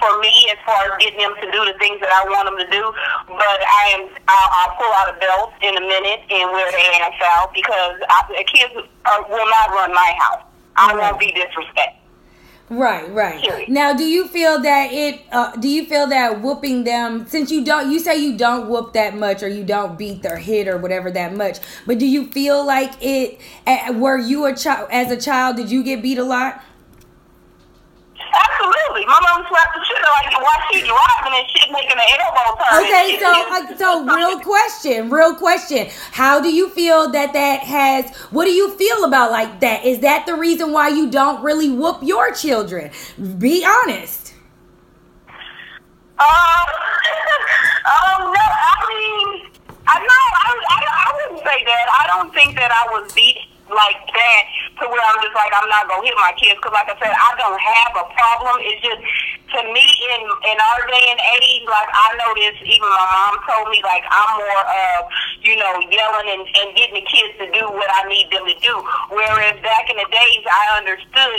for 0.00 0.18
me 0.18 0.32
as 0.50 0.58
far 0.66 0.90
as 0.90 0.98
getting 0.98 1.20
them 1.22 1.34
to 1.38 1.46
do 1.54 1.60
the 1.70 1.76
things 1.78 2.00
that 2.02 2.10
I 2.10 2.26
want 2.26 2.50
them 2.50 2.58
to 2.58 2.66
do. 2.66 2.82
But 3.30 3.60
I 3.62 3.82
am 3.94 4.02
I'll, 4.26 4.50
I'll 4.58 4.74
pull 4.74 4.90
out 4.98 5.14
a 5.14 5.16
belt 5.20 5.54
in 5.62 5.76
a 5.76 5.84
minute 5.86 6.26
and 6.30 6.50
wear 6.50 6.66
their 6.72 6.92
ass 7.06 7.14
out 7.22 7.54
because 7.54 8.02
I, 8.10 8.26
the 8.26 8.42
kids 8.42 8.74
are, 9.06 9.22
will 9.30 9.46
not 9.46 9.70
run 9.70 9.94
my 9.94 10.10
house. 10.18 10.42
I 10.74 10.94
won't 10.96 11.20
be 11.20 11.30
disrespected. 11.30 11.99
Right, 12.70 13.12
right. 13.12 13.42
Period. 13.42 13.68
Now, 13.68 13.92
do 13.94 14.04
you 14.04 14.28
feel 14.28 14.60
that 14.62 14.92
it? 14.92 15.22
Uh, 15.32 15.56
do 15.56 15.68
you 15.68 15.84
feel 15.86 16.06
that 16.06 16.40
whooping 16.40 16.84
them? 16.84 17.26
Since 17.26 17.50
you 17.50 17.64
don't, 17.64 17.90
you 17.90 17.98
say 17.98 18.16
you 18.16 18.38
don't 18.38 18.68
whoop 18.68 18.92
that 18.92 19.16
much, 19.16 19.42
or 19.42 19.48
you 19.48 19.64
don't 19.64 19.98
beat 19.98 20.24
or 20.24 20.36
hit 20.36 20.68
or 20.68 20.78
whatever 20.78 21.10
that 21.10 21.34
much. 21.34 21.58
But 21.84 21.98
do 21.98 22.06
you 22.06 22.28
feel 22.28 22.64
like 22.64 22.92
it? 23.00 23.40
Were 23.94 24.18
you 24.18 24.46
a 24.46 24.54
child 24.54 24.88
as 24.92 25.10
a 25.10 25.20
child? 25.20 25.56
Did 25.56 25.68
you 25.68 25.82
get 25.82 26.00
beat 26.00 26.18
a 26.18 26.24
lot? 26.24 26.62
Absolutely. 28.30 29.06
My 29.06 29.18
mom 29.22 29.46
slapped 29.48 29.74
the 29.74 29.84
shit 29.84 29.98
out 30.04 30.26
of 30.26 30.32
you 30.32 30.38
while 30.38 30.60
she 30.70 30.80
driving 30.80 31.34
and 31.38 31.50
shit 31.50 31.70
making 31.72 31.98
an 31.98 32.08
elbow 32.20 32.56
turn. 32.58 32.84
Okay, 32.84 33.18
so 33.18 33.30
uh, 33.30 33.76
so 33.76 34.04
real 34.04 34.40
question, 34.40 35.10
real 35.10 35.34
question. 35.34 35.88
How 36.12 36.40
do 36.40 36.52
you 36.52 36.68
feel 36.70 37.10
that 37.10 37.32
that 37.32 37.60
has? 37.60 38.14
What 38.30 38.44
do 38.44 38.52
you 38.52 38.76
feel 38.76 39.04
about 39.04 39.30
like 39.30 39.60
that? 39.60 39.84
Is 39.84 40.00
that 40.00 40.26
the 40.26 40.34
reason 40.34 40.72
why 40.72 40.88
you 40.88 41.10
don't 41.10 41.42
really 41.42 41.70
whoop 41.70 41.98
your 42.02 42.32
children? 42.32 42.90
Be 43.38 43.64
honest. 43.64 44.34
Uh, 46.18 46.22
um, 47.86 48.30
no, 48.30 48.44
I 48.44 48.76
mean, 48.88 49.50
I 49.86 49.98
know, 49.98 50.24
I, 50.36 50.64
I, 50.68 50.78
I 51.08 51.12
wouldn't 51.14 51.46
say 51.46 51.64
that. 51.64 51.86
I 52.00 52.06
don't 52.06 52.32
think 52.34 52.56
that 52.56 52.70
I 52.70 52.86
was 52.92 53.12
beat 53.12 53.49
like 53.70 53.98
that 54.10 54.42
to 54.78 54.88
where 54.90 55.00
I'm 55.00 55.18
just 55.22 55.34
like, 55.34 55.52
I'm 55.54 55.68
not 55.70 55.86
going 55.88 56.02
to 56.02 56.06
hit 56.10 56.16
my 56.18 56.34
kids. 56.36 56.58
Because, 56.58 56.74
like 56.74 56.90
I 56.90 56.96
said, 56.98 57.14
I 57.14 57.30
don't 57.38 57.60
have 57.60 57.92
a 57.96 58.06
problem. 58.12 58.60
It's 58.66 58.82
just, 58.82 59.00
to 59.54 59.60
me, 59.74 59.82
in, 59.82 60.22
in 60.46 60.56
our 60.62 60.82
day 60.86 61.04
and 61.10 61.20
age, 61.42 61.66
like, 61.66 61.90
I 61.90 62.14
noticed, 62.22 62.62
even 62.62 62.86
my 62.86 63.06
mom 63.10 63.34
told 63.46 63.66
me, 63.70 63.82
like, 63.82 64.06
I'm 64.06 64.30
more 64.38 64.62
of, 64.62 65.10
you 65.42 65.58
know, 65.58 65.74
yelling 65.90 66.28
and, 66.38 66.42
and 66.46 66.68
getting 66.78 67.02
the 67.02 67.06
kids 67.06 67.34
to 67.42 67.46
do 67.50 67.66
what 67.66 67.90
I 67.90 68.06
need 68.06 68.30
them 68.30 68.46
to 68.46 68.56
do. 68.62 68.74
Whereas 69.10 69.58
back 69.62 69.90
in 69.90 69.98
the 69.98 70.06
days, 70.06 70.42
I 70.46 70.78
understood. 70.78 71.38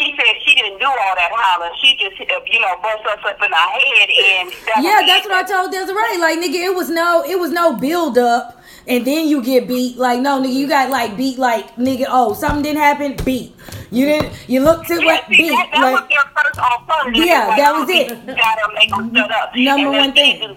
She 0.00 0.16
said 0.16 0.40
she 0.40 0.56
didn't 0.56 0.80
do 0.80 0.88
all 0.88 1.14
that 1.16 1.30
hollering. 1.32 1.76
She 1.84 1.96
just, 2.00 2.16
you 2.20 2.60
know, 2.60 2.74
bust 2.80 3.04
us 3.06 3.20
up 3.28 3.40
in 3.44 3.52
our 3.52 3.70
head. 3.76 4.08
And 4.08 4.48
that 4.68 4.80
Yeah, 4.80 5.04
that's 5.04 5.26
it. 5.26 5.30
what 5.30 5.44
I 5.44 5.48
told 5.48 5.72
Desiree. 5.72 6.16
Like, 6.18 6.40
nigga, 6.40 6.64
it 6.64 6.74
was 6.74 6.88
no, 6.88 7.22
it 7.28 7.38
was 7.38 7.50
no 7.52 7.76
build 7.76 8.16
up, 8.18 8.59
and 8.86 9.06
then 9.06 9.28
you 9.28 9.42
get 9.42 9.68
beat. 9.68 9.96
Like, 9.96 10.20
no, 10.20 10.40
nigga, 10.40 10.52
you 10.52 10.68
got 10.68 10.90
like 10.90 11.16
beat. 11.16 11.38
Like, 11.38 11.74
nigga, 11.76 12.06
oh, 12.08 12.34
something 12.34 12.62
didn't 12.62 12.80
happen. 12.82 13.16
Beat. 13.24 13.54
You 13.90 14.06
didn't. 14.06 14.32
You 14.48 14.60
looked 14.62 14.86
to 14.88 14.94
Yeah, 15.00 15.04
what 15.04 15.24
see, 15.28 15.36
beat. 15.36 15.50
that, 15.50 15.68
that 15.72 15.80
Like, 15.82 16.00
was 16.00 16.08
their 16.08 16.44
first 16.44 16.58
alternative. 16.58 17.24
Yeah, 17.26 17.46
Like, 17.48 17.56
that 17.58 17.72
was 17.74 17.88
it. 17.90 18.26
Gotta 18.26 18.74
make 18.74 18.90
them 18.90 19.14
shut 19.14 19.30
up. 19.30 19.50
Number 19.56 19.90
one 19.90 20.12
thing. 20.12 20.54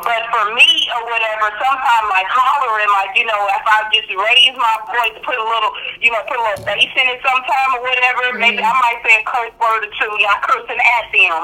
Did 0.00 0.14
do 0.14 0.24
that. 0.24 0.24
But 0.24 0.24
for 0.30 0.44
me 0.54 0.70
or 0.94 1.02
whatever, 1.06 1.46
sometimes 1.60 2.06
like 2.10 2.28
hollering, 2.28 2.90
like, 2.90 3.16
you 3.16 3.26
know, 3.26 3.42
if 3.50 3.64
I 3.66 3.86
just 3.92 4.10
raise 4.10 4.56
my 4.56 4.76
voice, 4.90 5.16
put 5.22 5.36
a 5.36 5.46
little, 5.46 5.72
you 6.00 6.10
know, 6.10 6.22
put 6.26 6.38
a 6.38 6.42
little 6.42 6.64
bass 6.64 6.90
in 6.94 7.06
it 7.10 7.20
sometime 7.22 7.70
or 7.78 7.82
whatever, 7.82 8.38
maybe 8.38 8.62
I 8.62 8.74
might 8.80 9.00
say 9.04 9.20
a 9.20 9.24
curse 9.26 9.54
word 9.60 9.86
or 9.86 9.92
two. 9.94 10.12
Not 10.24 10.42
cursing 10.42 10.80
at 10.80 11.06
them, 11.12 11.42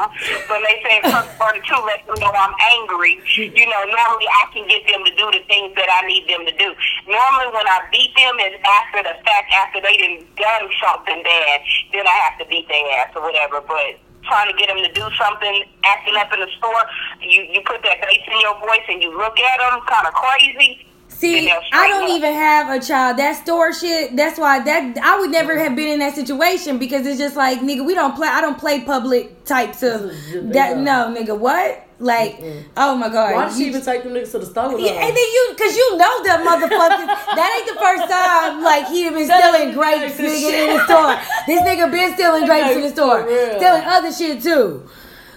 but 0.49 0.59
they 0.65 0.77
say 0.83 0.95
a 0.99 1.03
curse 1.11 1.31
word 1.41 1.57
or 1.61 1.65
two, 1.65 1.81
let 1.87 2.03
them 2.07 2.17
know 2.19 2.33
I'm 2.33 2.55
angry. 2.81 3.21
You 3.37 3.67
know, 3.67 3.83
normally 3.87 4.29
I 4.29 4.45
can 4.53 4.65
get 4.67 4.87
them 4.87 5.05
to 5.05 5.13
do 5.15 5.27
the 5.31 5.43
things 5.47 5.75
that 5.77 5.89
I 5.91 6.07
need 6.07 6.27
them 6.29 6.47
to 6.47 6.55
do. 6.57 6.75
Normally 7.07 7.51
when 7.53 7.67
I 7.67 7.85
beat 7.93 8.15
them 8.17 8.39
is 8.41 8.57
after 8.65 9.05
the 9.05 9.17
fact, 9.23 9.53
after 9.55 9.81
they 9.81 9.97
done 9.99 10.27
done 10.37 10.67
something 10.83 11.23
bad, 11.23 11.61
then 11.93 12.07
I 12.07 12.17
have 12.29 12.39
to 12.41 12.47
beat 12.47 12.69
their 12.69 12.85
ass 13.01 13.13
or 13.15 13.23
whatever. 13.23 13.61
But 13.61 14.01
trying 14.25 14.51
to 14.51 14.57
get 14.59 14.69
them 14.69 14.79
to 14.79 14.93
do 14.93 15.09
something, 15.17 15.65
acting 15.85 16.17
up 16.17 16.33
in 16.33 16.41
the 16.41 16.49
store, 16.59 16.83
you 17.21 17.43
you 17.43 17.61
put 17.67 17.83
that 17.83 18.01
bass 18.01 18.21
in 18.27 18.41
your 18.41 18.59
voice 18.61 18.85
and 18.89 19.03
you 19.03 19.17
look 19.17 19.39
at 19.39 19.59
them 19.61 19.81
kind 19.87 20.07
of 20.07 20.15
crazy. 20.15 20.87
See, 21.09 21.51
and 21.51 21.63
I 21.73 21.89
don't 21.89 22.05
up. 22.05 22.11
even 22.11 22.33
have 22.33 22.71
a 22.71 22.85
child. 22.85 23.19
That 23.19 23.37
store 23.43 23.73
shit. 23.75 24.17
That's 24.17 24.39
why 24.39 24.61
that 24.61 24.97
I 24.99 25.19
would 25.19 25.31
never 25.31 25.59
have 25.59 25.77
been 25.77 25.89
in 25.89 25.99
that 25.99 26.15
situation 26.15 26.79
because 26.79 27.07
it's 27.07 27.19
just 27.19 27.37
like 27.37 27.61
nigga, 27.61 27.85
we 27.85 27.95
don't 27.95 28.17
play. 28.17 28.29
I 28.29 28.41
don't 28.41 28.59
play 28.59 28.83
public 28.85 29.45
types 29.45 29.83
of 29.83 30.13
that. 30.53 30.79
No, 30.79 31.15
nigga, 31.15 31.37
what? 31.39 31.87
Like, 32.01 32.43
oh 32.79 32.97
my 32.97 33.09
god. 33.11 33.35
Why 33.35 33.45
did 33.49 33.55
she 33.55 33.61
You- 33.65 33.67
even 33.71 33.83
take 33.83 34.03
them 34.05 34.15
niggas 34.15 34.33
to 34.33 34.39
the 34.39 34.47
store? 34.47 34.73
with 34.73 34.81
Yeah, 34.81 34.93
and 34.93 35.15
then 35.15 35.17
you, 35.37 35.55
cause 35.57 35.77
you 35.77 35.97
know 35.99 36.23
them 36.25 36.41
motherfuckers. 36.47 37.07
that 37.37 37.49
ain't 37.61 37.69
the 37.69 37.81
first 37.81 38.11
time 38.11 38.63
like 38.63 38.87
he 38.89 39.09
been 39.11 39.27
stealing 39.29 39.73
grapes, 39.75 40.15
Selling 40.17 40.33
nigga, 40.33 40.51
shit. 40.51 40.71
in 40.71 40.77
the 40.79 40.85
store. 40.87 41.15
This 41.47 41.61
nigga 41.61 41.91
been 41.93 42.15
stealing 42.15 42.47
grapes 42.47 42.75
in 42.77 42.81
the 42.83 42.89
store, 42.91 43.21
For 43.23 43.29
real. 43.29 43.57
stealing 43.59 43.83
other 43.85 44.13
shit 44.13 44.43
too. 44.43 44.89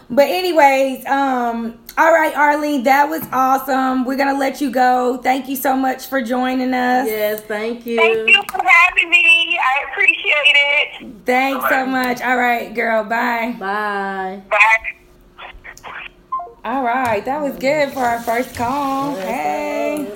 But 0.09 0.29
anyways, 0.29 1.05
um, 1.07 1.79
all 1.97 2.11
right, 2.13 2.35
Arlene, 2.35 2.83
that 2.83 3.09
was 3.09 3.23
awesome. 3.31 4.05
We're 4.05 4.15
gonna 4.17 4.37
let 4.39 4.61
you 4.61 4.69
go. 4.71 5.17
Thank 5.17 5.49
you 5.49 5.55
so 5.55 5.75
much 5.75 6.07
for 6.07 6.21
joining 6.21 6.73
us. 6.73 7.07
Yes, 7.07 7.41
thank 7.41 7.85
you. 7.85 7.97
Thank 7.97 8.29
you 8.29 8.41
for 8.51 8.61
having 8.63 9.09
me. 9.09 9.59
I 9.59 9.91
appreciate 9.91 10.55
it. 10.55 11.25
Thanks 11.25 11.67
so 11.69 11.85
much. 11.85 12.21
All 12.21 12.37
right, 12.37 12.73
girl. 12.73 13.03
Bye. 13.03 13.55
Bye. 13.59 14.41
Bye. 14.49 15.02
All 16.65 16.81
right, 16.81 17.23
that 17.25 17.41
was 17.41 17.57
good 17.57 17.91
for 17.91 17.99
our 17.99 18.21
first 18.21 18.55
call. 18.55 19.15
Hey. 19.15 20.07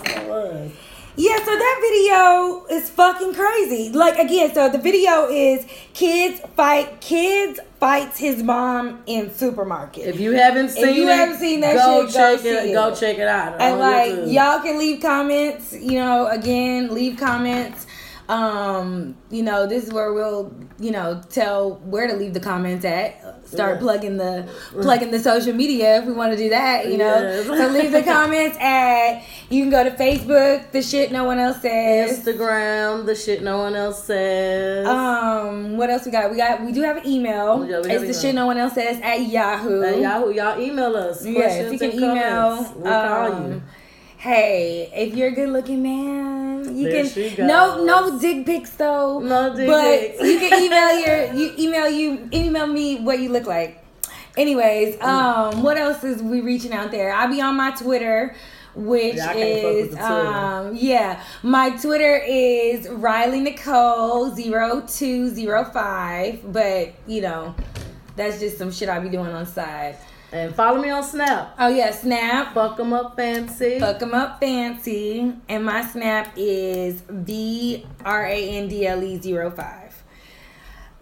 Yeah, 1.19 1.35
so 1.37 1.45
that 1.45 1.79
video 1.81 2.77
is 2.77 2.89
fucking 2.91 3.33
crazy. 3.33 3.89
Like 3.91 4.17
again, 4.19 4.53
so 4.53 4.69
the 4.69 4.77
video 4.77 5.27
is 5.27 5.65
kids 5.93 6.39
fight 6.55 7.01
kids 7.01 7.59
fights 7.79 8.19
his 8.19 8.43
mom 8.43 9.01
in 9.07 9.33
supermarket. 9.33 10.05
If 10.05 10.19
you 10.19 10.33
haven't 10.33 10.69
seen 10.69 10.87
if 10.87 10.95
you 10.95 11.09
it, 11.09 11.15
haven't 11.15 11.39
seen 11.39 11.59
that 11.61 11.73
go 11.75 12.05
shit, 12.05 12.13
go 12.13 12.35
check 12.35 12.39
see 12.41 12.49
it. 12.49 12.69
it. 12.69 12.73
Go 12.73 12.95
check 12.95 13.17
it 13.17 13.27
out. 13.27 13.59
and 13.59 13.79
like 13.79 14.11
YouTube. 14.11 14.33
y'all 14.33 14.61
can 14.61 14.77
leave 14.77 15.01
comments, 15.01 15.73
you 15.73 15.99
know, 15.99 16.27
again, 16.27 16.93
leave 16.93 17.17
comments 17.17 17.87
Um, 18.29 19.15
you 19.29 19.41
know, 19.41 19.65
this 19.65 19.85
is 19.85 19.93
where 19.93 20.11
we'll, 20.11 20.53
you 20.79 20.91
know, 20.91 21.21
tell 21.29 21.75
where 21.75 22.07
to 22.07 22.13
leave 22.13 22.33
the 22.33 22.41
comments 22.41 22.83
at. 22.83 23.47
Start 23.47 23.75
Yes. 23.75 23.81
plugging 23.81 24.17
the 24.17 24.45
plugging 24.73 25.11
the 25.11 25.19
social 25.19 25.53
media 25.53 25.99
if 25.99 26.05
we 26.05 26.11
want 26.11 26.33
to 26.33 26.37
do 26.37 26.49
that, 26.49 26.87
you 26.87 26.97
know. 26.97 27.21
Yes. 27.21 27.45
So 27.45 27.67
leave 27.69 27.93
the 27.93 28.03
comments 28.03 28.57
at 28.59 29.23
you 29.49 29.63
can 29.63 29.69
go 29.69 29.83
to 29.85 29.91
Facebook, 29.91 30.71
the 30.71 30.81
shit 30.81 31.11
no 31.11 31.23
one 31.23 31.39
else 31.39 31.61
says. 31.61 32.19
Instagram, 32.19 33.05
the 33.05 33.15
shit 33.15 33.43
no 33.43 33.59
one 33.59 33.75
else 33.75 34.03
says. 34.03 34.85
Um, 34.85 35.77
what 35.77 35.89
else 35.89 36.05
we 36.05 36.11
got? 36.11 36.29
We 36.29 36.35
got 36.35 36.65
we 36.65 36.73
do 36.73 36.81
have 36.81 36.97
an 36.97 37.07
email. 37.07 37.65
Yeah, 37.65 37.77
it's 37.77 37.87
the 37.87 37.95
email. 37.95 38.13
shit 38.13 38.35
no 38.35 38.45
one 38.45 38.57
else 38.57 38.73
says 38.73 38.99
at 39.01 39.21
Yahoo. 39.21 39.81
Hey, 39.81 40.01
Yahoo, 40.01 40.31
y'all 40.31 40.59
email 40.59 40.93
us. 40.97 41.25
Yes, 41.25 41.71
you 41.71 41.79
can 41.79 41.93
email. 41.93 42.57
comments. 42.57 42.71
We'll 42.75 42.91
call 42.91 43.31
um, 43.31 43.51
you. 43.51 43.61
Hey, 44.17 44.91
if 44.95 45.15
you're 45.15 45.29
a 45.29 45.31
good 45.31 45.49
looking 45.49 45.81
man, 45.83 46.75
you 46.75 46.89
There 46.89 47.07
can 47.07 47.45
no 47.47 47.85
no 47.85 48.19
dick 48.19 48.47
pics 48.47 48.71
though. 48.71 49.19
No 49.19 49.55
dick 49.55 49.67
but 49.67 50.17
pics. 50.17 50.23
you 50.23 50.39
can 50.39 50.63
email 50.63 50.99
your 51.05 51.31
you 51.33 51.53
email 51.59 51.87
you 51.89 52.27
email 52.33 52.65
me 52.65 52.97
what 52.99 53.19
you 53.19 53.29
look 53.29 53.45
like. 53.45 53.83
Anyways, 54.35 54.99
um, 55.01 55.61
what 55.63 55.77
else 55.77 56.03
is 56.03 56.21
we 56.21 56.41
reaching 56.41 56.73
out 56.73 56.91
there? 56.91 57.13
I'll 57.13 57.29
be 57.29 57.41
on 57.41 57.55
my 57.57 57.71
Twitter, 57.71 58.35
which 58.75 59.15
Yeah, 59.15 59.29
I 59.29 59.33
can't 59.33 59.61
fuck 59.61 59.73
with 59.75 59.93
is 59.93 59.99
um 59.99 60.75
yeah, 60.75 61.21
my 61.43 61.69
Twitter 61.71 62.17
is 62.17 62.87
Riley 62.89 63.41
Nicole 63.41 64.31
0205 64.35 66.51
but 66.51 66.93
you 67.05 67.21
know, 67.21 67.53
that's 68.15 68.39
just 68.39 68.57
some 68.57 68.71
shit 68.71 68.89
I'll 68.89 69.01
be 69.01 69.09
doing 69.09 69.31
on 69.31 69.45
side. 69.45 69.97
And 70.31 70.53
follow 70.53 70.81
me 70.81 70.89
on 70.89 71.03
Snap. 71.03 71.55
Oh 71.57 71.69
yeah, 71.69 71.91
Snap. 71.91 72.53
Fuck 72.53 72.79
'em 72.79 72.91
up 72.93 73.15
fancy. 73.15 73.79
Fuck 73.79 74.01
'em 74.01 74.13
up 74.13 74.39
fancy. 74.39 75.33
And 75.47 75.63
my 75.63 75.85
snap 75.85 76.33
is 76.35 77.01
V 77.09 77.85
R 78.03 78.25
A 78.25 78.49
N 78.49 78.67
D 78.67 78.85
L 78.85 79.03
E 79.03 79.17
05. 79.17 80.03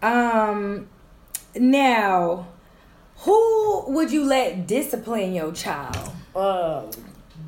Um 0.04 0.88
now 1.56 2.48
who 3.20 3.86
would 3.88 4.12
you 4.12 4.26
let 4.26 4.68
discipline 4.68 5.34
your 5.34 5.52
child? 5.54 6.12
Um, 6.36 6.90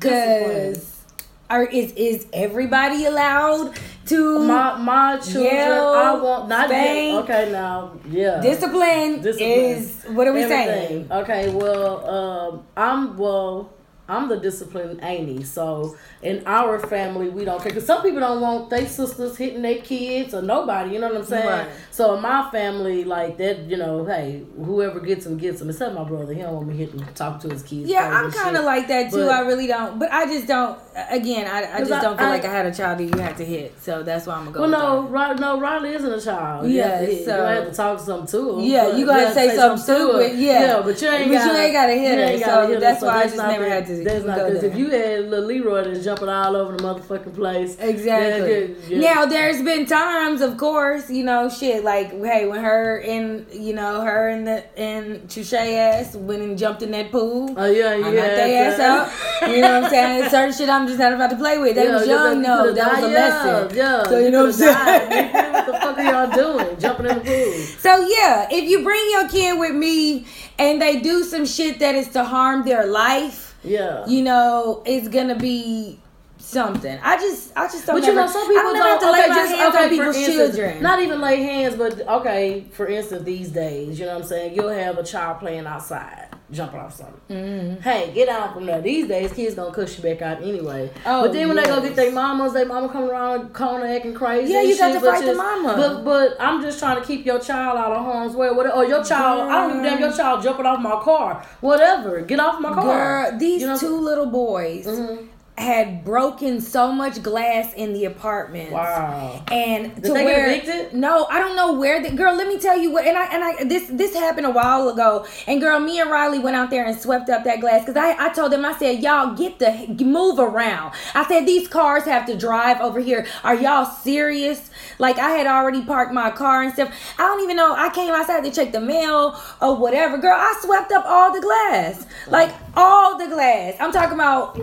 Cause 0.00 1.04
are 1.50 1.64
is 1.64 1.92
is 1.92 2.26
everybody 2.32 3.04
allowed 3.04 3.78
to 4.08 4.38
my 4.40 4.76
my 4.78 5.18
children, 5.18 5.54
Yell, 5.54 5.94
I 5.94 6.14
want 6.20 6.48
not 6.48 6.68
spank. 6.68 7.24
Okay, 7.24 7.52
now 7.52 7.92
yeah. 8.08 8.40
discipline, 8.40 9.20
Discipline. 9.22 9.50
is 9.50 10.04
what 10.08 10.26
are 10.26 10.32
we 10.32 10.42
saying? 10.42 11.10
Okay, 11.10 11.50
well, 11.54 12.08
um, 12.08 12.66
I'm 12.76 13.16
well. 13.16 13.72
I'm 14.08 14.28
the 14.28 14.36
disciplined 14.38 15.00
Amy. 15.02 15.42
so 15.44 15.96
in 16.22 16.42
our 16.46 16.78
family 16.78 17.28
we 17.28 17.44
don't 17.44 17.62
care. 17.62 17.72
Cause 17.72 17.86
some 17.86 18.02
people 18.02 18.20
don't 18.20 18.40
want 18.40 18.70
their 18.70 18.86
sisters 18.86 19.36
hitting 19.36 19.62
their 19.62 19.78
kids 19.82 20.32
or 20.34 20.42
nobody. 20.42 20.94
You 20.94 21.00
know 21.00 21.08
what 21.08 21.18
I'm 21.18 21.24
saying? 21.24 21.46
Right. 21.46 21.68
So 21.90 22.14
in 22.16 22.22
my 22.22 22.50
family, 22.50 23.04
like 23.04 23.36
that, 23.38 23.64
you 23.64 23.76
know, 23.76 24.04
hey, 24.04 24.44
whoever 24.56 25.00
gets 25.00 25.26
him 25.26 25.36
gets 25.36 25.60
him. 25.60 25.68
Except 25.70 25.94
my 25.94 26.04
brother, 26.04 26.32
he 26.32 26.40
don't 26.42 26.54
want 26.54 26.68
me 26.68 26.76
hitting, 26.76 27.04
talking 27.14 27.40
to 27.48 27.54
his 27.54 27.62
kids. 27.62 27.88
Yeah, 27.90 28.08
I'm 28.08 28.30
kind 28.30 28.56
of 28.56 28.64
like 28.64 28.88
that 28.88 29.10
too. 29.10 29.26
But- 29.26 29.30
I 29.34 29.40
really 29.40 29.66
don't, 29.66 29.98
but 29.98 30.10
I 30.12 30.24
just 30.26 30.46
don't. 30.46 30.78
Again, 31.10 31.46
I, 31.46 31.76
I 31.76 31.78
just 31.80 31.92
I- 31.92 32.00
don't 32.02 32.16
feel 32.16 32.26
I- 32.26 32.30
like 32.30 32.44
I 32.44 32.50
had 32.52 32.66
a 32.66 32.74
child 32.74 32.98
that 32.98 33.04
you 33.04 33.18
had 33.20 33.36
to 33.36 33.44
hit, 33.44 33.80
so 33.82 34.02
that's 34.02 34.26
why 34.26 34.34
I'm 34.34 34.46
gonna 34.52 34.52
go. 34.52 34.60
Well, 34.62 34.70
no, 34.70 35.02
that. 35.02 35.10
Riley, 35.10 35.40
no, 35.40 35.60
Riley 35.60 35.94
isn't 35.94 36.12
a 36.12 36.20
child. 36.20 36.68
Yeah, 36.68 37.00
you 37.02 37.06
have 37.06 37.18
to, 37.18 37.24
so- 37.24 37.36
you 37.36 37.42
have 37.56 37.68
to 37.70 37.74
talk 37.74 38.00
something 38.00 38.26
to 38.40 38.52
him. 38.54 38.60
Yeah, 38.60 38.96
you 38.96 39.06
gotta 39.06 39.20
have 39.20 39.28
to 39.28 39.34
say 39.34 39.54
something 39.56 39.86
to 39.86 39.92
her. 39.92 40.20
stupid, 40.22 40.38
yeah. 40.38 40.60
yeah, 40.62 40.80
but 40.82 41.00
you 41.02 41.08
ain't 41.08 41.28
But 41.30 41.34
gotta, 41.34 41.58
ain't 41.60 41.72
gotta 41.72 41.92
hit 41.92 42.18
you 42.18 42.24
ain't 42.24 42.44
so 42.44 42.66
hit 42.68 42.80
that's 42.80 43.02
why 43.02 43.08
I 43.18 43.24
just 43.24 43.36
never 43.36 43.68
had 43.68 43.86
to 43.86 43.97
That's 44.04 44.24
not 44.24 44.36
because 44.36 44.62
if 44.62 44.76
you 44.76 44.90
had 44.90 45.28
little 45.28 45.46
Leroy 45.46 45.84
that's 45.84 46.04
jumping 46.04 46.28
all 46.28 46.56
over 46.56 46.76
the 46.76 46.82
motherfucking 46.82 47.34
place, 47.34 47.76
Exactly. 47.78 48.76
yeah, 48.88 49.14
Now 49.14 49.26
there's 49.26 49.62
been 49.62 49.86
times, 49.86 50.40
of 50.40 50.56
course, 50.56 51.10
you 51.10 51.24
know, 51.24 51.48
shit 51.48 51.84
like 51.84 52.10
hey, 52.10 52.46
when 52.46 52.60
her 52.62 52.98
and 53.00 53.46
you 53.52 53.74
know 53.74 54.00
her 54.02 54.28
and 54.28 54.46
the 54.46 54.78
and 54.78 55.28
Touche 55.30 55.52
ass 55.52 56.14
went 56.14 56.42
and 56.42 56.58
jumped 56.58 56.82
in 56.82 56.90
that 56.92 57.10
pool. 57.10 57.54
Oh 57.56 57.66
yeah, 57.66 57.94
yeah. 57.94 58.06
I 58.06 58.08
you 58.10 58.14
knocked 58.14 58.14
their 58.14 58.72
ass 58.72 58.80
out. 58.80 59.50
You 59.50 59.60
know 59.60 59.72
what 59.80 59.84
I'm 59.84 59.90
saying? 59.90 60.30
Certain 60.30 60.52
shit 60.54 60.68
I'm 60.68 60.86
just 60.86 60.98
not 60.98 61.12
about 61.12 61.30
to 61.30 61.36
play 61.36 61.58
with. 61.58 61.74
They 61.76 61.84
Yeah, 61.84 61.94
was 61.94 62.06
young, 62.06 62.44
coulda- 62.44 62.48
no, 62.48 62.72
that 62.72 62.92
was 62.94 63.04
a 63.04 63.08
lesson. 63.08 63.76
Yeah. 63.76 64.02
So 64.04 64.18
you 64.18 64.30
know 64.30 64.40
what 64.46 64.46
I'm 64.48 64.52
saying? 64.52 65.32
What 65.52 65.66
the 65.66 65.72
fuck 65.74 65.98
are 65.98 66.02
y'all 66.02 66.30
doing? 66.58 66.78
Jumping 66.80 67.06
in 67.06 67.18
the 67.18 67.24
pool? 67.24 67.52
So 67.78 68.06
yeah, 68.08 68.48
if 68.50 68.68
you 68.68 68.82
bring 68.82 69.04
your 69.10 69.28
kid 69.28 69.58
with 69.58 69.74
me 69.74 70.26
and 70.58 70.80
they 70.82 71.00
do 71.00 71.22
some 71.24 71.46
shit 71.46 71.78
that 71.78 71.94
is 71.94 72.08
to 72.08 72.24
harm 72.24 72.64
their 72.64 72.86
life, 72.86 73.47
Yeah. 73.68 74.06
you 74.06 74.22
know, 74.22 74.82
it's 74.86 75.08
gonna 75.08 75.36
be 75.38 75.98
something. 76.38 76.98
I 77.02 77.16
just, 77.16 77.52
I 77.56 77.66
just 77.66 77.86
don't. 77.86 78.00
But 78.00 78.06
you 78.06 78.14
know, 78.14 78.26
some 78.26 78.46
people 78.46 78.60
I 78.60 78.62
don't 78.62 78.72
never 78.74 78.88
have 78.88 79.00
don't. 79.00 79.14
to 79.14 79.20
lay 79.20 79.20
okay, 79.20 79.28
my 79.28 79.34
just 79.34 79.54
hands 79.54 79.74
okay, 79.74 79.84
on 79.84 79.90
people's 79.90 80.16
instance, 80.16 80.56
children. 80.56 80.82
Not 80.82 81.02
even 81.02 81.20
lay 81.20 81.36
hands, 81.42 81.76
but 81.76 82.00
okay. 82.08 82.64
For 82.72 82.86
instance, 82.86 83.24
these 83.24 83.50
days, 83.50 83.98
you 84.00 84.06
know 84.06 84.14
what 84.14 84.22
I'm 84.22 84.28
saying. 84.28 84.54
You'll 84.54 84.68
have 84.68 84.98
a 84.98 85.04
child 85.04 85.40
playing 85.40 85.66
outside, 85.66 86.27
jumping 86.50 86.80
off 86.80 86.94
something. 86.94 87.20
Mm-hmm. 87.30 87.80
Hey, 87.82 88.10
get 88.14 88.28
out 88.28 88.54
from 88.54 88.66
there. 88.66 88.80
These 88.80 89.08
days, 89.08 89.32
kids 89.32 89.54
gonna 89.54 89.74
cuss 89.74 89.96
you 89.96 90.02
back 90.02 90.22
out 90.22 90.42
anyway. 90.42 90.90
Oh, 91.04 91.22
but 91.22 91.32
then 91.32 91.48
when 91.48 91.56
they 91.56 91.64
go 91.64 91.76
yes. 91.76 91.88
get 91.88 91.96
their 91.96 92.12
mamas, 92.12 92.52
their 92.52 92.66
mama 92.66 92.88
coming 92.88 93.10
around 93.10 93.48
the 93.48 93.54
corner 93.54 93.86
acting 93.86 94.14
crazy. 94.14 94.52
Yeah, 94.52 94.62
you 94.62 94.76
got 94.78 94.92
to 94.92 95.00
fight 95.00 95.20
the 95.20 95.26
just- 95.26 95.36
mama. 95.36 95.74
But 95.76 96.04
but 96.04 96.36
I'm 96.40 96.62
just 96.62 96.78
trying 96.78 97.00
to 97.00 97.06
keep 97.06 97.26
your 97.26 97.38
child 97.38 97.78
out 97.78 97.92
of 97.92 98.04
harm's 98.04 98.34
way. 98.34 98.50
What 98.50 98.74
or 98.74 98.84
your 98.84 99.04
child? 99.04 99.50
I 99.50 99.62
don't 99.62 99.70
even 99.78 99.82
damn 99.82 100.00
your 100.00 100.12
child 100.12 100.42
jumping 100.42 100.66
off 100.66 100.80
my 100.80 101.00
car. 101.02 101.44
Whatever, 101.60 102.22
get 102.22 102.40
off 102.40 102.60
my 102.60 102.72
car. 102.72 103.30
Girl, 103.30 103.38
these 103.38 103.60
You 103.62 103.68
know- 103.68 103.78
two 103.78 103.98
little 104.00 104.26
boys 104.26 104.86
Mhm. 104.86 105.26
Had 105.60 106.04
broken 106.04 106.60
so 106.60 106.92
much 106.92 107.22
glass 107.22 107.72
in 107.74 107.92
the 107.92 108.04
apartment. 108.04 108.72
Wow. 108.72 109.44
And 109.50 109.94
to 109.96 110.00
they 110.00 110.08
get 110.08 110.24
where 110.24 110.46
evicted? 110.50 110.94
no, 110.94 111.26
I 111.26 111.38
don't 111.38 111.56
know 111.56 111.72
where 111.74 112.02
the 112.02 112.10
girl. 112.10 112.34
Let 112.34 112.48
me 112.48 112.58
tell 112.58 112.78
you 112.78 112.92
what. 112.92 113.06
And 113.06 113.16
I 113.16 113.24
and 113.26 113.44
I 113.44 113.64
this 113.64 113.88
this 113.88 114.14
happened 114.14 114.46
a 114.46 114.50
while 114.50 114.88
ago. 114.88 115.26
And 115.46 115.60
girl, 115.60 115.78
me 115.80 116.00
and 116.00 116.10
Riley 116.10 116.38
went 116.38 116.56
out 116.56 116.70
there 116.70 116.84
and 116.84 116.98
swept 116.98 117.28
up 117.28 117.44
that 117.44 117.60
glass 117.60 117.84
because 117.84 117.96
I 117.96 118.16
I 118.18 118.32
told 118.32 118.52
them 118.52 118.64
I 118.64 118.76
said 118.78 119.02
y'all 119.02 119.34
get 119.34 119.58
the 119.58 120.04
move 120.04 120.38
around. 120.38 120.94
I 121.14 121.26
said 121.26 121.46
these 121.46 121.68
cars 121.68 122.04
have 122.04 122.26
to 122.26 122.36
drive 122.36 122.80
over 122.80 123.00
here. 123.00 123.26
Are 123.44 123.54
y'all 123.54 123.84
serious? 123.84 124.70
Like 124.98 125.18
I 125.18 125.30
had 125.30 125.46
already 125.46 125.84
parked 125.84 126.12
my 126.12 126.30
car 126.30 126.62
and 126.62 126.72
stuff. 126.72 126.92
I 127.18 127.22
don't 127.22 127.42
even 127.42 127.56
know. 127.56 127.74
I 127.74 127.90
came 127.90 128.12
outside 128.12 128.44
to 128.44 128.50
check 128.50 128.72
the 128.72 128.80
mail 128.80 129.40
or 129.60 129.76
whatever. 129.76 130.18
Girl, 130.18 130.36
I 130.36 130.58
swept 130.62 130.92
up 130.92 131.04
all 131.06 131.32
the 131.32 131.40
glass. 131.40 132.06
Like 132.26 132.52
all 132.78 133.18
the 133.18 133.26
glass. 133.26 133.74
I'm 133.80 133.92
talking 133.92 134.14
about 134.14 134.56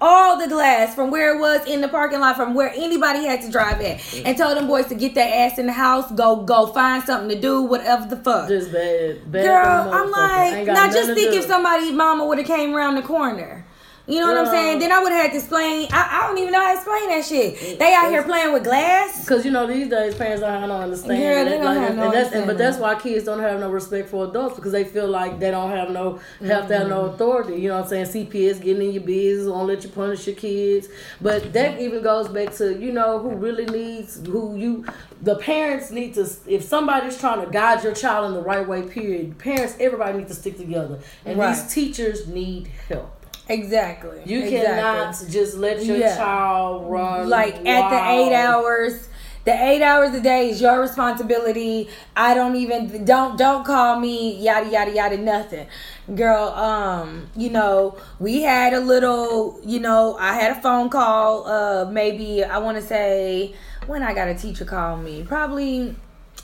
all 0.00 0.38
the 0.38 0.48
glass 0.48 0.94
from 0.94 1.10
where 1.10 1.36
it 1.36 1.40
was 1.40 1.64
in 1.66 1.80
the 1.80 1.88
parking 1.88 2.20
lot, 2.20 2.36
from 2.36 2.54
where 2.54 2.70
anybody 2.74 3.24
had 3.24 3.40
to 3.42 3.50
drive 3.50 3.80
at, 3.80 4.00
and 4.26 4.36
told 4.36 4.56
them 4.56 4.66
boys 4.66 4.86
to 4.86 4.94
get 4.96 5.14
their 5.14 5.32
ass 5.46 5.58
in 5.58 5.66
the 5.66 5.72
house, 5.72 6.10
go 6.12 6.36
go 6.44 6.66
find 6.66 7.02
something 7.04 7.28
to 7.28 7.40
do, 7.40 7.62
whatever 7.62 8.06
the 8.08 8.16
fuck. 8.16 8.48
Just 8.48 8.72
bad, 8.72 9.30
bad. 9.30 9.44
Girl, 9.44 9.94
I'm 9.94 10.10
like, 10.10 10.66
now 10.66 10.90
just 10.90 11.14
think 11.14 11.34
if 11.34 11.44
somebody 11.44 11.92
mama 11.92 12.26
would 12.26 12.38
have 12.38 12.46
came 12.46 12.74
around 12.74 12.96
the 12.96 13.02
corner. 13.02 13.61
You 14.04 14.18
know 14.18 14.26
what 14.32 14.38
I'm 14.38 14.46
saying? 14.46 14.78
Then 14.80 14.90
I 14.90 15.00
would 15.00 15.12
have 15.12 15.22
had 15.26 15.30
to 15.30 15.36
explain. 15.38 15.88
I, 15.92 16.20
I 16.22 16.26
don't 16.26 16.38
even 16.38 16.52
know 16.52 16.60
how 16.60 16.72
to 16.72 16.76
explain 16.76 17.08
that 17.10 17.24
shit. 17.24 17.78
They 17.78 17.94
out 17.94 18.10
here 18.10 18.24
playing 18.24 18.52
with 18.52 18.64
glass. 18.64 19.28
Cause 19.28 19.44
you 19.44 19.52
know 19.52 19.66
these 19.68 19.88
days 19.88 20.16
parents 20.16 20.40
don't 20.42 20.70
understanding. 20.72 21.20
Girl, 21.20 21.44
they 21.44 21.50
don't 21.52 21.64
Like, 21.64 21.78
have 21.78 21.96
no 21.96 22.04
and 22.06 22.14
that's, 22.14 22.32
and, 22.34 22.46
but 22.46 22.58
that's 22.58 22.78
why 22.78 22.96
kids 22.96 23.24
don't 23.26 23.38
have 23.38 23.60
no 23.60 23.70
respect 23.70 24.08
for 24.08 24.24
adults 24.28 24.56
because 24.56 24.72
they 24.72 24.82
feel 24.82 25.06
like 25.06 25.38
they 25.38 25.52
don't 25.52 25.70
have 25.70 25.90
no 25.90 26.18
have 26.44 26.66
to 26.66 26.78
have 26.78 26.88
no 26.88 27.02
Mm-hmm. 27.04 27.14
authority. 27.14 27.54
You 27.60 27.68
know 27.68 27.76
what 27.80 27.92
I'm 27.92 28.04
saying? 28.04 28.26
CPS 28.26 28.60
getting 28.60 28.82
in 28.88 28.92
your 28.92 29.02
business, 29.04 29.48
won't 29.48 29.68
let 29.68 29.84
you 29.84 29.90
punish 29.90 30.26
your 30.26 30.34
kids. 30.36 30.88
But 31.20 31.52
that 31.52 31.80
even 31.80 32.02
goes 32.02 32.28
back 32.28 32.52
to 32.56 32.76
you 32.76 32.90
know 32.92 33.20
who 33.20 33.30
really 33.30 33.66
needs 33.66 34.20
who 34.26 34.56
you. 34.56 34.84
The 35.22 35.36
parents 35.36 35.92
need 35.92 36.14
to 36.14 36.28
if 36.48 36.64
somebody's 36.64 37.16
trying 37.18 37.44
to 37.44 37.50
guide 37.50 37.84
your 37.84 37.94
child 37.94 38.26
in 38.26 38.34
the 38.34 38.42
right 38.42 38.66
way. 38.66 38.82
Period. 38.82 39.38
Parents, 39.38 39.76
everybody 39.78 40.18
needs 40.18 40.30
to 40.30 40.34
stick 40.36 40.56
together, 40.58 40.98
and 41.24 41.38
Right. 41.38 41.54
these 41.54 41.72
teachers 41.72 42.26
need 42.26 42.66
help. 42.88 43.21
Exactly. 43.52 44.22
You 44.24 44.40
Exactly. 44.40 44.60
cannot 44.66 45.24
just 45.28 45.56
let 45.56 45.84
your 45.84 45.96
Yeah. 45.98 46.16
child 46.16 46.90
run 46.90 47.28
like 47.28 47.56
at 47.66 47.90
the 47.90 48.10
eight 48.10 48.32
hours 48.34 49.08
the 49.44 49.52
eight 49.52 49.82
hours 49.82 50.14
a 50.14 50.20
day 50.20 50.50
is 50.50 50.60
your 50.60 50.80
responsibility 50.80 51.88
i 52.16 52.32
don't 52.32 52.54
even 52.54 53.04
don't 53.04 53.36
don't 53.36 53.64
call 53.64 53.98
me 53.98 54.36
yada 54.36 54.70
yada 54.70 54.92
yada 54.92 55.16
nothing 55.16 55.66
girl 56.14 56.44
um 56.50 57.26
you 57.36 57.50
know 57.50 57.96
we 58.20 58.42
had 58.42 58.72
a 58.72 58.78
little 58.78 59.58
you 59.64 59.80
know 59.80 60.16
i 60.20 60.32
had 60.34 60.56
a 60.56 60.60
phone 60.60 60.88
call 60.88 61.44
uh 61.48 61.84
maybe 61.90 62.44
i 62.44 62.56
want 62.58 62.76
to 62.76 62.82
say 62.82 63.52
when 63.88 64.00
i 64.04 64.14
got 64.14 64.28
a 64.28 64.34
teacher 64.34 64.64
call 64.64 64.96
me 64.96 65.24
probably 65.24 65.94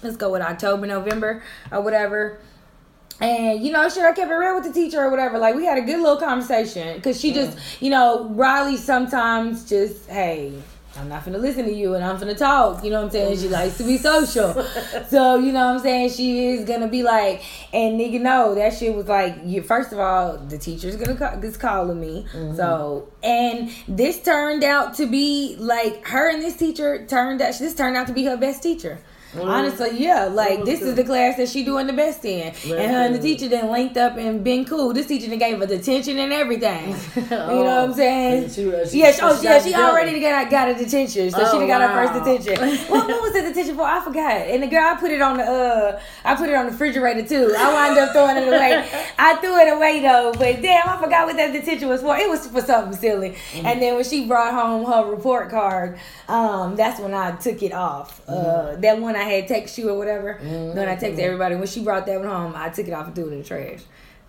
let's 0.03 0.17
go 0.17 0.31
with 0.33 0.43
october 0.43 0.85
november 0.87 1.41
or 1.71 1.81
whatever 1.81 2.41
and 3.21 3.65
you 3.65 3.73
know, 3.73 3.89
sure, 3.89 4.07
I 4.07 4.13
kept 4.13 4.31
it 4.31 4.35
real 4.35 4.55
with 4.55 4.65
the 4.65 4.73
teacher 4.73 5.01
or 5.01 5.11
whatever. 5.11 5.39
Like 5.39 5.55
we 5.55 5.65
had 5.65 5.79
a 5.79 5.83
good 5.83 6.01
little 6.01 6.17
conversation 6.17 6.97
because 6.97 7.21
she 7.21 7.33
just, 7.33 7.59
you 7.81 7.91
know, 7.91 8.29
Riley 8.31 8.77
sometimes 8.77 9.69
just, 9.69 10.09
hey, 10.09 10.53
I'm 10.99 11.09
not 11.09 11.25
gonna 11.25 11.39
listen 11.39 11.65
to 11.65 11.73
you 11.73 11.95
and 11.95 12.05
I'm 12.05 12.19
gonna 12.19 12.35
talk. 12.35 12.83
You 12.83 12.91
know 12.91 12.99
what 12.99 13.07
I'm 13.07 13.11
saying? 13.11 13.39
She 13.39 13.49
likes 13.49 13.77
to 13.79 13.85
be 13.85 13.99
social. 13.99 14.53
so, 15.09 15.37
you 15.37 15.53
know 15.53 15.67
what 15.67 15.77
I'm 15.77 15.79
saying? 15.81 16.11
She 16.11 16.47
is 16.49 16.65
gonna 16.65 16.89
be 16.89 17.03
like, 17.03 17.43
and 17.73 18.01
nigga, 18.01 18.21
no, 18.21 18.55
that 18.55 18.75
shit 18.75 18.95
was 18.95 19.07
like, 19.07 19.37
you, 19.45 19.63
first 19.63 19.93
of 19.93 19.99
all, 19.99 20.39
the 20.39 20.59
teacher's 20.59 20.97
gonna 20.97 21.17
call, 21.17 21.43
is 21.45 21.57
calling 21.57 22.01
me. 22.01 22.27
Mm-hmm. 22.33 22.57
So, 22.57 23.09
and 23.23 23.71
this 23.87 24.21
turned 24.23 24.65
out 24.65 24.95
to 24.95 25.07
be 25.07 25.57
like, 25.59 26.07
her 26.07 26.31
and 26.31 26.43
this 26.43 26.57
teacher 26.57 27.07
turned 27.07 27.43
out, 27.43 27.59
this 27.59 27.75
turned 27.75 27.97
out 27.97 28.07
to 28.09 28.13
be 28.13 28.25
her 28.25 28.37
best 28.37 28.63
teacher. 28.63 28.99
Honestly, 29.37 29.91
yeah, 29.99 30.25
like 30.25 30.65
this 30.65 30.81
is 30.81 30.95
the 30.95 31.05
class 31.05 31.37
that 31.37 31.49
she 31.49 31.63
doing 31.63 31.87
the 31.87 31.93
best 31.93 32.25
in, 32.25 32.49
and 32.65 32.91
her 32.91 32.99
and 33.07 33.15
the 33.15 33.19
teacher 33.19 33.47
then 33.49 33.71
linked 33.71 33.97
up 33.97 34.17
and 34.17 34.43
been 34.43 34.65
cool. 34.65 34.93
This 34.95 35.07
teacher 35.07 35.29
then 35.29 35.39
gave 35.39 35.59
her 35.59 35.67
detention 35.67 36.19
and 36.19 36.33
everything. 36.33 36.95
You 37.29 37.65
know 37.65 37.83
what 37.83 37.91
I'm 37.91 37.93
saying? 37.95 38.49
She- 38.49 38.55
she- 38.89 38.99
yeah, 39.01 39.13
she- 39.13 39.21
oh 39.23 39.37
she 39.39 39.45
yeah, 39.45 39.59
she 39.63 39.75
already 39.75 40.19
got 40.21 40.51
got 40.51 40.69
a 40.69 40.75
detention, 40.75 41.31
so 41.31 41.39
she 41.39 41.45
Oh, 41.45 41.59
done 41.59 41.69
got 41.69 41.83
her 41.83 42.07
first 42.07 42.25
detention. 42.25 42.79
what, 42.91 43.07
what 43.09 43.23
was 43.23 43.33
the 43.35 43.43
detention 43.43 43.77
for? 43.77 43.83
I 43.83 44.01
forgot. 44.03 44.33
And 44.33 44.63
the 44.63 44.67
girl, 44.67 44.85
I 44.85 44.95
put 44.97 45.11
it 45.11 45.21
on 45.21 45.37
the 45.37 45.45
uh, 45.45 46.01
I 46.25 46.35
put 46.35 46.49
it 46.49 46.55
on 46.55 46.67
the 46.67 46.73
refrigerator 46.73 47.27
too. 47.27 47.55
I 47.57 47.73
wound 47.73 47.99
up 47.99 48.13
throwing 48.13 48.37
it 48.39 48.49
away. 48.49 48.89
I 49.19 49.35
threw 49.37 49.57
it 49.59 49.73
away 49.73 50.01
though, 50.01 50.33
but 50.39 50.63
damn, 50.63 50.89
I 50.89 50.97
forgot 51.01 51.27
what 51.27 51.37
that 51.37 51.53
detention 51.53 51.89
was 51.89 52.01
for. 52.01 52.17
It 52.17 52.29
was 52.31 52.47
for 52.47 52.63
something 52.63 52.99
silly. 52.99 53.31
Mm-hmm. 53.53 53.67
And 53.67 53.83
then 53.83 53.95
when 53.97 54.05
she 54.05 54.27
brought 54.27 54.55
home 54.55 54.85
her 54.91 55.11
report 55.11 55.51
card, 55.51 55.99
um, 56.29 56.77
that's 56.77 56.99
when 57.01 57.13
I 57.15 57.33
took 57.37 57.63
it 57.63 57.73
off. 57.73 58.23
Uh, 58.27 58.33
Mm-hmm. 58.39 58.81
that 58.81 58.99
one 59.01 59.17
I 59.19 59.25
had 59.25 59.49
text 59.49 59.77
you 59.79 59.91
or 59.91 59.99
whatever. 59.99 60.35
Mm-hmm. 60.35 60.77
Then 60.77 60.89
I 60.89 60.97
texted 60.97 61.19
everybody 61.19 61.57
when 61.57 61.67
she 61.67 61.83
brought 61.83 62.07
that 62.07 62.21
one 62.21 62.29
home. 62.29 62.53
I 62.57 62.69
took 62.69 62.87
it 62.87 62.93
off 62.93 63.07
and 63.07 63.15
threw 63.15 63.29
it 63.29 63.33
in 63.33 63.39
the 63.39 63.45
trash. 63.45 63.81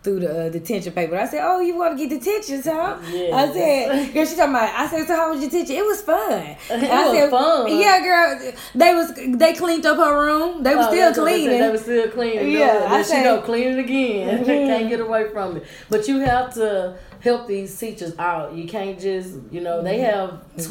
Through 0.02 0.22
the 0.22 0.46
uh, 0.46 0.50
detention 0.50 0.94
paper. 0.94 1.18
I 1.18 1.26
said, 1.28 1.42
"Oh, 1.44 1.60
you 1.60 1.76
want 1.76 1.98
to 1.98 2.08
get 2.08 2.18
detention, 2.22 2.62
huh?" 2.64 2.98
Yes. 3.12 3.34
I 3.34 3.54
said, 3.54 4.14
"Girl, 4.14 4.26
she 4.26 4.36
talking 4.38 4.52
about." 4.56 4.74
I 4.74 4.88
said, 4.88 5.06
"So 5.08 5.14
how 5.14 5.30
was 5.34 5.42
your 5.42 5.50
detention? 5.50 5.76
It 5.76 5.86
was 5.86 6.02
fun." 6.02 6.32
It 6.70 6.90
I 6.90 7.08
was 7.10 7.18
said, 7.18 7.30
fun. 7.30 7.78
Yeah, 7.78 8.00
girl. 8.02 8.54
They 8.76 8.94
was 8.96 9.14
they 9.38 9.54
cleaned 9.56 9.86
up 9.86 9.98
her 9.98 10.26
room. 10.26 10.64
They 10.64 10.74
was 10.74 10.86
Oh, 10.86 10.90
still 10.92 11.06
that's 11.08 11.18
what 11.18 11.26
they 11.26 11.32
said. 11.32 11.44
cleaning. 11.48 11.60
They 11.62 11.70
was 11.70 11.82
still 11.82 12.10
cleaning. 12.12 12.52
Yeah, 12.52 12.60
Yeah, 12.60 12.86
I 12.94 13.02
then 13.02 13.04
she 13.04 13.24
go 13.24 13.42
clean 13.42 13.68
it 13.74 13.80
again. 13.80 14.40
Mhm. 14.46 14.68
can't 14.68 14.88
get 14.90 15.02
away 15.02 15.28
from 15.34 15.58
it. 15.58 15.64
But 15.90 16.08
you 16.08 16.20
have 16.20 16.54
to 16.54 16.96
help 17.20 17.48
these 17.48 17.78
teachers 17.78 18.14
out. 18.18 18.54
You 18.54 18.66
can't 18.66 18.98
just, 18.98 19.32
you 19.52 19.60
know, 19.60 19.84
they 19.84 19.98
have 20.00 20.30
Girl. 20.56 20.66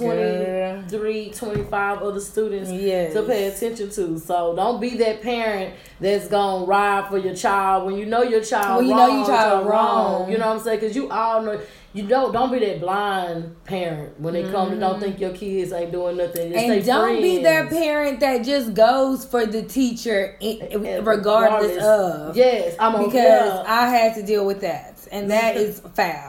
23, 0.88 1.30
25 1.30 2.02
other 2.02 2.20
students 2.20 2.70
Yes. 2.70 3.12
to 3.12 3.22
pay 3.22 3.48
attention 3.48 3.90
to. 3.90 4.18
So 4.18 4.56
don't 4.56 4.80
be 4.80 4.96
that 4.96 5.20
parent 5.20 5.74
that's 6.00 6.28
going 6.28 6.62
to 6.64 6.66
ride 6.66 7.08
for 7.10 7.18
your 7.18 7.34
child 7.34 7.84
when 7.84 7.96
you 7.98 8.06
know 8.06 8.22
your 8.22 8.42
child 8.42 8.78
When 8.78 8.86
you 8.86 8.94
wrong. 8.96 9.08
know 9.10 9.17
child 9.26 9.66
wrong. 9.66 10.30
You 10.30 10.38
know 10.38 10.48
what 10.48 10.56
I'm 10.58 10.62
saying? 10.62 10.80
Because 10.80 10.96
you 10.96 11.10
all 11.10 11.42
know. 11.42 11.60
You 11.94 12.06
don't 12.06 12.32
don't 12.32 12.52
be 12.52 12.58
that 12.60 12.80
blind 12.80 13.56
parent 13.64 14.20
when 14.20 14.36
it 14.36 14.52
come 14.52 14.70
to 14.70 14.76
don't 14.78 14.92
mm-hmm. 14.92 15.00
think 15.00 15.20
your 15.20 15.32
kids 15.32 15.72
ain't 15.72 15.90
doing 15.90 16.18
nothing. 16.18 16.52
Just 16.52 16.64
Mm-hmm. 16.64 16.72
and 16.72 16.84
don't 16.84 17.22
be 17.22 17.42
that 17.42 17.70
parent 17.70 18.20
that 18.20 18.44
just 18.44 18.74
goes 18.74 19.24
for 19.24 19.46
the 19.46 19.62
teacher 19.62 20.36
i- 20.40 20.58
eh, 20.60 20.68
eh, 20.70 20.78
eh, 20.84 21.00
regardless 21.02 21.82
of. 21.82 22.36
Yes, 22.36 22.76
I'm 22.78 22.94
on 22.94 23.06
because 23.06 23.14
yeah. 23.54 23.64
I 23.66 23.88
had 23.88 24.14
to 24.16 24.22
deal 24.22 24.44
with 24.46 24.60
that, 24.60 24.98
and 25.10 25.30
that 25.30 25.56
is 25.56 25.80
foul. 25.94 26.27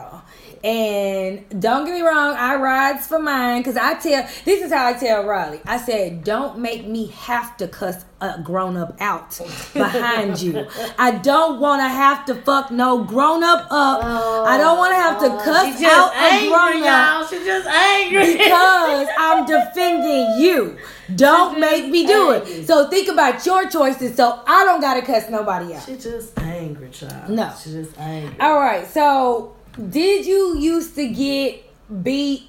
And 0.62 1.60
don't 1.60 1.86
get 1.86 1.94
me 1.94 2.02
wrong, 2.02 2.34
I 2.36 2.56
rides 2.56 3.06
for 3.06 3.18
mine 3.18 3.60
because 3.60 3.78
I 3.78 3.94
tell 3.94 4.28
this 4.44 4.62
is 4.62 4.70
how 4.70 4.86
I 4.88 4.92
tell 4.92 5.24
Riley. 5.24 5.60
I 5.64 5.78
said, 5.78 6.22
don't 6.22 6.58
make 6.58 6.86
me 6.86 7.06
have 7.06 7.56
to 7.58 7.68
cuss 7.68 8.04
a 8.20 8.42
grown 8.42 8.76
up 8.76 8.94
out 9.00 9.40
behind 9.72 10.38
you. 10.40 10.66
I 10.98 11.12
don't 11.12 11.60
want 11.60 11.80
to 11.80 11.88
have 11.88 12.26
to 12.26 12.34
fuck 12.34 12.70
no 12.70 13.04
grown 13.04 13.42
up 13.42 13.68
up. 13.70 14.04
I 14.04 14.58
don't 14.58 14.76
want 14.76 14.92
to 14.92 14.96
have 14.96 15.18
to 15.20 15.26
oh, 15.26 15.38
oh, 15.40 15.44
cuss 15.44 15.80
just 15.80 15.84
out 15.84 16.12
a 16.12 16.18
angry, 16.18 16.48
grown 16.50 16.82
up. 16.82 17.30
She 17.30 17.36
just 17.38 17.66
angry. 17.66 18.32
because 18.36 19.08
I'm 19.18 19.46
defending 19.46 20.38
you. 20.38 20.76
Don't 21.16 21.58
make 21.58 21.86
me 21.86 22.06
do 22.06 22.32
angry. 22.32 22.52
it. 22.52 22.66
So 22.66 22.88
think 22.90 23.08
about 23.08 23.44
your 23.46 23.66
choices 23.68 24.14
so 24.14 24.42
I 24.46 24.64
don't 24.64 24.82
gotta 24.82 25.00
cuss 25.00 25.30
nobody 25.30 25.72
out. 25.72 25.86
she 25.86 25.96
just 25.96 26.38
angry, 26.38 26.90
child. 26.90 27.30
No. 27.30 27.50
she 27.62 27.70
just 27.70 27.98
angry. 27.98 28.38
All 28.40 28.60
right. 28.60 28.86
So 28.86 29.54
did 29.88 30.26
you 30.26 30.58
used 30.58 30.94
to 30.96 31.08
get 31.08 31.64
beat 32.02 32.42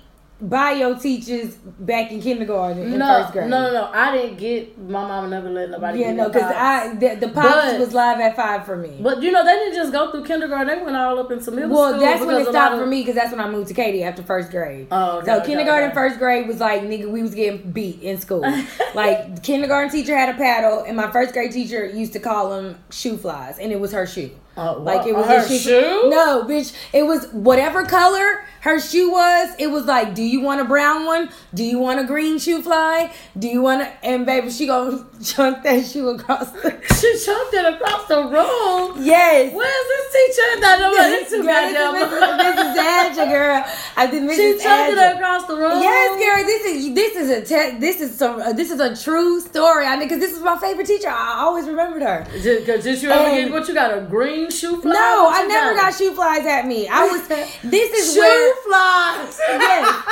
by 0.43 0.71
your 0.71 0.97
teachers 0.97 1.53
back 1.53 2.11
in 2.11 2.19
kindergarten 2.19 2.81
in 2.91 2.97
no, 2.97 3.21
first 3.21 3.31
grade? 3.33 3.47
no, 3.47 3.61
no, 3.61 3.73
no. 3.73 3.91
I 3.93 4.11
didn't 4.17 4.37
get. 4.37 4.75
My 4.75 5.07
mama 5.07 5.27
never 5.27 5.51
let 5.51 5.69
nobody. 5.69 5.99
Yeah, 5.99 6.07
get 6.07 6.15
no, 6.15 6.23
no 6.23 6.29
because. 6.29 6.51
I 6.55 6.95
the, 6.95 7.15
the 7.15 7.27
pops 7.29 7.47
But- 7.53 7.79
was 7.79 7.93
live 7.93 8.19
at 8.19 8.35
five 8.35 8.65
for 8.65 8.75
me. 8.75 8.97
But 8.99 9.21
you 9.21 9.31
know, 9.31 9.45
they 9.45 9.53
didn't 9.53 9.75
just 9.75 9.91
go 9.91 10.11
through 10.11 10.25
kindergarten. 10.25 10.65
They 10.79 10.83
went 10.83 10.97
all 10.97 11.19
up 11.19 11.31
into 11.31 11.51
middle 11.51 11.69
Well, 11.69 11.89
school. 11.91 12.01
that's 12.01 12.25
when 12.25 12.41
it 12.41 12.47
stopped 12.47 12.73
of- 12.73 12.79
for 12.79 12.87
me 12.87 13.01
because 13.01 13.13
that's 13.13 13.29
when 13.31 13.39
I 13.39 13.49
moved 13.51 13.67
to 13.67 13.75
Katy 13.75 14.03
after 14.03 14.23
first 14.23 14.49
grade. 14.49 14.87
Oh, 14.91 15.17
okay, 15.19 15.27
so 15.27 15.37
okay, 15.37 15.45
kindergarten, 15.45 15.89
okay. 15.89 15.93
first 15.93 16.17
grade 16.17 16.47
was 16.47 16.59
like 16.59 16.81
nigga, 16.81 17.07
we 17.09 17.21
was 17.21 17.35
getting 17.35 17.71
beat 17.71 18.01
in 18.01 18.17
school. 18.19 18.41
like 18.95 19.43
kindergarten 19.43 19.91
teacher 19.91 20.17
had 20.17 20.29
a 20.33 20.37
paddle, 20.37 20.79
and 20.87 20.97
my 20.97 21.11
first 21.11 21.33
grade 21.33 21.51
teacher 21.51 21.85
used 21.85 22.13
to 22.13 22.19
call 22.19 22.49
them 22.49 22.79
shoe 22.89 23.15
flies, 23.15 23.59
and 23.59 23.71
it 23.71 23.79
was 23.79 23.91
her 23.91 24.07
shoe. 24.07 24.31
Oh, 24.57 24.79
Like 24.81 25.07
it 25.07 25.15
was 25.15 25.25
her 25.27 25.37
a 25.45 25.49
shoe. 25.59 26.09
No, 26.09 26.43
bitch. 26.47 26.75
It 26.93 27.03
was 27.03 27.27
whatever 27.31 27.85
color 27.85 28.43
her 28.61 28.79
shoe 28.79 29.09
was. 29.11 29.49
It 29.57 29.67
was 29.67 29.85
like, 29.85 30.13
do 30.13 30.21
you 30.21 30.41
want 30.41 30.61
a 30.61 30.65
brown 30.65 31.05
one? 31.05 31.29
Do 31.53 31.63
you 31.63 31.79
want 31.79 31.99
a 31.99 32.03
green 32.03 32.37
shoe 32.37 32.61
fly? 32.61 33.11
Do 33.39 33.47
you 33.47 33.61
want 33.61 33.81
to? 33.81 34.05
And 34.05 34.25
baby, 34.25 34.51
she 34.51 34.67
gonna 34.67 35.05
chunk 35.23 35.63
that 35.63 35.85
shoe 35.85 36.09
across 36.09 36.51
the. 36.51 36.79
She 37.01 37.17
chunked 37.25 37.53
it 37.55 37.65
across 37.73 38.05
the 38.07 38.21
room. 38.21 39.03
Yes. 39.03 39.51
Where's 39.55 39.87
this 39.87 40.13
teacher? 40.13 40.61
That 40.61 40.77
nobody 40.79 41.09
This 41.09 41.29
too 41.31 41.43
girl, 41.43 41.55
this 41.55 41.71
is 41.71 41.77
goddamn. 41.77 42.51
Mrs. 42.53 42.75
Mrs. 42.75 43.25
Adger, 43.25 43.29
girl. 43.31 43.63
I 43.97 44.07
think 44.07 44.29
Mrs. 44.29 44.35
She 44.35 44.63
chunked 44.63 44.97
it 44.97 45.15
across 45.15 45.45
the 45.47 45.55
room. 45.55 45.81
Yes, 45.81 46.09
girl. 46.19 46.45
This 46.45 46.65
is 46.65 46.93
this 46.93 47.15
is 47.15 47.29
a 47.31 47.41
te- 47.71 47.79
this 47.79 48.01
is 48.01 48.15
some 48.15 48.39
uh, 48.39 48.53
this 48.53 48.69
is 48.69 48.79
a 48.79 48.95
true 48.95 49.39
story. 49.41 49.85
I 49.87 49.97
because 49.97 50.19
this 50.19 50.33
is 50.33 50.41
my 50.43 50.57
favorite 50.59 50.85
teacher. 50.85 51.09
I 51.09 51.39
always 51.39 51.65
remembered 51.67 52.03
her. 52.03 52.27
Just, 52.43 52.67
cause 52.67 52.83
just 52.83 53.01
you 53.01 53.09
ever 53.09 53.35
get 53.35 53.51
what 53.51 53.67
you 53.67 53.73
got 53.73 53.97
a 53.97 54.01
green 54.01 54.40
shoe 54.49 54.81
fly? 54.81 54.91
No, 54.93 55.27
I 55.31 55.45
never 55.45 55.75
got 55.75 55.93
shoe 55.93 56.13
flies 56.13 56.45
at 56.45 56.65
me. 56.65 56.87
I 56.87 57.05
was. 57.07 57.21
This 57.63 57.91
is 57.93 58.13
shoe 58.13 58.19
where 58.19 58.55
flies. 58.63 59.37
Yes. 59.39 60.03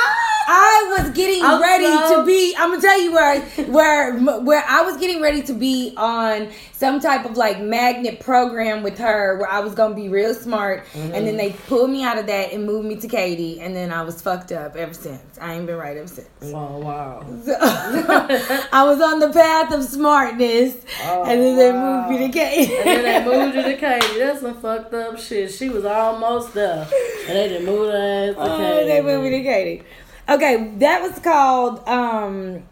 I 0.51 0.95
was 0.97 1.09
getting 1.11 1.43
I'm 1.45 1.61
ready 1.61 1.85
so- 1.85 2.19
to 2.21 2.25
be. 2.25 2.55
I'm 2.57 2.69
gonna 2.71 2.81
tell 2.81 2.99
you 3.01 3.11
where 3.13 3.41
where 3.67 4.17
where 4.41 4.63
I 4.67 4.81
was 4.83 4.97
getting 4.97 5.21
ready 5.21 5.41
to 5.43 5.53
be 5.53 5.93
on 5.97 6.49
some 6.79 7.01
type 7.01 7.25
of 7.25 7.35
like 7.35 7.59
magnet 7.59 8.21
program 8.21 8.83
with 8.83 8.97
her 8.99 9.37
where 9.37 9.49
I 9.49 9.59
was 9.59 9.73
gonna 9.75 9.95
be 9.95 10.07
real 10.07 10.33
smart, 10.33 10.85
and 10.95 11.11
then 11.27 11.35
they 11.35 11.51
pulled 11.67 11.89
me 11.89 12.03
out 12.05 12.17
of 12.17 12.25
that 12.27 12.53
and 12.53 12.65
moved 12.65 12.87
me 12.87 12.95
to 12.95 13.07
Katy, 13.09 13.59
and 13.59 13.75
then 13.75 13.91
I 13.91 14.01
was 14.03 14.21
fucked 14.21 14.53
up 14.53 14.77
ever 14.77 14.93
since. 14.93 15.37
I 15.41 15.55
ain't 15.55 15.65
been 15.67 15.75
right 15.75 15.97
ever 15.97 16.07
since. 16.07 16.29
Oh 16.41 16.77
wow. 16.79 17.25
So, 17.43 17.53
I 17.59 18.83
was 18.85 19.01
on 19.01 19.19
the 19.19 19.29
path 19.33 19.73
of 19.73 19.83
smartness, 19.83 20.75
and 21.03 21.41
then 21.41 21.57
they 21.57 21.71
moved 21.73 22.09
me 22.11 22.17
to 22.27 22.29
Katy. 22.39 22.75
And 22.77 22.85
then 22.85 23.25
they 23.25 23.29
moved 23.37 23.55
her 23.55 23.63
to 23.63 23.75
Katy. 23.75 24.19
That's 24.19 24.39
some 24.39 24.61
fucked 24.61 24.93
up 24.93 25.19
shit. 25.19 25.51
She 25.51 25.67
was 25.67 25.83
almost 25.83 26.53
there. 26.53 26.87
And 27.27 27.37
they 27.37 27.49
didn't 27.49 27.65
move 27.65 27.91
her 27.91 28.29
ass 28.29 28.35
to 28.35 28.41
Oh, 28.53 28.57
Katy. 28.57 28.87
they 28.87 29.01
moved 29.01 29.23
me 29.25 29.29
to 29.31 29.43
Katy. 29.43 29.83
Okay, 30.29 30.71
that 30.77 31.01
was 31.01 31.19
called. 31.19 31.85
um 31.89 32.63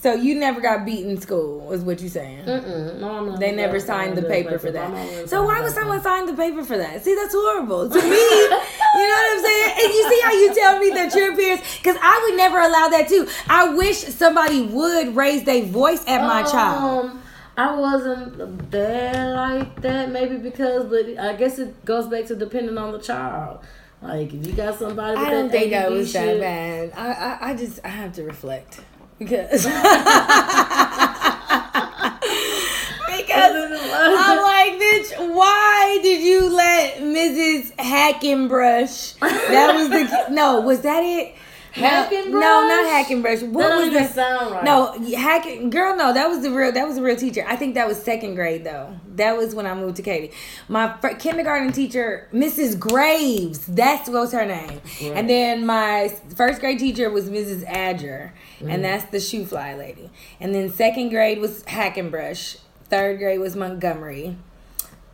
So 0.00 0.14
you 0.14 0.34
never 0.34 0.60
got 0.60 0.84
beat 0.84 1.06
in 1.06 1.20
school, 1.20 1.72
is 1.72 1.82
what 1.82 2.00
you 2.00 2.08
saying? 2.08 2.44
Mm-mm. 2.44 3.00
No, 3.00 3.24
no, 3.24 3.36
They 3.38 3.52
never 3.52 3.80
signed 3.80 4.16
the 4.16 4.22
no, 4.22 4.28
paper 4.28 4.58
for 4.58 4.70
that. 4.70 5.28
So 5.28 5.44
why 5.44 5.60
would 5.62 5.72
someone 5.72 6.02
sign 6.02 6.26
the 6.26 6.34
paper 6.34 6.62
for 6.64 6.76
that? 6.76 7.02
See, 7.02 7.14
that's 7.14 7.34
horrible 7.34 7.88
to 7.90 7.94
me. 7.94 8.02
you 8.02 8.50
know 8.50 8.58
what 8.58 9.38
I'm 9.38 9.44
saying? 9.44 9.72
And 9.82 9.94
you 9.94 10.10
see 10.10 10.20
how 10.22 10.32
you 10.32 10.54
tell 10.54 10.78
me 10.78 10.90
that 10.90 11.14
your 11.14 11.34
peers, 11.34 11.60
because 11.78 11.96
I 12.00 12.28
would 12.28 12.36
never 12.36 12.58
allow 12.58 12.88
that 12.88 13.08
too. 13.08 13.26
I 13.48 13.74
wish 13.74 13.96
somebody 13.98 14.62
would 14.62 15.16
raise 15.16 15.44
their 15.44 15.64
voice 15.64 16.04
at 16.06 16.20
my 16.20 16.42
child. 16.42 17.06
Um, 17.06 17.22
I 17.56 17.74
wasn't 17.74 18.70
there 18.70 19.34
like 19.34 19.80
that, 19.80 20.10
maybe 20.10 20.36
because, 20.36 20.90
but 20.90 21.18
I 21.18 21.34
guess 21.36 21.58
it 21.58 21.84
goes 21.86 22.06
back 22.06 22.26
to 22.26 22.36
depending 22.36 22.76
on 22.76 22.92
the 22.92 22.98
child. 22.98 23.60
Like 24.02 24.32
if 24.32 24.46
you 24.46 24.52
got 24.52 24.78
somebody, 24.78 25.16
I 25.18 25.30
don't 25.30 25.50
think 25.50 25.72
I 25.72 25.88
was 25.88 26.12
that 26.12 26.38
bad. 26.38 26.92
I, 26.94 27.12
I, 27.12 27.50
I 27.50 27.56
just 27.56 27.80
I 27.82 27.88
have 27.88 28.12
to 28.14 28.24
reflect 28.24 28.80
because 29.18 29.64
because 29.66 29.72
I'm 33.94 34.42
like, 34.42 34.72
bitch, 34.80 35.34
why 35.34 35.98
did 36.02 36.22
you 36.22 36.48
let 36.48 36.98
Mrs. 36.98 37.78
Hackenbrush? 37.78 39.12
That 39.14 39.74
was 39.74 39.88
the 39.88 40.28
no, 40.30 40.60
was 40.60 40.82
that 40.82 41.02
it? 41.02 41.34
No, 41.78 41.82
Hackenbrush? 41.88 42.32
No, 42.32 42.68
not 42.68 42.86
Hackenbrush. 42.90 43.42
What 43.42 43.68
That 43.68 43.76
was 43.78 43.92
that? 43.92 44.14
sound 44.14 44.50
right. 44.52 44.64
No, 44.64 44.94
Hacken 44.98 45.70
girl, 45.70 45.96
no, 45.96 46.12
that 46.12 46.28
was 46.28 46.40
the 46.42 46.50
real 46.50 46.72
that 46.72 46.86
was 46.86 46.96
the 46.96 47.02
real 47.02 47.16
teacher. 47.16 47.44
I 47.46 47.56
think 47.56 47.74
that 47.74 47.86
was 47.86 48.02
second 48.02 48.34
grade 48.34 48.64
though. 48.64 48.98
That 49.16 49.36
was 49.36 49.54
when 49.54 49.66
I 49.66 49.74
moved 49.74 49.96
to 49.96 50.02
Katy. 50.02 50.32
My 50.68 50.96
fir- 51.00 51.14
kindergarten 51.14 51.72
teacher, 51.72 52.28
Mrs. 52.32 52.78
Graves, 52.78 53.66
that's 53.66 54.08
what 54.08 54.20
was 54.20 54.32
her 54.32 54.46
name. 54.46 54.80
And 55.02 55.28
then 55.28 55.66
my 55.66 56.14
first 56.34 56.60
grade 56.60 56.78
teacher 56.78 57.10
was 57.10 57.28
Mrs. 57.30 57.66
Adger, 57.68 58.32
Mm. 58.60 58.72
and 58.72 58.84
that's 58.84 59.04
the 59.10 59.20
shoe 59.20 59.44
fly 59.44 59.74
lady. 59.74 60.10
And 60.40 60.54
then 60.54 60.72
second 60.72 61.10
grade 61.10 61.38
was 61.38 61.62
Hackenbrush. 61.66 62.56
Third 62.88 63.18
grade 63.18 63.40
was 63.40 63.54
Montgomery. 63.56 64.36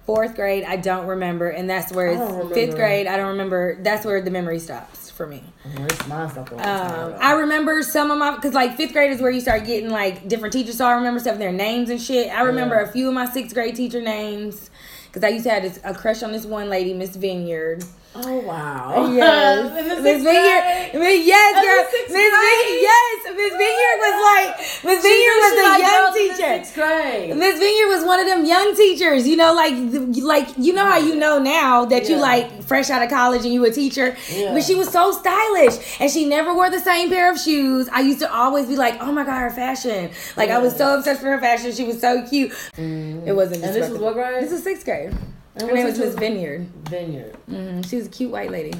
Fourth 0.06 0.34
grade, 0.34 0.64
I 0.64 0.76
don't 0.76 1.06
remember, 1.06 1.48
and 1.48 1.70
that's 1.70 1.92
where 1.92 2.08
it's 2.08 2.54
fifth 2.54 2.74
grade. 2.74 3.06
I 3.06 3.16
don't 3.16 3.28
remember. 3.28 3.78
That's 3.82 4.04
where 4.04 4.20
the 4.20 4.30
memory 4.32 4.58
stops. 4.58 5.10
for 5.10 5.26
me. 5.28 5.44
Stuff 5.92 6.52
Um. 6.52 7.14
I 7.20 7.32
remember 7.34 7.82
some 7.82 8.10
of 8.10 8.18
my 8.18 8.34
because 8.34 8.54
like 8.54 8.76
fifth 8.76 8.92
grade 8.94 9.12
is 9.12 9.20
where 9.20 9.30
you 9.30 9.40
start 9.40 9.64
getting 9.64 9.90
like 9.90 10.26
different 10.26 10.52
teachers. 10.52 10.78
So 10.78 10.86
I 10.86 10.92
remember 10.94 11.20
some 11.20 11.34
of 11.34 11.38
their 11.38 11.52
names 11.52 11.90
and 11.90 12.00
shit. 12.02 12.32
I 12.32 12.42
remember 12.42 12.74
Yeah. 12.76 12.88
a 12.88 12.92
few 12.92 13.08
of 13.08 13.14
my 13.14 13.26
sixth 13.26 13.54
grade 13.54 13.76
teacher 13.76 14.00
names 14.00 14.70
because 15.06 15.22
I 15.22 15.28
used 15.28 15.44
to 15.44 15.50
have 15.50 15.62
this, 15.62 15.78
a 15.84 15.94
crush 15.94 16.22
on 16.24 16.32
this 16.32 16.44
one 16.46 16.68
lady, 16.68 16.94
Miss 16.94 17.14
Vineyard. 17.14 17.84
Oh 18.14 18.38
wow. 18.40 19.08
Yes, 19.12 20.02
Miss 20.02 20.22
Vineyard. 20.22 20.98
Miss- 20.98 21.26
Yes, 21.26 21.52
girl. 21.64 21.82
Miss 21.92 22.12
Vineyard. 22.12 22.80
Yes, 22.82 23.18
Miss 23.36 23.52
Vineyard 23.52 23.98
was 24.04 24.14
oh, 24.16 24.32
like 24.32 24.58
Miss 24.84 25.02
Vineyard 25.02 25.38
was 25.42 25.52
a 25.52 25.62
young 25.62 25.80
girls 25.80 26.16
in 26.16 26.28
the 26.28 26.34
teacher. 26.34 26.64
Sixth 26.64 26.74
grade. 26.74 27.36
Miss 27.36 27.58
Vineyard 27.58 27.88
was 27.88 28.04
one 28.04 28.20
of 28.20 28.26
them 28.26 28.44
young 28.44 28.74
teachers, 28.76 29.26
you 29.26 29.36
know, 29.36 29.54
like 29.54 29.74
like 30.22 30.48
you 30.58 30.72
know 30.72 30.84
how 30.84 30.98
you 30.98 31.14
know 31.14 31.38
now 31.38 31.84
that 31.86 32.08
you 32.08 32.16
like 32.16 32.62
fresh 32.62 32.90
out 32.90 33.02
of 33.02 33.10
college 33.10 33.44
and 33.44 33.52
you 33.52 33.64
a 33.64 33.70
teacher, 33.70 34.16
Yeah. 34.30 34.52
but 34.52 34.62
she 34.64 34.74
was 34.74 34.88
so 34.90 35.12
stylish 35.12 36.00
and 36.00 36.10
she 36.10 36.26
never 36.26 36.54
wore 36.54 36.70
the 36.70 36.80
same 36.80 37.08
pair 37.08 37.30
of 37.30 37.38
shoes. 37.38 37.88
I 37.92 38.00
used 38.00 38.20
to 38.20 38.32
always 38.32 38.66
be 38.66 38.76
like, 38.76 38.96
oh 39.00 39.12
my 39.12 39.24
god, 39.24 39.40
her 39.40 39.50
fashion! 39.50 40.10
Like 40.36 40.50
I 40.50 40.58
was 40.58 40.76
so 40.76 40.96
obsessed 40.96 41.22
with 41.22 41.30
her 41.32 41.40
fashion. 41.40 41.72
She 41.72 41.84
was 41.84 42.00
so 42.00 42.26
cute. 42.26 42.50
Mm-hmm. 42.76 43.28
It 43.28 43.36
wasn't. 43.36 43.64
And 43.64 43.74
this 43.74 43.90
was 43.90 43.98
what 43.98 44.14
grade? 44.14 44.42
This 44.42 44.52
is 44.52 44.62
sixth 44.62 44.84
grade. 44.84 45.14
And 45.54 45.68
Her 45.68 45.74
name 45.74 45.84
was 45.86 45.98
Miss 45.98 46.14
Vineyard. 46.14 46.66
Vineyard. 46.88 47.36
hmm 47.48 47.82
She 47.82 47.96
was 47.96 48.06
a 48.06 48.10
cute 48.10 48.30
white 48.30 48.50
lady. 48.50 48.72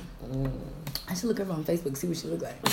I 1.09 1.15
should 1.15 1.25
look 1.25 1.39
her 1.39 1.45
up 1.45 1.51
on 1.51 1.65
Facebook, 1.65 1.97
see 1.97 2.07
what 2.09 2.17
she 2.17 2.29
looked 2.29 2.43
like. 2.43 2.57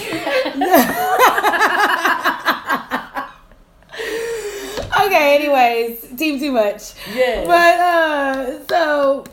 okay, 5.06 5.36
anyways, 5.36 6.18
team 6.18 6.40
too 6.40 6.52
much. 6.52 6.94
Yeah. 7.14 7.46
But 7.46 7.80
uh 7.80 8.68
so 8.68 9.26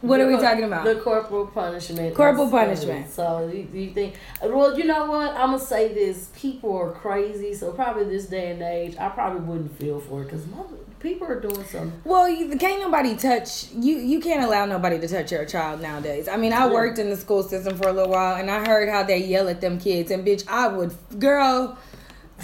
what 0.00 0.20
are 0.20 0.26
we 0.26 0.36
talking 0.36 0.64
about? 0.64 0.84
The 0.84 0.96
corporal 0.96 1.46
punishment. 1.46 2.16
Corporal 2.16 2.50
punishment. 2.50 3.08
So 3.08 3.48
you, 3.52 3.68
you 3.72 3.90
think? 3.92 4.16
Well, 4.42 4.76
you 4.76 4.84
know 4.84 5.06
what? 5.08 5.30
I'm 5.30 5.52
gonna 5.52 5.60
say 5.60 5.94
this. 5.94 6.30
People 6.34 6.76
are 6.76 6.90
crazy. 6.90 7.54
So 7.54 7.70
probably 7.72 8.04
this 8.04 8.26
day 8.26 8.50
and 8.50 8.62
age, 8.62 8.96
I 8.98 9.10
probably 9.10 9.42
wouldn't 9.42 9.78
feel 9.78 10.00
for 10.00 10.22
it 10.22 10.24
because 10.24 10.44
people 11.02 11.26
are 11.26 11.40
doing 11.40 11.64
something. 11.64 12.00
Well, 12.04 12.28
you, 12.28 12.56
can't 12.56 12.80
nobody 12.80 13.16
touch 13.16 13.70
you. 13.72 13.96
You 13.96 14.20
can't 14.20 14.44
allow 14.44 14.64
nobody 14.64 14.98
to 15.00 15.08
touch 15.08 15.32
your 15.32 15.44
child 15.44 15.82
nowadays. 15.82 16.28
I 16.28 16.36
mean, 16.36 16.52
I 16.52 16.66
worked 16.66 16.98
in 16.98 17.10
the 17.10 17.16
school 17.16 17.42
system 17.42 17.76
for 17.76 17.88
a 17.88 17.92
little 17.92 18.12
while, 18.12 18.36
and 18.36 18.50
I 18.50 18.64
heard 18.66 18.88
how 18.88 19.02
they 19.02 19.18
yell 19.18 19.48
at 19.48 19.60
them 19.60 19.78
kids. 19.78 20.10
And 20.10 20.24
bitch, 20.24 20.46
I 20.48 20.68
would, 20.68 20.94
girl. 21.18 21.76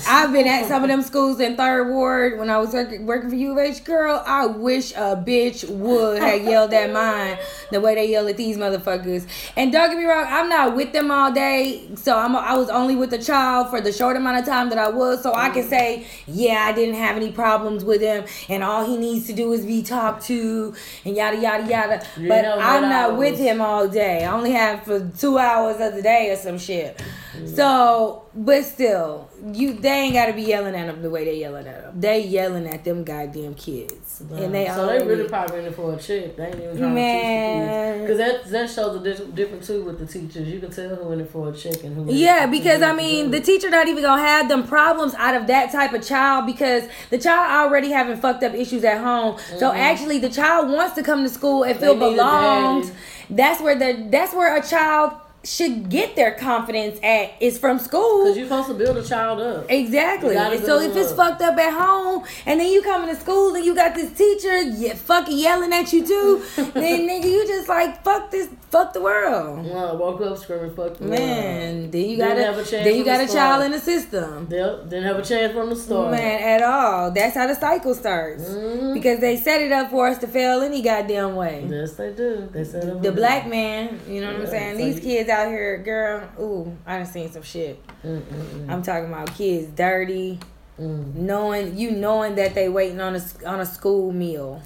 I've 0.07 0.33
been 0.33 0.47
at 0.47 0.67
some 0.67 0.83
of 0.83 0.89
them 0.89 1.03
schools 1.03 1.41
in 1.41 1.57
Third 1.57 1.89
Ward 1.89 2.39
when 2.39 2.51
I 2.51 2.59
was 2.59 2.73
working, 2.73 3.07
working 3.07 3.31
for 3.31 3.37
U 3.37 3.53
of 3.53 3.59
H. 3.59 3.85
Girl, 3.85 4.23
I 4.25 4.47
wish 4.47 4.93
a 4.93 5.17
bitch 5.17 5.69
would 5.69 6.23
have 6.23 6.45
yelled 6.45 6.73
at 6.73 6.93
mine 6.93 7.39
the 7.71 7.81
way 7.81 7.95
they 7.95 8.11
yell 8.11 8.29
at 8.29 8.37
these 8.37 8.57
motherfuckers. 8.57 9.27
And 9.57 9.73
don't 9.73 9.91
get 9.91 9.99
me 9.99 10.05
wrong, 10.05 10.27
I'm 10.29 10.49
not 10.49 10.77
with 10.77 10.93
them 10.93 11.11
all 11.11 11.33
day, 11.33 11.89
so 11.97 12.17
I'm 12.17 12.37
I 12.37 12.57
was 12.57 12.69
only 12.71 12.95
with 12.95 13.11
the 13.11 13.19
child 13.19 13.71
for 13.71 13.81
the 13.81 13.93
short 13.93 14.17
amount 14.17 14.39
of 14.39 14.45
time 14.47 14.69
that 14.71 14.79
I 14.79 14.89
was, 14.89 15.23
so 15.23 15.35
I 15.35 15.51
can 15.51 15.69
say, 15.69 16.07
yeah, 16.27 16.67
I 16.69 16.73
didn't 16.73 16.95
have 16.95 17.17
any 17.17 17.33
problems 17.33 17.85
with 17.85 18.01
him, 18.01 18.25
and 18.49 18.63
all 18.63 18.87
he 18.87 18.97
needs 18.97 19.27
to 19.27 19.33
do 19.33 19.53
is 19.53 19.67
be 19.67 19.83
talked 19.83 20.25
to, 20.27 20.75
and 21.05 21.17
yada 21.17 21.39
yada 21.39 21.67
yada. 21.69 22.07
You 22.17 22.29
but 22.29 22.45
I'm 22.45 22.83
not 22.83 23.17
with 23.17 23.39
him 23.39 23.61
all 23.61 23.89
day. 23.89 24.25
I 24.25 24.33
only 24.33 24.53
have 24.53 24.85
for 24.85 25.11
two 25.19 25.39
hours 25.39 25.81
of 25.81 25.95
the 25.95 26.03
day 26.03 26.31
or 26.31 26.37
some 26.37 26.59
shit. 26.59 27.01
So, 27.47 28.25
but 28.35 28.65
still, 28.65 29.29
you 29.53 29.75
they 29.75 29.89
ain't 29.91 30.15
gotta 30.15 30.33
be 30.33 30.43
yelling 30.43 30.75
at 30.75 30.87
them 30.87 31.03
the 31.03 31.11
way 31.11 31.25
they 31.25 31.39
yelling 31.39 31.67
at 31.67 31.83
them. 31.83 32.01
They 32.01 32.25
yelling 32.27 32.67
at 32.67 32.85
them 32.85 33.05
goddamn 33.05 33.55
kids, 33.55 34.23
and 34.31 34.55
they 34.55 34.67
so 34.69 34.87
they 34.87 35.05
really 35.07 35.29
probably 35.29 35.61
in 35.61 35.65
it 35.67 35.75
for 35.75 35.95
a 35.95 35.97
check. 35.97 36.37
They 36.37 36.47
ain't 36.47 36.55
even 36.57 36.79
trying 36.79 36.95
Man. 36.95 38.07
to 38.07 38.07
teach 38.07 38.19
the 38.19 38.19
kids. 38.19 38.49
Because 38.49 38.51
that 38.51 38.51
that 38.53 38.71
shows 38.71 39.03
the 39.03 39.15
di- 39.15 39.33
difference 39.33 39.67
too 39.67 39.85
with 39.85 39.99
the 39.99 40.07
teachers. 40.07 40.49
You 40.49 40.61
can 40.61 40.71
tell 40.71 40.95
who 40.97 41.13
in 41.13 41.21
it 41.21 41.31
for 41.31 41.51
a 41.51 41.53
check 41.53 41.83
and 41.85 41.95
who. 41.95 42.13
Yeah, 42.13 42.47
because 42.47 42.79
who 42.81 42.87
I 42.87 42.95
mean, 42.95 43.31
the 43.31 43.41
teacher 43.41 43.71
not 43.71 43.89
even 43.89 44.03
gonna 44.03 44.23
have 44.23 44.49
them 44.49 44.67
problems 44.67 45.15
out 45.15 45.35
of 45.35 45.47
that 45.49 45.71
type 45.73 45.93
of 45.93 46.07
child 46.07 46.47
because 46.47 46.85
the 47.11 47.19
child 47.19 47.67
already 47.69 47.91
having 47.91 48.17
fucked 48.17 48.43
up 48.43 48.55
issues 48.55 48.85
at 48.85 48.99
home. 48.99 49.39
So 49.59 49.73
actually, 49.73 50.19
the 50.19 50.31
child 50.31 50.71
wants 50.71 50.95
to 50.95 51.03
come 51.03 51.23
to 51.25 51.29
school 51.29 51.65
and 51.65 51.79
feel 51.79 51.89
Mm-hmm. 51.95 52.03
A 52.03 52.11
belonged. 52.11 52.93
That's 53.31 53.61
where 53.61 53.75
the 53.75 54.09
that's 54.11 54.35
where 54.35 54.57
a 54.57 54.63
child 54.67 55.13
should 55.45 55.89
get 55.89 56.17
their 56.17 56.33
confidence 56.35 56.99
at 57.03 57.41
is 57.41 57.59
from 57.59 57.79
school. 57.79 58.25
Because 58.25 58.37
you're 58.37 58.47
supposed 58.47 58.69
to 58.69 58.75
build 58.75 58.97
a 58.97 59.05
child 59.05 59.41
up. 59.41 59.67
Exactly. 59.71 60.31
You 60.31 60.35
gotta 60.35 60.57
And 60.57 60.65
so 60.65 60.81
if 60.81 60.97
it's 60.97 61.13
up. 61.13 61.17
fucked 61.17 61.43
up 61.43 61.57
at 61.57 61.73
home, 61.73 62.25
and 62.45 62.61
then 62.61 62.71
you 62.71 62.83
coming 62.83 63.09
to 63.15 63.21
school 63.21 63.55
and 63.55 63.65
you 63.65 63.75
got 63.75 63.95
this 63.95 64.13
teacher 64.17 64.63
yeah, 64.63 64.95
fucking 64.95 65.39
yelling 65.39 65.73
at 65.73 65.93
you 65.93 66.07
too, 66.07 66.45
then 66.57 67.09
nigga, 67.09 67.25
you 67.25 67.47
just 67.47 67.69
like 67.69 68.03
fuck 68.03 68.31
this, 68.31 68.49
fuck 68.71 68.93
the 68.93 69.01
world. 69.01 69.65
Well, 69.67 69.97
woke 69.97 70.21
up 70.21 70.39
screaming, 70.39 70.75
fuck 70.75 70.97
the 70.97 71.05
world. 71.05 71.19
Man, 71.19 71.91
then 71.91 72.05
you 72.11 72.17
got 72.17 72.33
a 72.37 72.63
then 72.71 72.97
you 72.97 73.05
got 73.05 73.19
the 73.19 73.25
a 73.25 73.29
child 73.29 73.65
in 73.65 73.73
the 73.73 73.79
system. 73.81 74.47
They 74.49 74.57
didn't 74.59 75.05
have 75.05 75.19
a 75.19 75.23
chance 75.25 75.53
from 75.53 75.71
the 75.71 75.77
start. 75.77 76.11
Man, 76.13 76.43
at 76.43 76.63
all. 76.63 77.11
That's 77.11 77.35
how 77.35 77.47
the 77.47 77.55
cycle 77.55 77.95
starts. 77.95 78.45
Mm-hmm. 78.45 78.95
Because 78.95 79.21
they 79.21 79.37
set 79.37 79.61
it 79.63 79.73
up 79.73 79.91
for 79.91 80.09
us 80.09 80.19
to 80.19 80.27
fail 80.29 80.61
any 80.63 80.83
goddamn 80.83 81.37
way. 81.37 81.67
Yes, 81.69 81.95
they 81.95 82.13
do. 82.13 82.49
They 82.53 82.65
said 82.65 82.85
it 82.85 83.03
The 83.03 83.13
black 83.13 83.47
man, 83.49 84.01
you 84.09 84.21
know 84.21 84.33
what 84.33 84.43
I'm 84.43 84.47
saying? 84.47 84.79
so 84.79 84.85
These 84.85 84.97
you- 84.97 85.03
kids 85.03 85.29
out 85.31 85.49
here, 85.49 85.79
girl, 85.79 86.29
ooh, 86.41 86.77
I 86.87 86.99
done 86.99 87.07
seen 87.07 87.31
some 87.33 87.43
shit. 87.43 87.81
Mm-mm-mm. 88.05 88.69
I'm 88.71 88.83
talking 88.83 89.09
about 89.09 89.35
kids 89.35 89.69
dirty, 89.75 90.39
Mm. 90.81 91.13
knowing 91.17 91.77
you 91.77 91.91
knowing 91.91 92.37
that 92.37 92.55
they 92.55 92.69
waiting 92.69 93.01
on 93.01 93.17
a 93.17 93.23
on 93.45 93.59
a 93.59 93.67
school 93.67 94.13
meal 94.13 94.63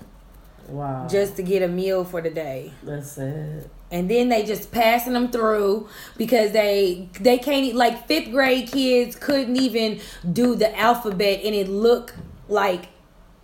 Wow. 0.68 1.06
just 1.08 1.36
to 1.36 1.42
get 1.42 1.62
a 1.62 1.68
meal 1.68 2.04
for 2.04 2.20
the 2.20 2.28
day. 2.28 2.72
that's 2.82 3.12
sad. 3.12 3.64
And 3.92 4.10
then 4.10 4.30
they 4.30 4.44
just 4.44 4.72
passing 4.72 5.12
them 5.12 5.30
through 5.30 5.88
because 6.16 6.50
they 6.52 7.08
they 7.20 7.38
can't 7.38 7.74
like 7.76 8.08
fifth 8.08 8.30
grade 8.32 8.72
kids 8.72 9.14
couldn't 9.14 9.56
even 9.56 10.00
do 10.32 10.56
the 10.56 10.76
alphabet 10.76 11.42
and 11.44 11.54
it 11.54 11.68
look 11.68 12.14
like 12.48 12.86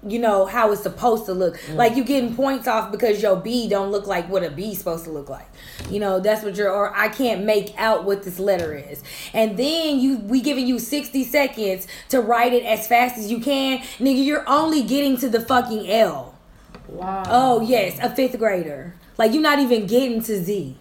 you 0.06 0.18
know 0.18 0.46
how 0.46 0.70
it's 0.70 0.82
supposed 0.82 1.26
to 1.26 1.34
look. 1.34 1.58
Mm. 1.58 1.74
Like 1.74 1.96
you 1.96 2.04
getting 2.04 2.34
points 2.36 2.68
off 2.68 2.92
because 2.92 3.20
your 3.20 3.36
B 3.36 3.68
don't 3.68 3.90
look 3.90 4.06
like 4.06 4.28
what 4.28 4.44
a 4.44 4.50
B 4.50 4.74
supposed 4.74 5.04
to 5.04 5.10
look 5.10 5.28
like. 5.28 5.48
You 5.90 5.98
know 5.98 6.20
that's 6.20 6.44
what 6.44 6.56
you're 6.56 6.70
or 6.70 6.96
I 6.96 7.08
can't 7.08 7.44
make 7.44 7.74
out 7.76 8.04
what 8.04 8.22
this 8.22 8.38
letter 8.38 8.74
is. 8.74 9.02
And 9.34 9.56
then 9.56 9.98
you 9.98 10.18
we 10.18 10.40
giving 10.40 10.66
you 10.66 10.78
60 10.78 11.24
seconds 11.24 11.88
to 12.10 12.20
write 12.20 12.52
it 12.52 12.64
as 12.64 12.86
fast 12.86 13.18
as 13.18 13.30
you 13.30 13.40
can. 13.40 13.78
Nigga, 13.98 14.24
you're 14.24 14.48
only 14.48 14.82
getting 14.82 15.16
to 15.18 15.28
the 15.28 15.40
fucking 15.40 15.90
L. 15.90 16.38
Wow. 16.86 17.24
Oh 17.26 17.60
yes, 17.60 17.98
a 18.00 18.14
fifth 18.14 18.38
grader. 18.38 18.94
Like 19.18 19.32
you're 19.32 19.42
not 19.42 19.58
even 19.58 19.86
getting 19.86 20.22
to 20.22 20.42
Z. 20.42 20.76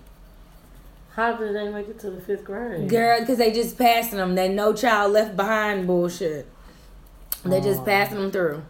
How 1.13 1.33
did 1.33 1.55
they 1.55 1.67
make 1.69 1.87
it 1.87 1.99
to 2.01 2.11
the 2.11 2.21
fifth 2.21 2.43
grade? 2.43 2.87
Girl, 2.87 3.19
because 3.19 3.39
they 3.39 3.51
just 3.51 3.75
passing 3.77 4.19
them. 4.19 4.35
That 4.35 4.51
no 4.51 4.71
child 4.73 5.13
left 5.13 5.35
behind 5.35 5.87
bullshit. 5.87 6.47
They 7.43 7.59
just 7.59 7.81
oh. 7.81 7.85
passing 7.85 8.19
them 8.19 8.31
through. 8.31 8.63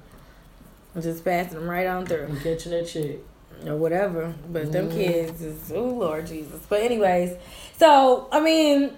Just 1.00 1.26
passing 1.26 1.60
them 1.60 1.70
right 1.70 1.86
on 1.86 2.06
through. 2.06 2.28
I'm 2.30 2.40
catching 2.40 2.72
that 2.72 2.88
shit. 2.88 3.24
Or 3.66 3.76
whatever. 3.76 4.34
But 4.50 4.72
them 4.72 4.88
mm-hmm. 4.88 4.98
kids 4.98 5.42
is, 5.42 5.72
oh 5.74 5.84
Lord 5.84 6.26
Jesus. 6.28 6.62
But 6.70 6.82
anyways, 6.82 7.36
so, 7.78 8.30
I 8.32 8.40
mean, 8.40 8.94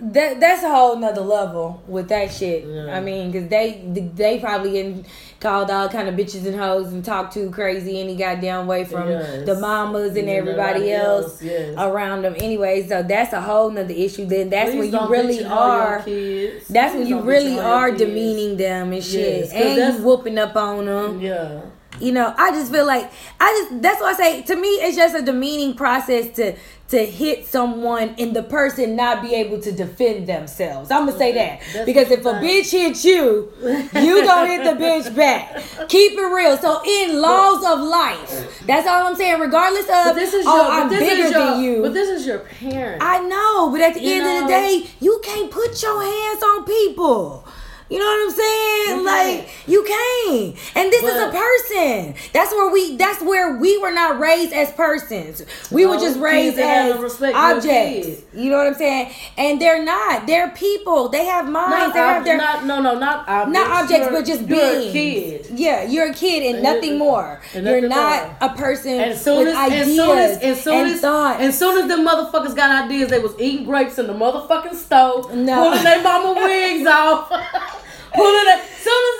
that 0.00 0.38
that's 0.38 0.62
a 0.62 0.68
whole 0.68 0.96
nother 0.96 1.20
level 1.22 1.82
with 1.88 2.08
that 2.08 2.32
shit. 2.32 2.64
Yeah. 2.64 2.96
I 2.96 3.00
mean, 3.00 3.30
because 3.32 3.48
they 3.48 3.82
they 4.14 4.38
probably 4.38 4.70
getting 4.72 5.04
called 5.40 5.70
all 5.70 5.88
kind 5.88 6.08
of 6.08 6.14
bitches 6.14 6.46
and 6.46 6.54
hoes 6.58 6.92
and 6.92 7.04
talked 7.04 7.34
to 7.34 7.50
crazy 7.50 8.00
any 8.00 8.16
goddamn 8.16 8.66
way 8.66 8.84
from 8.84 9.08
Yes. 9.08 9.44
the 9.46 9.54
mamas 9.56 10.16
and 10.16 10.26
Yeah, 10.28 10.34
everybody 10.34 10.92
else, 10.92 11.24
else, 11.24 11.42
yes. 11.42 11.74
around 11.78 12.22
them. 12.22 12.34
Anyway, 12.38 12.86
so 12.88 13.02
that's 13.02 13.32
a 13.32 13.40
whole 13.40 13.70
nother 13.70 13.92
issue. 13.94 14.26
Then 14.26 14.50
that's 14.50 14.70
Please 14.70 14.92
when 14.92 15.02
you 15.02 15.08
really 15.08 15.38
bitch 15.38 15.50
all 15.50 15.68
your 16.06 16.50
are. 16.50 16.60
That's 16.70 16.94
when 16.94 17.06
you 17.06 17.20
really 17.20 17.58
are 17.58 17.90
demeaning 17.92 18.56
them 18.56 18.92
and 18.92 19.02
shit, 19.02 19.50
Yes, 19.50 19.52
'cause 19.52 19.60
and 19.78 19.98
you 19.98 20.04
whooping 20.04 20.38
up 20.38 20.56
on 20.56 20.86
them. 20.86 21.20
Yeah. 21.20 21.60
You 22.00 22.12
know, 22.12 22.34
I 22.36 22.50
just 22.50 22.72
feel 22.72 22.86
like 22.86 23.10
I 23.40 23.66
just 23.70 23.82
that's 23.82 24.00
why 24.00 24.10
I 24.10 24.14
say 24.14 24.42
to 24.42 24.56
me 24.56 24.68
it's 24.68 24.96
just 24.96 25.14
a 25.14 25.22
demeaning 25.22 25.74
process 25.74 26.34
to 26.36 26.56
to 26.88 27.04
hit 27.04 27.44
someone 27.46 28.14
and 28.18 28.34
the 28.34 28.42
person 28.42 28.96
not 28.96 29.20
be 29.20 29.34
able 29.34 29.60
to 29.60 29.70
defend 29.72 30.26
themselves. 30.26 30.90
I'm 30.90 31.06
gonna 31.06 31.18
say 31.18 31.32
that 31.34 31.60
That's 31.72 31.84
because 31.84 32.10
if 32.10 32.24
a 32.24 32.30
I'm 32.30 32.42
bitch 32.42 32.70
hit 32.70 33.04
you, 33.04 33.52
you 33.94 34.24
gonna 34.24 34.46
hit 34.46 34.64
the 34.64 34.82
bitch 34.82 35.14
back. 35.14 35.62
Keep 35.88 36.12
it 36.12 36.22
real. 36.22 36.56
So 36.56 36.80
in 36.86 37.20
laws 37.20 37.62
of 37.64 37.86
life, 37.86 38.64
that's 38.66 38.88
all 38.88 39.06
I'm 39.06 39.16
saying. 39.16 39.38
Regardless 39.38 39.84
of 39.84 40.14
this 40.14 40.32
is 40.32 40.46
oh 40.48 40.56
your. 40.56 40.72
I'm 40.72 40.88
this 40.88 41.00
bigger 41.00 41.28
your, 41.28 41.32
than 41.32 41.62
you. 41.62 41.82
But 41.82 41.92
this 41.92 42.08
is 42.08 42.26
your 42.26 42.38
parent. 42.38 43.02
I 43.04 43.20
know, 43.20 43.70
but 43.70 43.82
at 43.82 43.94
the 43.94 44.00
You 44.00 44.22
end 44.22 44.44
of 44.44 44.48
the 44.48 44.48
day, 44.48 44.86
you 45.00 45.20
can't 45.22 45.50
put 45.50 45.82
your 45.82 46.02
hands 46.02 46.42
on 46.42 46.64
people. 46.64 47.46
You 47.90 47.98
know 47.98 48.04
what 48.04 48.24
I'm 48.30 48.36
saying? 48.36 48.98
You 48.98 49.04
like 49.04 49.48
you 49.66 49.82
can't. 49.82 50.56
And 50.76 50.92
this 50.92 51.02
is 51.02 51.22
a 51.22 51.30
person. 51.30 52.14
That's 52.34 52.52
where 52.52 52.70
we. 52.70 52.96
That's 52.96 53.22
where 53.22 53.56
we 53.58 53.78
were 53.78 53.90
not 53.92 54.18
raised 54.18 54.52
as 54.52 54.70
persons. 54.72 55.42
We 55.70 55.86
were 55.86 55.96
just 55.96 56.18
raised 56.20 56.58
as 56.58 56.94
no 56.94 57.02
respect 57.02 57.34
for 57.34 57.38
a 57.40 57.56
objects. 57.56 58.22
You 58.34 58.50
know 58.50 58.58
what 58.58 58.66
I'm 58.66 58.74
saying? 58.74 59.12
And 59.38 59.60
they're 59.60 59.82
not. 59.84 60.26
They're 60.26 60.50
people. 60.50 61.08
They 61.08 61.24
have 61.24 61.48
minds. 61.48 61.70
Not, 61.70 61.94
they 61.94 61.98
have 62.00 62.24
their 62.24 62.36
not 62.36 62.64
no 62.66 62.80
no 62.82 62.98
not 62.98 63.26
objects. 63.28 63.52
not 63.58 63.70
objects, 63.82 64.08
but 64.10 64.26
just 64.26 64.40
you're 64.42 64.58
beings. 64.58 64.90
a 64.90 64.92
kid. 64.92 65.58
Yeah, 65.58 65.82
you're 65.84 66.10
a 66.10 66.14
kid 66.14 66.42
and 66.42 66.54
And 66.56 66.62
nothing 66.62 66.98
more. 66.98 67.40
and 67.54 67.64
You're 67.66 67.88
not 67.88 68.40
more. 68.40 68.50
a 68.50 68.54
person 68.54 68.92
And 68.92 69.10
as 69.12 69.24
soon 69.24 69.38
with 69.38 69.48
as, 69.48 69.56
ideas 69.56 69.88
as 69.88 69.96
soon 69.96 70.18
as, 70.18 70.38
as 70.42 70.62
soon 70.62 70.74
and 70.74 70.90
as, 70.90 71.00
thoughts. 71.00 71.40
as 71.42 71.58
soon 71.58 71.78
as 71.78 71.88
the 71.88 72.02
motherfuckers 72.02 72.54
got 72.54 72.84
ideas, 72.84 73.08
they 73.10 73.18
was 73.18 73.34
eating 73.38 73.64
grapes 73.64 73.98
in 73.98 74.06
the 74.06 74.12
motherfucking 74.12 74.74
stove, 74.74 75.34
No. 75.34 75.62
pulling 75.70 75.84
their 75.84 76.02
mama 76.02 76.34
wigs 76.44 76.86
off, 76.86 77.32
pulling. 78.18 78.44
Their, 78.44 78.60
soon 78.82 79.02
as 79.06 79.18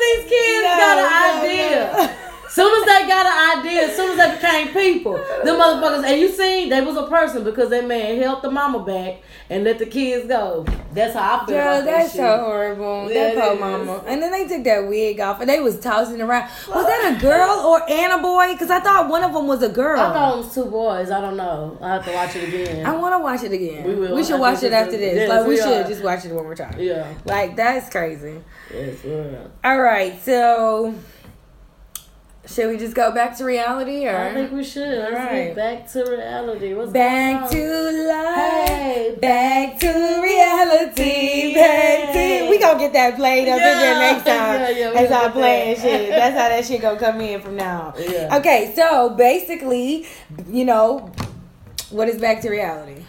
these 2.48 2.56
kids 2.56 2.56
No, 2.56 2.56
got 2.56 2.56
an 2.56 2.56
no, 2.56 2.56
idea, 2.56 2.56
no. 2.56 2.56
soon 2.56 2.78
as 2.80 2.86
they 2.86 3.08
got 3.08 3.26
an 3.26 3.58
idea, 3.58 3.82
as 3.88 3.96
soon 3.96 4.10
as 4.10 4.16
they 4.16 4.34
became 4.36 4.68
people, 4.72 5.12
the 5.12 5.50
motherfuckers. 5.50 6.04
And 6.04 6.20
you 6.20 6.28
seen 6.30 6.68
they 6.68 6.80
was 6.80 6.96
a 6.96 7.06
person 7.06 7.44
because 7.44 7.70
that 7.70 7.86
man 7.86 8.20
held 8.20 8.42
the 8.42 8.50
mama 8.50 8.84
back 8.84 9.22
and 9.50 9.64
let 9.64 9.78
the 9.78 9.86
kids 9.86 10.26
go. 10.28 10.64
That's 10.92 11.14
how 11.14 11.36
I 11.42 11.46
feel. 11.46 11.54
Girl, 11.56 11.64
that 11.76 11.84
that's 11.84 12.08
shit. 12.12 12.16
so 12.20 12.38
horrible. 12.38 13.10
Yeah, 13.12 13.34
that 13.34 13.58
poor 13.58 13.60
mama. 13.60 14.02
And 14.06 14.22
then 14.22 14.32
they 14.32 14.48
took 14.48 14.64
that 14.64 14.88
wig 14.88 15.20
off 15.20 15.40
and 15.40 15.48
they 15.48 15.60
was 15.60 15.78
tossing 15.80 16.20
around. 16.20 16.48
Was 16.68 16.86
that 16.86 17.16
a 17.16 17.20
girl 17.20 17.50
or 17.66 17.82
and 17.88 18.12
a 18.14 18.18
boy? 18.18 18.52
Because 18.52 18.70
I 18.70 18.80
thought 18.80 19.08
one 19.08 19.22
of 19.22 19.32
them 19.32 19.46
was 19.46 19.62
a 19.62 19.68
girl. 19.68 20.00
I 20.00 20.12
thought 20.12 20.34
it 20.34 20.38
was 20.38 20.54
two 20.54 20.64
boys. 20.66 21.10
I 21.10 21.20
don't 21.20 21.36
know. 21.36 21.78
I 21.80 21.94
have 21.94 22.04
to 22.06 22.12
watch 22.12 22.34
it 22.36 22.48
again. 22.48 22.86
I 22.86 22.96
want 22.96 23.14
to 23.14 23.18
watch 23.18 23.42
it 23.44 23.52
again. 23.52 23.86
We 23.86 23.94
will. 23.94 24.14
We 24.16 24.24
should 24.24 24.36
I 24.36 24.40
watch 24.40 24.62
it 24.62 24.72
after 24.72 24.96
this. 24.96 25.14
yes, 25.14 25.28
like 25.28 25.42
we, 25.46 25.54
we 25.54 25.56
should 25.60 25.86
just 25.86 26.02
watch 26.02 26.24
it 26.24 26.32
one 26.32 26.44
more 26.44 26.54
time. 26.54 26.74
yeah. 26.78 27.12
Like 27.24 27.56
that's 27.56 27.90
crazy. 27.90 28.40
Yes. 28.72 29.04
All 29.64 29.80
right, 29.80 30.20
so 30.22 30.94
should 32.48 32.68
we 32.68 32.76
just 32.78 32.94
go 32.94 33.12
back 33.12 33.36
to 33.36 33.44
reality 33.44 34.06
or 34.06 34.16
I 34.16 34.32
think 34.32 34.52
we 34.52 34.64
should. 34.64 34.88
Let's 34.88 35.14
Alright. 35.14 35.54
back 35.54 35.86
to 35.92 36.02
reality. 36.04 36.72
What's 36.74 36.92
back 36.92 37.50
to 37.50 38.08
life? 38.08 38.68
Hey, 38.68 39.14
Back 39.20 39.78
to 39.80 39.88
reality, 40.22 41.54
back 41.54 42.12
to 42.14 42.48
we 42.50 42.58
gonna 42.58 42.78
get 42.78 42.92
that 42.94 43.16
played 43.16 43.48
up 43.48 43.56
in 43.56 43.60
there 43.60 43.98
next 43.98 44.24
time. 44.24 44.60
Yeah, 44.60 44.68
yeah, 44.70 44.90
we 44.90 44.96
As 44.96 45.08
gonna 45.10 45.20
I 45.20 45.24
get 45.26 45.32
playing 45.32 45.74
that. 45.76 45.82
shit. 45.82 46.08
That's 46.18 46.36
how 46.38 46.48
that 46.48 46.64
shit 46.64 46.80
gonna 46.80 46.98
come 46.98 47.20
in 47.20 47.40
from 47.40 47.56
now. 47.56 47.94
Yeah. 47.98 48.36
Okay, 48.38 48.72
so 48.74 49.10
basically, 49.10 50.06
you 50.48 50.64
know, 50.64 51.12
what 51.90 52.08
is 52.08 52.20
back 52.20 52.40
to 52.42 52.50
reality? 52.50 53.02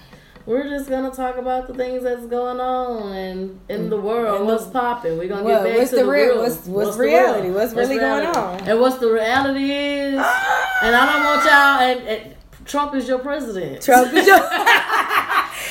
We're 0.45 0.63
just 0.67 0.89
gonna 0.89 1.11
talk 1.11 1.37
about 1.37 1.67
the 1.67 1.73
things 1.75 2.03
that's 2.03 2.25
going 2.25 2.59
on 2.59 3.11
and 3.13 3.59
in 3.69 3.89
the 3.89 3.97
world. 4.01 4.41
The- 4.41 4.45
what's 4.45 4.65
popping? 4.65 5.17
We're 5.19 5.27
gonna 5.27 5.43
Well, 5.43 5.63
get 5.63 5.69
back 5.69 5.77
what's 5.79 5.89
to 5.91 5.95
the 5.97 6.03
the, 6.03 6.09
real- 6.09 6.25
real. 6.33 6.41
what's- 6.41 6.65
what's 6.65 6.97
reality? 6.97 7.47
real? 7.49 7.53
What's 7.57 7.73
really 7.73 7.97
going 7.97 8.21
reality? 8.21 8.39
on? 8.63 8.69
And 8.69 8.79
what's 8.81 8.97
the 8.97 9.11
reality 9.11 9.71
is, 9.71 10.15
ah! 10.19 10.79
and 10.83 10.95
I 10.95 11.05
don't 11.13 11.23
want 11.23 11.45
y'all. 11.45 11.79
And, 11.87 12.07
and 12.07 12.35
Trump 12.65 12.95
is 12.95 13.07
your 13.07 13.19
president. 13.19 13.81
Trump 13.83 14.11
is 14.13 14.25
your 14.25 14.37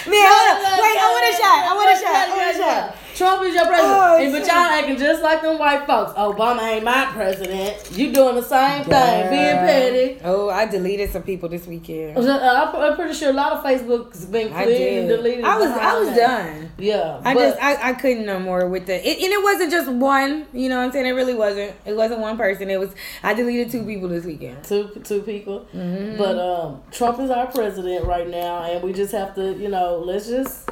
Man, 0.06 0.14
wait, 0.14 0.96
I 0.96 1.08
want 1.10 1.26
a 1.26 1.36
shot. 1.36 1.58
I 1.66 1.74
want 1.74 1.90
a 1.90 2.00
shot. 2.00 2.14
I 2.14 2.36
want 2.36 2.54
a 2.54 2.58
shot. 2.58 2.96
Trump 3.18 3.42
is 3.42 3.52
your 3.52 3.66
president. 3.66 3.98
Oh, 3.98 4.16
and, 4.18 4.32
but 4.32 4.42
y'all 4.42 4.56
acting 4.56 4.96
just 4.96 5.24
like 5.24 5.42
them 5.42 5.58
white 5.58 5.88
folks. 5.88 6.12
Obama 6.12 6.62
ain't 6.62 6.84
my 6.84 7.06
president. 7.06 7.90
You 7.90 8.12
doing 8.12 8.36
the 8.36 8.42
same 8.42 8.84
thing, 8.84 9.28
being 9.28 9.56
petty. 9.56 10.20
Oh, 10.22 10.48
I 10.48 10.66
deleted 10.66 11.10
some 11.10 11.24
people 11.24 11.48
this 11.48 11.66
weekend. 11.66 12.16
Uh, 12.16 12.70
I'm 12.72 12.94
pretty 12.94 13.14
sure 13.14 13.30
a 13.30 13.32
lot 13.32 13.54
of 13.54 13.64
Facebook's 13.64 14.24
been 14.24 14.52
cleared 14.52 14.98
and 15.00 15.08
deleted. 15.08 15.44
I 15.44 15.58
was 15.58 15.68
I 15.68 15.98
was 15.98 16.08
that. 16.10 16.54
done. 16.54 16.70
Yeah. 16.78 17.20
I 17.24 17.34
just 17.34 17.58
I, 17.60 17.90
I 17.90 17.92
couldn't 17.94 18.24
no 18.24 18.38
more 18.38 18.68
with 18.68 18.86
the 18.86 18.94
it, 18.94 19.18
and 19.20 19.32
it 19.32 19.42
wasn't 19.42 19.72
just 19.72 19.90
one. 19.90 20.46
You 20.52 20.68
know 20.68 20.78
what 20.78 20.84
I'm 20.84 20.92
saying? 20.92 21.06
It 21.06 21.10
really 21.10 21.34
wasn't. 21.34 21.74
It 21.86 21.96
wasn't 21.96 22.20
one 22.20 22.36
person. 22.36 22.70
It 22.70 22.78
was 22.78 22.94
I 23.24 23.34
deleted 23.34 23.72
two 23.72 23.84
people 23.84 24.08
this 24.08 24.24
weekend. 24.24 24.62
two 24.62 24.90
two 25.02 25.22
people. 25.22 25.66
Mm-hmm. 25.74 26.18
But 26.18 26.38
um, 26.38 26.82
Trump 26.92 27.18
is 27.18 27.30
our 27.30 27.48
president 27.48 28.04
right 28.04 28.28
now, 28.28 28.62
and 28.62 28.80
we 28.80 28.92
just 28.92 29.10
have 29.10 29.34
to, 29.34 29.54
you 29.54 29.68
know, 29.68 29.98
let's 29.98 30.28
just. 30.28 30.70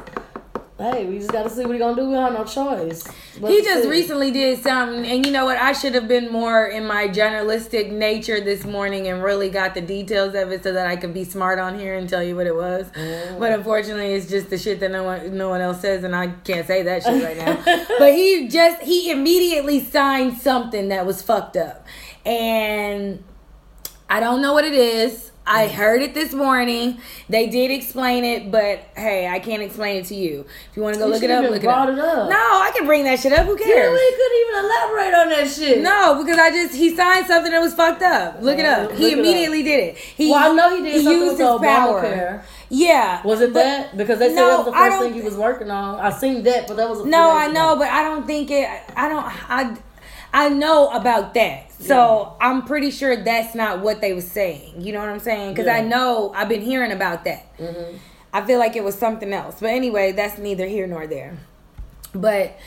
Hey, 0.79 1.07
we 1.07 1.17
just 1.17 1.31
got 1.31 1.41
to 1.41 1.49
see 1.49 1.65
what 1.65 1.73
he 1.73 1.79
gonna 1.79 1.95
do. 1.95 2.07
We 2.07 2.13
have 2.13 2.33
no 2.33 2.43
choice. 2.43 3.03
but 3.41 3.49
He 3.49 3.63
just 3.63 3.83
see. 3.83 3.89
recently 3.89 4.29
did 4.29 4.61
something, 4.61 5.05
and 5.05 5.25
you 5.25 5.31
know 5.31 5.45
what? 5.45 5.57
I 5.57 5.73
should 5.73 5.95
have 5.95 6.07
been 6.07 6.31
more 6.31 6.67
in 6.67 6.85
my 6.85 7.07
journalistic 7.07 7.91
nature 7.91 8.39
this 8.39 8.63
morning 8.63 9.07
and 9.07 9.23
really 9.23 9.49
got 9.49 9.73
the 9.73 9.81
details 9.81 10.35
of 10.35 10.51
it 10.51 10.61
so 10.63 10.73
that 10.73 10.85
I 10.85 10.95
could 10.95 11.15
be 11.15 11.23
smart 11.23 11.57
on 11.57 11.79
here 11.79 11.95
and 11.95 12.07
tell 12.07 12.21
you 12.21 12.35
what 12.35 12.45
it 12.45 12.55
was. 12.55 12.85
Mm. 12.91 13.39
But 13.39 13.53
unfortunately, 13.53 14.13
it's 14.13 14.29
just 14.29 14.51
the 14.51 14.57
shit 14.59 14.79
that 14.81 14.91
no 14.91 15.03
one 15.03 15.35
no 15.35 15.49
one 15.49 15.61
else 15.61 15.81
says, 15.81 16.03
and 16.03 16.15
I 16.15 16.27
can't 16.27 16.67
say 16.67 16.83
that 16.83 17.01
shit 17.01 17.23
right 17.23 17.37
now. 17.37 17.85
but 17.97 18.13
he 18.13 18.47
just 18.47 18.83
he 18.83 19.09
immediately 19.09 19.83
signed 19.83 20.37
something 20.37 20.89
that 20.89 21.07
was 21.07 21.23
fucked 21.23 21.57
up, 21.57 21.87
and 22.23 23.23
I 24.07 24.19
don't 24.19 24.43
know 24.43 24.53
what 24.53 24.63
it 24.63 24.75
is. 24.75 25.31
I 25.47 25.67
heard 25.67 26.01
it 26.01 26.13
this 26.13 26.33
morning. 26.33 26.99
They 27.29 27.47
did 27.47 27.71
explain 27.71 28.25
it, 28.25 28.51
but 28.51 28.79
hey, 28.95 29.27
I 29.27 29.39
can't 29.39 29.61
explain 29.63 29.95
it 29.97 30.05
to 30.07 30.15
you. 30.15 30.45
If 30.71 30.75
you 30.75 30.83
want 30.83 30.95
to 30.95 30.99
go 30.99 31.07
You 31.07 31.13
look 31.13 31.23
it 31.23 31.31
up, 31.31 31.43
look 31.49 31.63
it 31.63 31.67
up. 31.67 31.89
it 31.89 31.99
up. 31.99 32.29
No, 32.29 32.35
I 32.35 32.71
can 32.75 32.85
bring 32.85 33.05
that 33.05 33.19
shit 33.19 33.31
up. 33.31 33.45
Who 33.45 33.57
Yeah, 33.57 33.65
cares? 33.65 33.91
we 33.93 34.11
couldn't 34.11 34.37
even 34.41 34.65
elaborate 34.65 35.13
on 35.13 35.29
that 35.29 35.49
shit. 35.49 35.81
No, 35.81 36.21
because 36.21 36.37
I 36.37 36.49
just 36.51 36.75
he 36.75 36.93
signed 36.95 37.27
something 37.27 37.51
that 37.51 37.61
was 37.61 37.73
fucked 37.73 38.01
up. 38.01 38.41
Look 38.41 38.59
it 38.59 38.65
up. 38.65 38.91
He 38.91 39.07
it 39.07 39.13
up. 39.13 39.19
immediately 39.19 39.63
did 39.63 39.79
it. 39.79 39.97
He 39.97 40.29
Well, 40.31 40.51
I 40.51 40.55
know 40.55 40.75
he 40.75 40.83
did 40.83 41.03
something 41.03 41.27
with 41.27 41.37
the 41.37 41.43
Obamacare. 41.45 42.41
Yeah. 42.69 43.21
Was 43.23 43.39
it 43.39 43.53
but- 43.53 43.63
that? 43.63 43.95
Because 43.97 44.19
they 44.19 44.27
said 44.27 44.35
No, 44.35 44.47
that 44.49 44.57
was 44.57 44.65
the 44.65 44.71
first 44.73 44.99
thing 44.99 45.13
he 45.13 45.21
was 45.21 45.35
working 45.35 45.71
on. 45.71 45.99
I 46.01 46.09
seen 46.11 46.43
that, 46.43 46.67
but 46.67 46.75
that 46.75 46.89
was 46.89 46.99
a 46.99 47.05
No, 47.07 47.31
I 47.31 47.47
know, 47.47 47.77
but 47.77 47.87
I 47.87 48.03
don't 48.03 48.27
think 48.27 48.51
it. 48.51 48.67
I 48.95 49.07
don't. 49.07 49.25
I. 49.49 49.77
I 50.33 50.49
know 50.49 50.89
about 50.89 51.33
that, 51.33 51.71
so 51.71 52.35
I'm 52.39 52.63
pretty 52.63 52.91
sure 52.91 53.15
that's 53.15 53.55
not 53.55 53.81
what 53.81 54.01
they 54.01 54.13
was 54.13 54.29
saying. 54.29 54.81
You 54.81 54.93
know 54.93 54.99
what 54.99 55.09
I'm 55.09 55.19
saying? 55.19 55.53
Because 55.53 55.67
I 55.67 55.81
know 55.81 56.31
I've 56.35 56.49
been 56.49 56.61
hearing 56.61 56.91
about 56.91 57.23
that. 57.23 57.57
Mm-hmm. 57.57 57.97
I 58.33 58.45
feel 58.45 58.59
like 58.59 58.75
it 58.75 58.83
was 58.83 58.95
something 58.95 59.33
else, 59.33 59.59
but 59.59 59.69
anyway, 59.69 60.11
that's 60.11 60.37
neither 60.37 60.67
here 60.67 60.85
nor 60.85 61.07
there. 61.07 61.37
But 62.13 62.57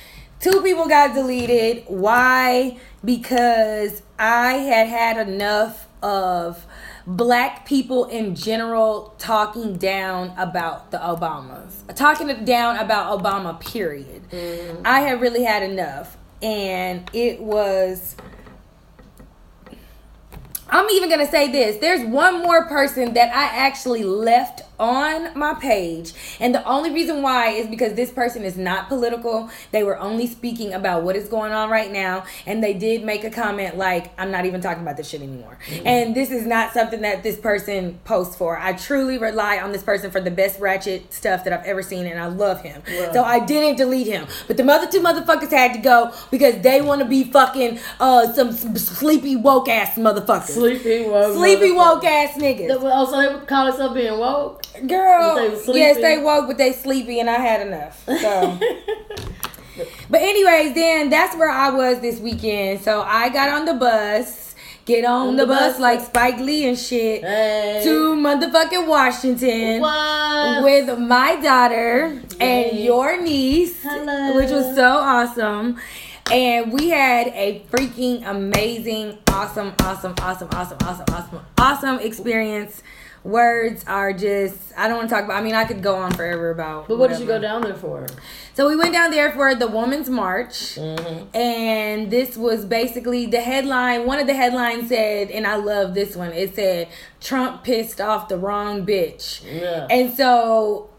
two 0.40 0.62
people 0.62 0.88
got 0.88 1.14
deleted. 1.14 1.84
Why? 1.86 2.78
Because 3.04 4.02
I 4.18 4.54
had 4.54 4.88
had 4.88 5.28
enough 5.28 5.86
of 6.02 6.66
black 7.06 7.66
people 7.66 8.06
in 8.06 8.34
general 8.34 9.14
talking 9.18 9.76
down 9.76 10.32
about 10.36 10.90
the 10.90 10.98
Obamas, 10.98 11.94
talking 11.94 12.44
down 12.44 12.76
about 12.76 13.20
Obama, 13.20 13.60
period. 13.60 14.22
I 14.84 15.00
had 15.00 15.20
really 15.20 15.44
had 15.44 15.62
enough. 15.62 16.16
And 16.42 17.08
it 17.12 17.40
was. 17.40 18.16
I'm 20.68 20.88
even 20.90 21.10
gonna 21.10 21.30
say 21.30 21.50
this. 21.50 21.78
There's 21.78 22.06
one 22.06 22.42
more 22.42 22.66
person 22.66 23.14
that 23.14 23.34
I 23.34 23.56
actually 23.56 24.04
left 24.04 24.62
on 24.80 25.38
my 25.38 25.54
page, 25.54 26.12
and 26.40 26.54
the 26.54 26.66
only 26.66 26.90
reason 26.90 27.22
why 27.22 27.50
is 27.50 27.68
because 27.68 27.94
this 27.94 28.10
person 28.10 28.42
is 28.44 28.56
not 28.56 28.88
political. 28.88 29.50
They 29.70 29.84
were 29.84 29.98
only 29.98 30.26
speaking 30.26 30.72
about 30.72 31.04
what 31.04 31.14
is 31.14 31.28
going 31.28 31.52
on 31.52 31.70
right 31.70 31.92
now, 31.92 32.24
and 32.46 32.64
they 32.64 32.72
did 32.74 33.04
make 33.04 33.22
a 33.22 33.30
comment 33.30 33.76
like, 33.76 34.10
"I'm 34.18 34.30
not 34.30 34.46
even 34.46 34.60
talking 34.60 34.82
about 34.82 34.96
this 34.96 35.08
shit 35.08 35.20
anymore." 35.20 35.58
And 35.84 36.14
this 36.14 36.30
is 36.30 36.46
not 36.46 36.72
something 36.72 37.02
that 37.02 37.22
this 37.22 37.36
person 37.36 38.00
posts 38.04 38.34
for. 38.34 38.58
I 38.58 38.72
truly 38.72 39.18
rely 39.18 39.58
on 39.58 39.72
this 39.72 39.82
person 39.82 40.10
for 40.10 40.20
the 40.20 40.30
best 40.30 40.58
ratchet 40.58 41.12
stuff 41.12 41.44
that 41.44 41.52
I've 41.52 41.66
ever 41.66 41.82
seen, 41.82 42.06
and 42.06 42.18
I 42.18 42.26
love 42.26 42.62
him. 42.62 42.82
So 43.12 43.22
I 43.22 43.40
didn't 43.40 43.76
delete 43.76 44.06
him, 44.06 44.26
but 44.46 44.56
the 44.56 44.64
other 44.70 44.90
two 44.90 45.00
motherfuckers 45.00 45.50
had 45.50 45.74
to 45.74 45.80
go 45.80 46.12
because 46.30 46.62
they 46.62 46.80
want 46.80 47.02
to 47.02 47.04
be 47.04 47.24
fucking 47.24 47.78
uh 47.98 48.32
some 48.32 48.52
sleepy 48.52 49.36
woke 49.36 49.68
ass 49.68 49.96
motherfuckers. 49.96 50.50
Sleepy 50.50 51.02
woke. 51.06 51.36
Sleepy 51.36 51.72
woke 51.72 52.04
ass 52.04 52.38
niggas. 52.38 52.78
Oh, 52.80 53.10
so 53.10 53.20
they 53.20 53.34
would 53.34 53.46
call 53.46 53.66
themselves 53.66 53.94
being 53.94 54.18
woke? 54.18 54.62
Girl, 54.86 55.34
they 55.36 55.78
yes, 55.78 55.96
they 55.96 56.18
woke, 56.18 56.46
but 56.46 56.58
they 56.58 56.72
sleepy, 56.72 57.20
and 57.20 57.28
I 57.28 57.34
had 57.34 57.66
enough. 57.66 58.04
So, 58.06 58.58
but 60.10 60.20
anyways, 60.20 60.74
then 60.74 61.10
that's 61.10 61.36
where 61.36 61.50
I 61.50 61.70
was 61.70 62.00
this 62.00 62.20
weekend. 62.20 62.80
So 62.82 63.02
I 63.02 63.28
got 63.30 63.48
on 63.48 63.64
the 63.64 63.74
bus, 63.74 64.54
get 64.84 65.04
on, 65.04 65.28
On 65.28 65.36
the, 65.36 65.44
the 65.44 65.52
bus, 65.52 65.72
bus. 65.74 65.80
like 65.80 66.00
Spike 66.00 66.38
Lee 66.38 66.66
and 66.68 66.78
shit 66.78 67.22
Hey. 67.22 67.80
to 67.84 68.14
motherfucking 68.14 68.86
Washington. 68.86 69.80
What? 69.80 70.62
with 70.64 70.98
my 70.98 71.36
daughter 71.36 72.20
and 72.40 72.78
your 72.78 73.20
niece, 73.20 73.82
Hello. 73.82 74.36
which 74.36 74.50
was 74.50 74.74
so 74.74 74.88
awesome. 74.98 75.78
And 76.30 76.72
we 76.72 76.90
had 76.90 77.28
a 77.28 77.60
freaking 77.70 78.24
amazing, 78.26 79.18
awesome, 79.28 79.72
awesome, 79.80 80.14
awesome, 80.20 80.48
awesome, 80.52 80.78
awesome, 80.82 81.04
awesome, 81.12 81.40
awesome 81.58 81.98
experience. 81.98 82.82
Words 83.22 83.84
are 83.86 84.12
just, 84.12 84.56
I 84.76 84.88
don't 84.88 84.96
want 84.96 85.10
to 85.10 85.14
talk 85.14 85.24
about, 85.24 85.38
I 85.38 85.42
mean, 85.42 85.54
I 85.54 85.64
could 85.64 85.82
go 85.82 85.96
on 85.96 86.12
forever 86.12 86.50
about. 86.50 86.88
But 86.88 86.98
what 86.98 87.10
did 87.10 87.20
you 87.20 87.26
go 87.26 87.38
down 87.38 87.62
there 87.62 87.74
for? 87.74 88.06
So 88.54 88.68
we 88.68 88.76
went 88.76 88.92
down 88.92 89.10
there 89.10 89.32
for 89.32 89.54
the 89.54 89.66
Women's 89.66 90.08
March. 90.10 90.76
Mm-hmm. 90.76 91.36
And 91.36 92.10
this 92.10 92.36
was 92.36 92.64
basically 92.64 93.26
the 93.26 93.40
headline. 93.40 94.06
One 94.06 94.18
of 94.18 94.26
the 94.26 94.34
headlines 94.34 94.88
said, 94.88 95.30
and 95.30 95.46
I 95.46 95.56
love 95.56 95.94
this 95.94 96.16
one, 96.16 96.32
it 96.32 96.54
said, 96.54 96.88
Trump 97.20 97.64
pissed 97.64 98.00
off 98.00 98.28
the 98.28 98.38
wrong 98.38 98.86
bitch. 98.86 99.42
Yeah. 99.44 99.86
And 99.90 100.14
so 100.14 100.89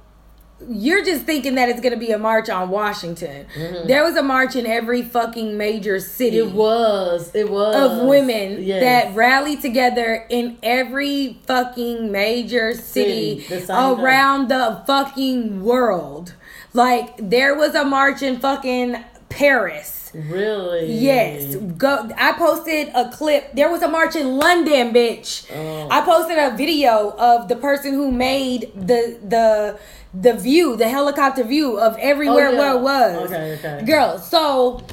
you're 0.69 1.03
just 1.03 1.23
thinking 1.25 1.55
that 1.55 1.69
it's 1.69 1.81
gonna 1.81 1.97
be 1.97 2.11
a 2.11 2.17
march 2.17 2.49
on 2.49 2.69
Washington. 2.69 3.45
There 3.85 4.03
was 4.03 4.15
a 4.15 4.23
march 4.23 4.55
in 4.55 4.65
every 4.65 5.01
fucking 5.01 5.57
major 5.57 5.99
city 5.99 6.37
Mm-hmm. 6.37 6.49
It 6.49 6.55
was. 6.55 7.31
It 7.35 7.49
was 7.49 7.75
of 7.75 8.07
women 8.07 8.61
Yes. 8.63 8.81
that 8.81 9.15
rallied 9.15 9.61
together 9.61 10.25
in 10.29 10.57
every 10.63 11.39
fucking 11.47 12.11
major 12.11 12.73
city, 12.73 13.41
City, 13.41 13.55
the 13.59 13.65
same 13.65 13.95
day. 13.97 14.01
around 14.03 14.47
the 14.49 14.83
fucking 14.87 15.63
world. 15.63 16.33
Like 16.73 17.17
there 17.17 17.55
was 17.55 17.75
a 17.75 17.83
march 17.83 18.21
in 18.21 18.39
fucking 18.39 19.03
Paris. 19.29 20.00
Really. 20.13 20.91
Yes, 20.91 21.55
go. 21.55 22.09
I 22.17 22.33
posted 22.33 22.89
a 22.95 23.09
clip. 23.09 23.53
There 23.53 23.69
was 23.71 23.81
a 23.81 23.87
march 23.87 24.15
in 24.15 24.37
London, 24.37 24.93
bitch. 24.93 25.49
Oh. 25.53 25.87
I 25.89 26.01
posted 26.01 26.37
a 26.37 26.55
video 26.55 27.11
of 27.17 27.47
the 27.47 27.55
person 27.55 27.93
who 27.93 28.11
made 28.11 28.71
the 28.75 29.17
the 29.23 29.79
the 30.13 30.33
view, 30.33 30.75
the 30.75 30.89
helicopter 30.89 31.43
view 31.43 31.79
of 31.79 31.97
everywhere 31.99 32.49
Oh, 32.49 32.51
yeah. 32.51 32.57
where 32.59 32.75
it 32.75 32.81
was. 32.81 33.31
Okay, 33.31 33.57
okay. 33.59 33.85
Girl, 33.85 34.17
so 34.17 34.83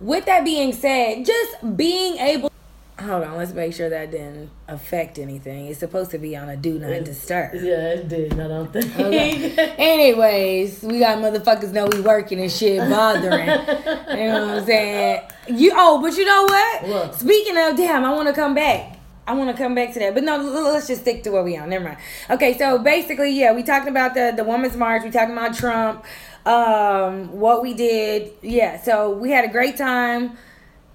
with 0.00 0.24
that 0.26 0.44
being 0.44 0.72
said, 0.72 1.24
just 1.24 1.76
being 1.76 2.16
able. 2.18 2.50
Hold 2.98 3.24
on, 3.24 3.36
let's 3.36 3.52
make 3.52 3.74
sure 3.74 3.90
that 3.90 4.10
didn't 4.10 4.48
affect 4.68 5.18
anything. 5.18 5.66
It's 5.66 5.80
supposed 5.80 6.12
to 6.12 6.18
be 6.18 6.34
on 6.34 6.48
a 6.48 6.56
do 6.56 6.78
not 6.78 7.04
disturb. 7.04 7.54
Yeah, 7.54 7.90
it 7.90 8.08
did. 8.08 8.32
I 8.32 8.48
don't 8.48 8.72
think. 8.72 8.98
Okay. 8.98 9.74
Anyways, 9.78 10.82
we 10.82 11.00
got 11.00 11.18
motherfuckers 11.18 11.72
know 11.72 11.86
we 11.92 12.00
working 12.00 12.40
and 12.40 12.50
shit 12.50 12.78
bothering. 12.88 13.48
you 13.48 14.26
know 14.26 14.46
what 14.46 14.58
I'm 14.58 14.64
saying? 14.64 15.22
You 15.48 15.72
oh, 15.74 16.00
but 16.00 16.16
you 16.16 16.24
know 16.24 16.44
what? 16.44 16.82
What? 16.84 17.14
Speaking 17.16 17.58
of 17.58 17.76
damn, 17.76 18.02
I 18.02 18.14
want 18.14 18.28
to 18.28 18.34
come 18.34 18.54
back. 18.54 18.98
I 19.26 19.34
want 19.34 19.54
to 19.54 19.62
come 19.62 19.74
back 19.74 19.92
to 19.92 19.98
that, 19.98 20.14
but 20.14 20.22
no, 20.22 20.38
let's 20.38 20.86
just 20.86 21.02
stick 21.02 21.22
to 21.24 21.30
where 21.30 21.42
we 21.42 21.56
are. 21.56 21.66
Never 21.66 21.84
mind. 21.84 21.98
Okay, 22.30 22.56
so 22.56 22.78
basically, 22.78 23.38
yeah, 23.38 23.52
we 23.52 23.62
talked 23.62 23.88
about 23.88 24.14
the 24.14 24.32
the 24.34 24.44
women's 24.44 24.76
march. 24.76 25.02
We 25.02 25.10
talking 25.10 25.36
about 25.36 25.54
Trump. 25.54 26.02
Um, 26.46 27.32
what 27.32 27.60
we 27.60 27.74
did, 27.74 28.32
yeah. 28.40 28.80
So 28.80 29.10
we 29.10 29.32
had 29.32 29.44
a 29.44 29.48
great 29.48 29.76
time. 29.76 30.38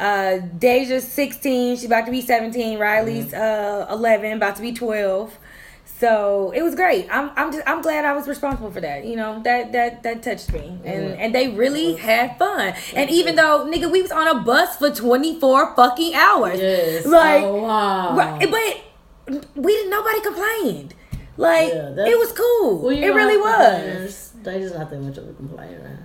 Uh, 0.02 0.40
Deja's 0.58 1.08
16. 1.08 1.76
She's 1.78 1.86
about 1.86 2.06
to 2.06 2.12
be 2.12 2.22
17. 2.22 2.80
Riley's 2.80 3.34
uh 3.34 3.86
11, 3.90 4.34
about 4.34 4.56
to 4.56 4.62
be 4.62 4.74
12. 4.74 5.38
So 5.86 6.52
it 6.56 6.64
was 6.64 6.74
great. 6.74 7.08
I'm 7.12 7.30
I'm 7.36 7.52
just 7.52 7.62
I'm 7.70 7.84
glad 7.84 8.06
I 8.06 8.14
was 8.14 8.28
responsible 8.28 8.72
for 8.72 8.82
that. 8.82 9.06
You 9.06 9.16
know 9.16 9.40
that 9.44 9.72
that 9.74 10.02
that 10.02 10.24
touched 10.24 10.52
me, 10.52 10.80
and 10.84 11.10
Yeah. 11.10 11.16
and 11.22 11.36
they 11.36 11.50
really 11.50 11.94
had 11.94 12.40
fun. 12.40 12.74
And 12.96 13.12
even 13.12 13.36
though 13.36 13.70
nigga, 13.72 13.92
we 13.92 14.02
was 14.02 14.12
on 14.12 14.28
a 14.28 14.42
bus 14.42 14.78
for 14.78 14.90
24 14.90 15.76
fucking 15.76 16.16
hours. 16.16 16.60
Yes. 16.60 17.06
Like, 17.06 17.44
oh, 17.44 17.62
wow. 17.62 18.18
right, 18.18 18.50
but 18.50 19.40
we 19.56 19.74
didn't. 19.74 19.92
Nobody 19.92 20.22
complained. 20.22 20.96
Like 21.38 21.70
Yeah, 21.70 21.94
it 22.08 22.18
was 22.18 22.32
cool. 22.32 22.80
Well, 22.82 22.98
it 22.98 23.10
really 23.14 23.38
was. 23.38 24.34
They 24.42 24.60
just 24.60 24.74
not 24.76 24.90
that 24.90 25.00
much 25.00 25.18
of 25.20 25.30
a 25.30 25.34
complainer. 25.34 26.01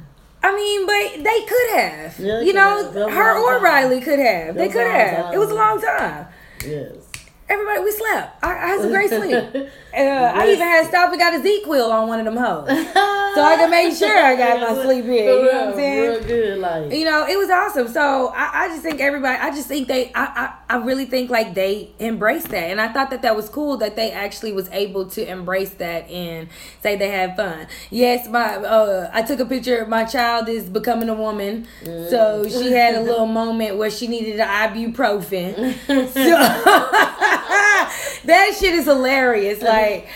I 0.47 0.55
mean, 0.55 0.87
but 0.87 1.25
they 1.25 1.41
could 1.43 1.71
have. 1.79 2.19
Yeah, 2.19 2.39
they 2.39 2.47
you 2.47 2.53
know, 2.53 2.85
have. 2.93 3.11
Her 3.13 3.37
or. 3.39 3.61
Riley 3.61 4.01
could 4.01 4.19
have. 4.19 4.55
They 4.55 4.69
That 4.69 4.69
was 4.69 4.77
a 4.77 4.79
could 4.79 4.87
have. 4.87 5.25
time. 5.25 5.35
It 5.35 5.39
was 5.39 5.51
a 5.51 5.55
long 5.55 5.81
time. 5.81 6.27
Yes. 6.65 7.06
Everybody, 7.49 7.81
we 7.81 7.93
slept. 7.93 8.45
I, 8.45 8.51
I 8.51 8.67
had 8.69 8.81
some 8.81 8.91
great 8.91 9.11
sleep. 9.11 9.69
Uh, 9.97 10.31
I 10.35 10.49
even 10.49 10.59
had 10.61 10.83
to 10.83 10.89
stop 10.89 11.11
and 11.11 11.19
got 11.19 11.33
a 11.33 11.39
ZzzQuil 11.39 11.91
on 11.91 12.07
one 12.07 12.19
of 12.19 12.27
them 12.27 12.37
hoes. 12.37 12.69
So 13.37 13.43
I 13.43 13.57
can 13.57 13.71
make 13.71 13.95
sure 13.95 14.17
I 14.17 14.35
got 14.35 14.61
my 14.61 14.83
sleep 14.83 15.05
in. 15.05 15.13
You 15.13 15.25
know 15.27 15.41
what 15.43 15.55
I'm 15.69 15.75
saying? 15.75 16.11
Real 16.11 16.25
good, 16.25 16.59
like. 16.59 16.91
you 16.93 17.05
know, 17.05 17.27
it 17.27 17.37
was 17.37 17.51
awesome. 17.51 17.89
So 17.89 18.29
I, 18.35 18.65
I 18.65 18.69
just 18.69 18.83
think 18.83 18.99
everybody, 19.01 19.39
I 19.39 19.51
just 19.51 19.69
think 19.69 19.89
they, 19.89 20.11
I, 20.15 20.55
I, 20.69 20.75
I 20.75 20.77
really 20.79 21.05
think 21.05 21.29
like 21.31 21.53
they 21.53 21.91
embraced 22.01 22.49
that, 22.49 22.71
and 22.71 22.81
I 22.81 22.91
thought 22.93 23.11
that 23.11 23.21
that 23.23 23.37
was 23.37 23.51
cool 23.51 23.77
that 23.79 23.95
they 23.95 24.11
actually 24.11 24.53
was 24.53 24.71
able 24.71 25.07
to 25.11 25.31
embrace 25.31 25.69
that 25.75 26.09
and 26.09 26.49
say 26.83 26.97
they 26.97 27.11
had 27.11 27.37
fun. 27.37 27.67
Yes, 27.91 28.27
my, 28.27 28.57
uh, 28.57 29.11
I 29.13 29.21
took 29.21 29.41
a 29.41 29.45
picture. 29.47 29.85
My 29.87 30.05
child 30.05 30.49
is 30.49 30.65
becoming 30.71 31.11
a 31.11 31.15
woman, 31.15 31.67
so 31.85 32.47
she 32.49 32.73
had 32.73 32.95
a 32.95 33.01
little 33.03 33.27
moment 33.27 33.77
where 33.77 33.91
she 33.91 34.09
needed 34.09 34.41
an 34.41 34.49
ibuprofen. 34.49 35.75
so 36.09 37.36
that 38.25 38.57
shit 38.59 38.75
is 38.75 38.85
hilarious. 38.85 39.63
Like 39.63 40.09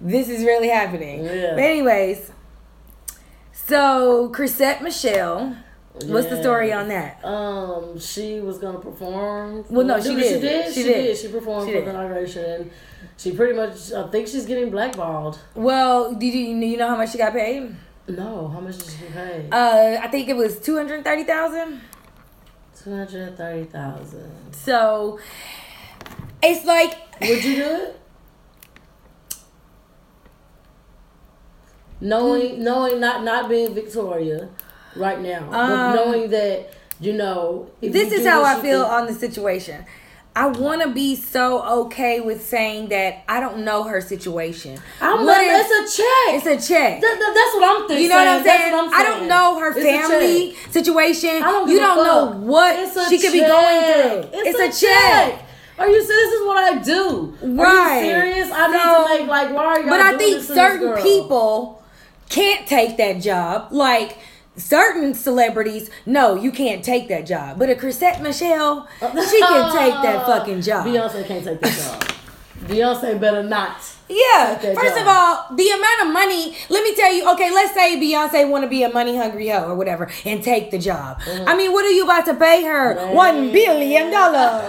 this 0.00 0.28
is 0.28 0.44
really 0.44 0.68
happening. 0.68 1.24
Yeah. 1.24 1.50
But 1.54 1.64
anyways. 1.64 2.30
So, 3.52 4.30
Chrisette 4.30 4.82
Michele, 4.82 5.54
what's 6.06 6.28
the 6.28 6.40
story 6.40 6.72
on 6.72 6.88
that? 6.88 7.22
Um, 7.22 7.98
she 7.98 8.40
was 8.40 8.56
gonna 8.56 8.78
perform. 8.78 9.64
Well, 9.68 9.84
no, 9.86 10.00
she 10.00 10.08
She 10.10 10.14
did. 10.16 10.40
did. 10.40 10.66
She 10.72 10.72
She, 10.72 10.82
did. 10.84 10.94
did. 11.02 11.16
She 11.18 11.28
performed 11.28 11.68
She 11.68 11.74
for 11.74 11.82
the 11.82 11.90
inauguration, 11.90 12.70
she 13.18 13.32
pretty 13.32 13.52
much. 13.54 13.92
I 13.92 14.06
think 14.08 14.26
she's 14.28 14.46
getting 14.46 14.70
blackballed. 14.70 15.38
Well, 15.54 16.14
did 16.14 16.32
you 16.32 16.56
you 16.56 16.76
know 16.78 16.88
how 16.88 16.96
much 16.96 17.12
she 17.12 17.18
got 17.18 17.34
paid? 17.34 17.74
No, 18.06 18.48
how 18.48 18.60
much 18.60 18.78
did 18.78 18.86
she 18.88 18.98
get 19.02 19.12
paid? 19.12 19.48
Uh, 19.52 20.00
I 20.02 20.08
think 20.08 20.30
it 20.30 20.36
was 20.36 20.58
two 20.60 20.76
hundred 20.76 21.04
thirty 21.04 21.24
thousand. 21.24 21.82
Two 22.82 22.96
hundred 22.96 23.36
thirty 23.36 23.64
thousand. 23.64 24.32
So, 24.52 25.18
it's 26.42 26.64
like 26.64 26.96
Would 27.20 27.44
you 27.44 27.56
do 27.56 27.62
it? 27.64 28.00
Knowing, 32.00 32.62
knowing, 32.62 33.00
not 33.00 33.24
not 33.24 33.48
being 33.48 33.74
Victoria 33.74 34.48
right 34.94 35.20
now, 35.20 35.42
Um, 35.50 35.50
but 35.50 35.94
knowing 35.94 36.30
that 36.30 36.70
you 37.00 37.12
know. 37.12 37.68
this 37.80 38.10
you 38.12 38.18
is 38.18 38.26
how 38.26 38.44
I 38.44 38.60
feel 38.60 38.82
on 38.84 39.06
the 39.06 39.14
situation. 39.14 39.84
I 40.36 40.46
want 40.46 40.82
to 40.82 40.88
be 40.88 41.16
so 41.16 41.64
okay 41.82 42.20
with 42.20 42.46
saying 42.46 42.90
that 42.90 43.24
I 43.28 43.40
don't 43.40 43.64
know 43.64 43.82
her 43.84 44.00
situation. 44.00 44.78
I'm 45.00 45.26
What 45.26 45.26
like, 45.26 45.48
if- 45.48 45.66
it's 45.68 45.96
a 45.98 46.02
check. 46.02 46.34
It's 46.36 46.46
a 46.68 46.68
check. 46.72 47.00
That- 47.00 47.18
that- 47.18 47.34
that's 47.34 47.54
what 47.56 47.64
I'm 47.64 47.88
thinking. 47.88 48.04
You 48.04 48.08
know 48.10 48.14
what 48.16 48.28
I'm 48.28 48.44
saying? 48.44 48.72
what 48.72 48.84
I'm 48.84 48.94
I 48.94 49.02
don't 49.02 49.26
know 49.26 49.58
her 49.58 49.70
It's 49.76 49.80
family 49.82 50.54
situation. 50.70 51.42
I 51.42 51.50
don't 51.50 51.68
you 51.68 51.78
a 51.78 51.80
don't 51.80 52.04
know 52.04 52.46
what 52.46 52.76
she 53.08 53.18
could 53.18 53.32
be 53.32 53.40
going 53.40 53.82
through. 53.82 54.30
It's, 54.40 54.80
a, 54.80 54.86
check. 54.86 55.42
Are 55.78 55.88
you 55.88 56.02
serious? 56.04 56.08
This 56.30 56.40
is 56.40 56.46
what 56.46 56.58
I 56.58 56.78
do. 56.82 57.34
Right. 57.42 57.66
Are 57.68 58.04
you 58.04 58.10
serious? 58.10 58.50
I 58.52 58.66
need 58.72 58.80
So- 58.82 59.02
to 59.16 59.18
make 59.20 59.28
like 59.28 59.50
why 59.54 59.64
are 59.64 59.80
y'all 59.80 59.88
But 59.90 60.00
I 60.00 60.16
think 60.18 60.42
certain 60.42 61.02
people 61.02 61.82
can't 62.28 62.66
take 62.66 62.96
that 62.96 63.20
job. 63.20 63.68
Like 63.70 64.18
certain 64.56 65.14
celebrities, 65.14 65.88
no, 66.04 66.34
you 66.34 66.50
can't 66.50 66.84
take 66.84 67.08
that 67.08 67.26
job. 67.26 67.58
But 67.58 67.70
a 67.70 67.74
Chrisette 67.76 68.20
Michele, 68.22 68.88
she 69.00 69.40
can 69.40 69.72
take 69.72 69.94
that 70.02 70.26
fucking 70.26 70.62
job. 70.62 70.86
Beyonce 70.86 71.26
can't 71.26 71.44
take 71.44 71.60
that 71.60 71.72
job. 71.72 72.04
Beyonce 72.66 73.20
better 73.20 73.42
not. 73.42 73.76
Yeah. 74.08 74.56
First 74.58 74.96
job. 74.96 74.98
of 74.98 75.06
all, 75.06 75.56
the 75.56 75.68
amount 75.68 76.06
of 76.06 76.12
money. 76.12 76.56
Let 76.68 76.82
me 76.82 76.94
tell 76.94 77.12
you. 77.12 77.30
Okay, 77.32 77.52
let's 77.52 77.74
say 77.74 77.96
Beyonce 77.96 78.48
want 78.48 78.64
to 78.64 78.68
be 78.68 78.82
a 78.82 78.88
money 78.90 79.16
hungry 79.16 79.48
hoe 79.48 79.68
or 79.70 79.74
whatever 79.74 80.10
and 80.24 80.42
take 80.42 80.70
the 80.70 80.78
job. 80.78 81.20
I 81.46 81.56
mean, 81.56 81.72
what 81.72 81.84
are 81.84 81.90
you 81.90 82.04
about 82.04 82.24
to 82.26 82.34
pay 82.34 82.64
her? 82.64 83.12
One 83.14 83.52
billion 83.52 84.10
dollars. 84.18 84.62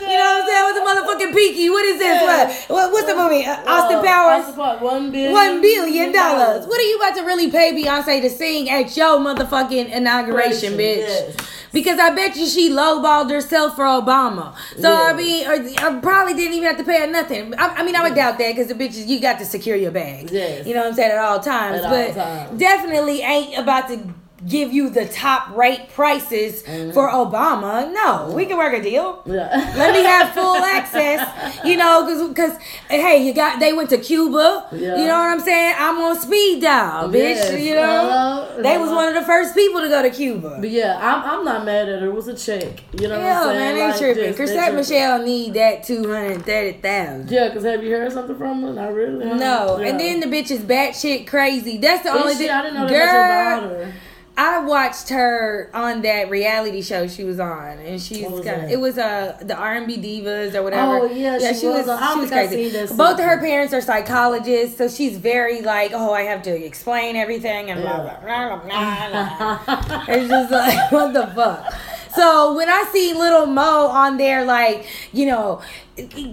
You 0.00 0.16
know 0.16 0.24
what 0.24 0.42
I'm 0.42 0.46
saying? 0.46 0.64
What's 0.64 0.78
the 0.78 1.24
motherfucking 1.24 1.34
peaky? 1.34 1.70
What 1.70 1.84
is 1.84 1.98
this? 1.98 2.22
What? 2.22 2.52
what? 2.68 2.92
What's 2.92 3.06
the 3.06 3.16
movie? 3.16 3.44
Uh, 3.44 3.62
Austin 3.66 4.04
Powers. 4.04 4.44
Austin 4.56 4.80
One 4.84 5.10
billion. 5.10 5.32
One 5.32 5.60
billion 5.60 6.12
dollars. 6.12 6.66
What 6.66 6.80
are 6.80 6.84
you 6.84 6.96
about 6.98 7.16
to 7.16 7.22
really 7.22 7.50
pay 7.50 7.72
Beyonce 7.72 8.20
to 8.22 8.30
sing 8.30 8.70
at 8.70 8.96
your 8.96 9.18
motherfucking 9.18 9.90
inauguration, 9.92 10.74
bitch? 10.74 10.98
Yes. 10.98 11.36
Because 11.72 11.98
I 11.98 12.14
bet 12.14 12.34
you 12.36 12.46
she 12.46 12.70
lowballed 12.70 13.30
herself 13.30 13.76
for 13.76 13.84
Obama. 13.84 14.54
So 14.80 14.90
I 14.90 15.12
mean, 15.12 15.46
or, 15.46 15.52
I 15.52 16.00
probably 16.00 16.34
didn't 16.34 16.54
even 16.54 16.66
have 16.66 16.78
to 16.78 16.84
pay 16.84 17.00
her 17.00 17.06
nothing. 17.06 17.54
I, 17.58 17.66
I 17.68 17.82
mean, 17.84 17.94
I 17.94 18.02
would 18.02 18.14
doubt 18.14 18.38
that 18.38 18.56
because 18.56 18.67
the 18.68 18.74
bitches 18.74 19.06
you 19.08 19.20
got 19.20 19.38
to 19.40 19.44
secure 19.44 19.76
your 19.76 19.90
bags. 19.90 20.32
Yes. 20.32 20.66
You 20.66 20.74
know 20.74 20.80
what 20.80 20.88
I'm 20.88 20.94
saying 20.94 21.12
at 21.12 21.18
all 21.18 21.40
times, 21.40 21.78
At 21.78 21.84
all 21.84 21.90
but 21.90 22.14
times. 22.14 22.58
definitely 22.58 23.20
ain't 23.22 23.58
about 23.58 23.88
to 23.88 24.14
give 24.46 24.72
you 24.72 24.88
the 24.90 25.06
top 25.06 25.54
rate 25.56 25.88
prices 25.94 26.62
Mm-hmm. 26.62 26.92
for 26.92 27.08
Obama. 27.10 27.92
No, 27.92 28.32
we 28.34 28.44
can 28.46 28.56
work 28.56 28.72
a 28.74 28.82
deal. 28.82 29.22
Yeah. 29.26 29.48
Let 29.76 29.92
me 29.92 30.02
have 30.04 30.32
full 30.32 30.56
access, 30.56 31.64
you 31.64 31.76
know, 31.76 32.04
because 32.04 32.28
because 32.28 32.56
hey, 32.88 33.26
you 33.26 33.32
got 33.34 33.58
they 33.60 33.72
went 33.72 33.90
to 33.90 33.98
Cuba. 33.98 34.68
Yeah. 34.72 34.96
You 34.96 35.06
know 35.06 35.18
what 35.18 35.30
I'm 35.30 35.40
saying? 35.40 35.74
I'm 35.78 35.98
on 35.98 36.18
speed 36.20 36.62
dial, 36.62 37.08
bitch. 37.08 37.14
Yes, 37.36 37.60
You 37.62 37.74
know, 37.74 37.82
uh-huh, 37.82 38.62
they 38.62 38.78
was 38.78 38.88
uh-huh. 38.90 38.96
one 38.96 39.08
of 39.08 39.14
the 39.14 39.22
first 39.22 39.54
people 39.54 39.80
to 39.80 39.88
go 39.88 40.02
to 40.02 40.10
Cuba. 40.10 40.58
But 40.60 40.70
yeah, 40.70 40.98
I'm, 41.00 41.38
I'm 41.38 41.44
not 41.44 41.64
mad 41.64 41.88
at 41.88 42.02
her. 42.02 42.08
It 42.08 42.14
was 42.14 42.28
a 42.28 42.34
check. 42.34 42.82
You 43.00 43.08
know 43.08 43.18
what 43.18 43.26
I'm 43.26 43.44
saying? 43.44 43.58
man, 43.58 43.74
they 43.74 43.88
Like, 43.88 43.98
tripping. 43.98 44.34
Chrisette. 44.34 44.74
Michele 44.74 45.22
need 45.24 45.54
that 45.54 45.84
two 45.84 46.06
hundred 46.12 46.44
thirty 46.44 46.78
thousand. 46.78 47.30
Yeah, 47.30 47.48
because 47.48 47.64
have 47.64 47.82
you 47.82 47.90
heard 47.92 48.12
something 48.12 48.36
from 48.36 48.62
her? 48.62 48.72
Not 48.72 48.92
really. 48.92 49.24
No, 49.24 49.78
Yeah. 49.80 49.88
and 49.88 49.98
then 50.00 50.20
the 50.20 50.26
bitch 50.26 50.50
is 50.50 50.60
batshit 50.60 51.26
crazy. 51.26 51.78
That's 51.78 52.02
the 52.02 52.10
Is 52.14 52.20
only 52.22 52.34
thing. 52.34 52.50
I 52.50 52.62
didn't 52.62 52.74
know 52.74 52.86
that 52.86 52.90
Girl, 52.90 53.00
about 53.24 53.62
her. 53.86 53.92
I 54.40 54.60
watched 54.60 55.08
her 55.08 55.68
on 55.74 56.02
that 56.02 56.30
reality 56.30 56.80
show 56.80 57.08
she 57.08 57.24
was 57.24 57.40
on, 57.40 57.78
and 57.80 58.00
she's 58.00 58.24
was 58.24 58.44
got 58.44 58.70
it 58.70 58.78
was 58.78 58.96
uh 58.96 59.36
the 59.42 59.56
R 59.56 59.74
and 59.74 59.84
B 59.88 59.96
divas 59.98 60.54
or 60.54 60.62
whatever. 60.62 61.00
Oh, 61.00 61.10
yeah, 61.10 61.52
she 61.52 61.66
was 61.66 61.88
on- 61.88 62.00
I 62.00 62.14
she 62.14 62.20
was 62.20 62.30
crazy. 62.30 62.70
Both 62.96 63.18
of 63.18 63.24
her 63.24 63.38
parents 63.40 63.74
are 63.74 63.80
psychologists, 63.80 64.78
so 64.78 64.88
she's 64.88 65.18
very 65.18 65.60
like, 65.60 65.90
oh, 65.92 66.12
I 66.12 66.22
have 66.22 66.42
to 66.44 66.50
explain 66.64 67.16
everything 67.16 67.68
and 67.70 67.80
blah 67.82 68.00
blah 68.00 68.20
blah 68.20 68.56
blah. 68.58 69.58
blah. 69.66 70.04
it's 70.06 70.28
just 70.28 70.52
like 70.52 70.92
what 70.92 71.12
the 71.14 71.26
fuck. 71.34 71.74
So 72.14 72.54
when 72.54 72.68
I 72.68 72.84
see 72.92 73.14
little 73.14 73.46
Mo 73.46 73.88
on 73.88 74.18
there, 74.18 74.44
like 74.44 74.86
you 75.12 75.26
know, 75.26 75.60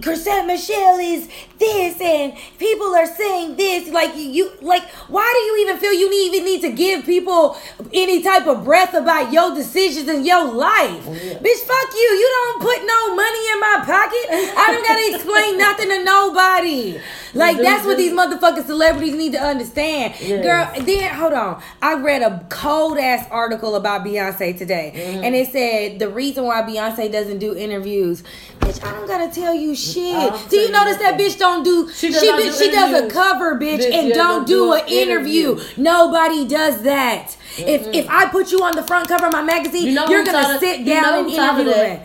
Chrisette 0.02 0.46
Michele 0.46 0.98
is 0.98 1.28
this 1.58 2.00
and 2.00 2.32
people 2.58 2.94
are 2.94 3.06
saying 3.06 3.56
this. 3.56 3.88
Like 3.90 4.12
you, 4.16 4.50
like 4.62 4.82
why 5.08 5.30
do 5.34 5.40
you 5.40 5.66
even 5.66 5.78
feel 5.80 5.92
you 5.92 6.08
need, 6.10 6.34
even 6.34 6.44
need 6.44 6.60
to 6.62 6.72
give 6.72 7.04
people 7.04 7.56
any 7.92 8.22
type 8.22 8.46
of 8.46 8.64
breath 8.64 8.94
about 8.94 9.32
your 9.32 9.54
decisions 9.54 10.08
in 10.08 10.24
your 10.24 10.44
life? 10.52 11.04
Bitch, 11.04 11.62
fuck 11.64 11.94
you. 11.94 12.00
You 12.00 12.30
don't 12.34 12.62
put 12.62 12.86
no 12.86 13.14
money 13.14 13.50
in 13.52 13.60
my 13.60 13.82
pocket. 13.84 14.26
I 14.56 14.72
don't 14.72 14.86
gotta 14.86 15.14
explain 15.16 15.58
nothing 15.66 15.88
to 15.88 16.04
nobody. 16.04 17.00
Like 17.34 17.58
that's 17.58 17.84
what 17.84 17.96
these 17.98 18.12
motherfucking 18.12 18.64
celebrities 18.66 19.14
need 19.14 19.32
to 19.32 19.40
understand. 19.42 20.14
Yes. 20.20 20.42
Girl, 20.42 20.84
then 20.86 21.14
hold 21.14 21.32
on. 21.34 21.62
I 21.82 21.94
read 21.94 22.22
a 22.22 22.46
cold 22.48 22.98
ass 22.98 23.26
article 23.30 23.74
about 23.76 24.04
Beyonce 24.04 24.56
today, 24.56 24.92
Mm-hmm. 24.96 25.24
and 25.24 25.34
it 25.34 25.52
said 25.52 25.98
the 25.98 26.08
reason 26.08 26.44
why 26.44 26.62
Beyonce 26.62 27.10
doesn't 27.10 27.38
do 27.38 27.54
interviews. 27.56 28.22
Bitch, 28.60 28.82
I 28.84 28.92
don't 28.92 29.06
gotta 29.06 29.30
tell 29.32 29.54
you 29.56 29.74
shit. 29.74 30.14
I'll 30.14 30.48
do 30.48 30.56
you 30.56 30.70
notice 30.70 30.96
that 30.98 31.18
bitch 31.18 31.38
don't 31.38 31.62
do? 31.62 31.90
She 31.90 32.12
She 32.12 32.26
does 32.26 32.58
do 32.58 32.64
she 32.64 32.70
does 32.70 32.92
a 33.04 33.08
cover, 33.08 33.56
bitch, 33.56 33.80
Bitch, 33.80 33.92
and 33.94 34.12
don't 34.12 34.46
do 34.46 34.72
an 34.72 34.86
interview. 34.88 35.52
interview. 35.52 35.82
Nobody 35.82 36.46
does 36.46 36.82
that. 36.82 37.36
If 37.58 37.86
if 37.94 38.06
I 38.08 38.28
put 38.28 38.52
you 38.52 38.62
on 38.62 38.76
the 38.76 38.82
front 38.82 39.08
cover 39.08 39.26
of 39.26 39.32
my 39.32 39.42
magazine, 39.42 39.86
You 39.86 39.92
you 39.92 40.00
are 40.00 40.24
gonna 40.24 40.58
sit 40.58 40.80
you 40.80 40.86
down 40.86 41.02
know 41.02 41.20
and 41.20 41.30
interview 41.30 41.64
me. 41.64 42.00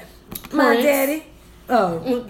My 0.53 0.65
Prince. 0.75 0.83
daddy. 0.83 1.23
Oh, 1.69 1.99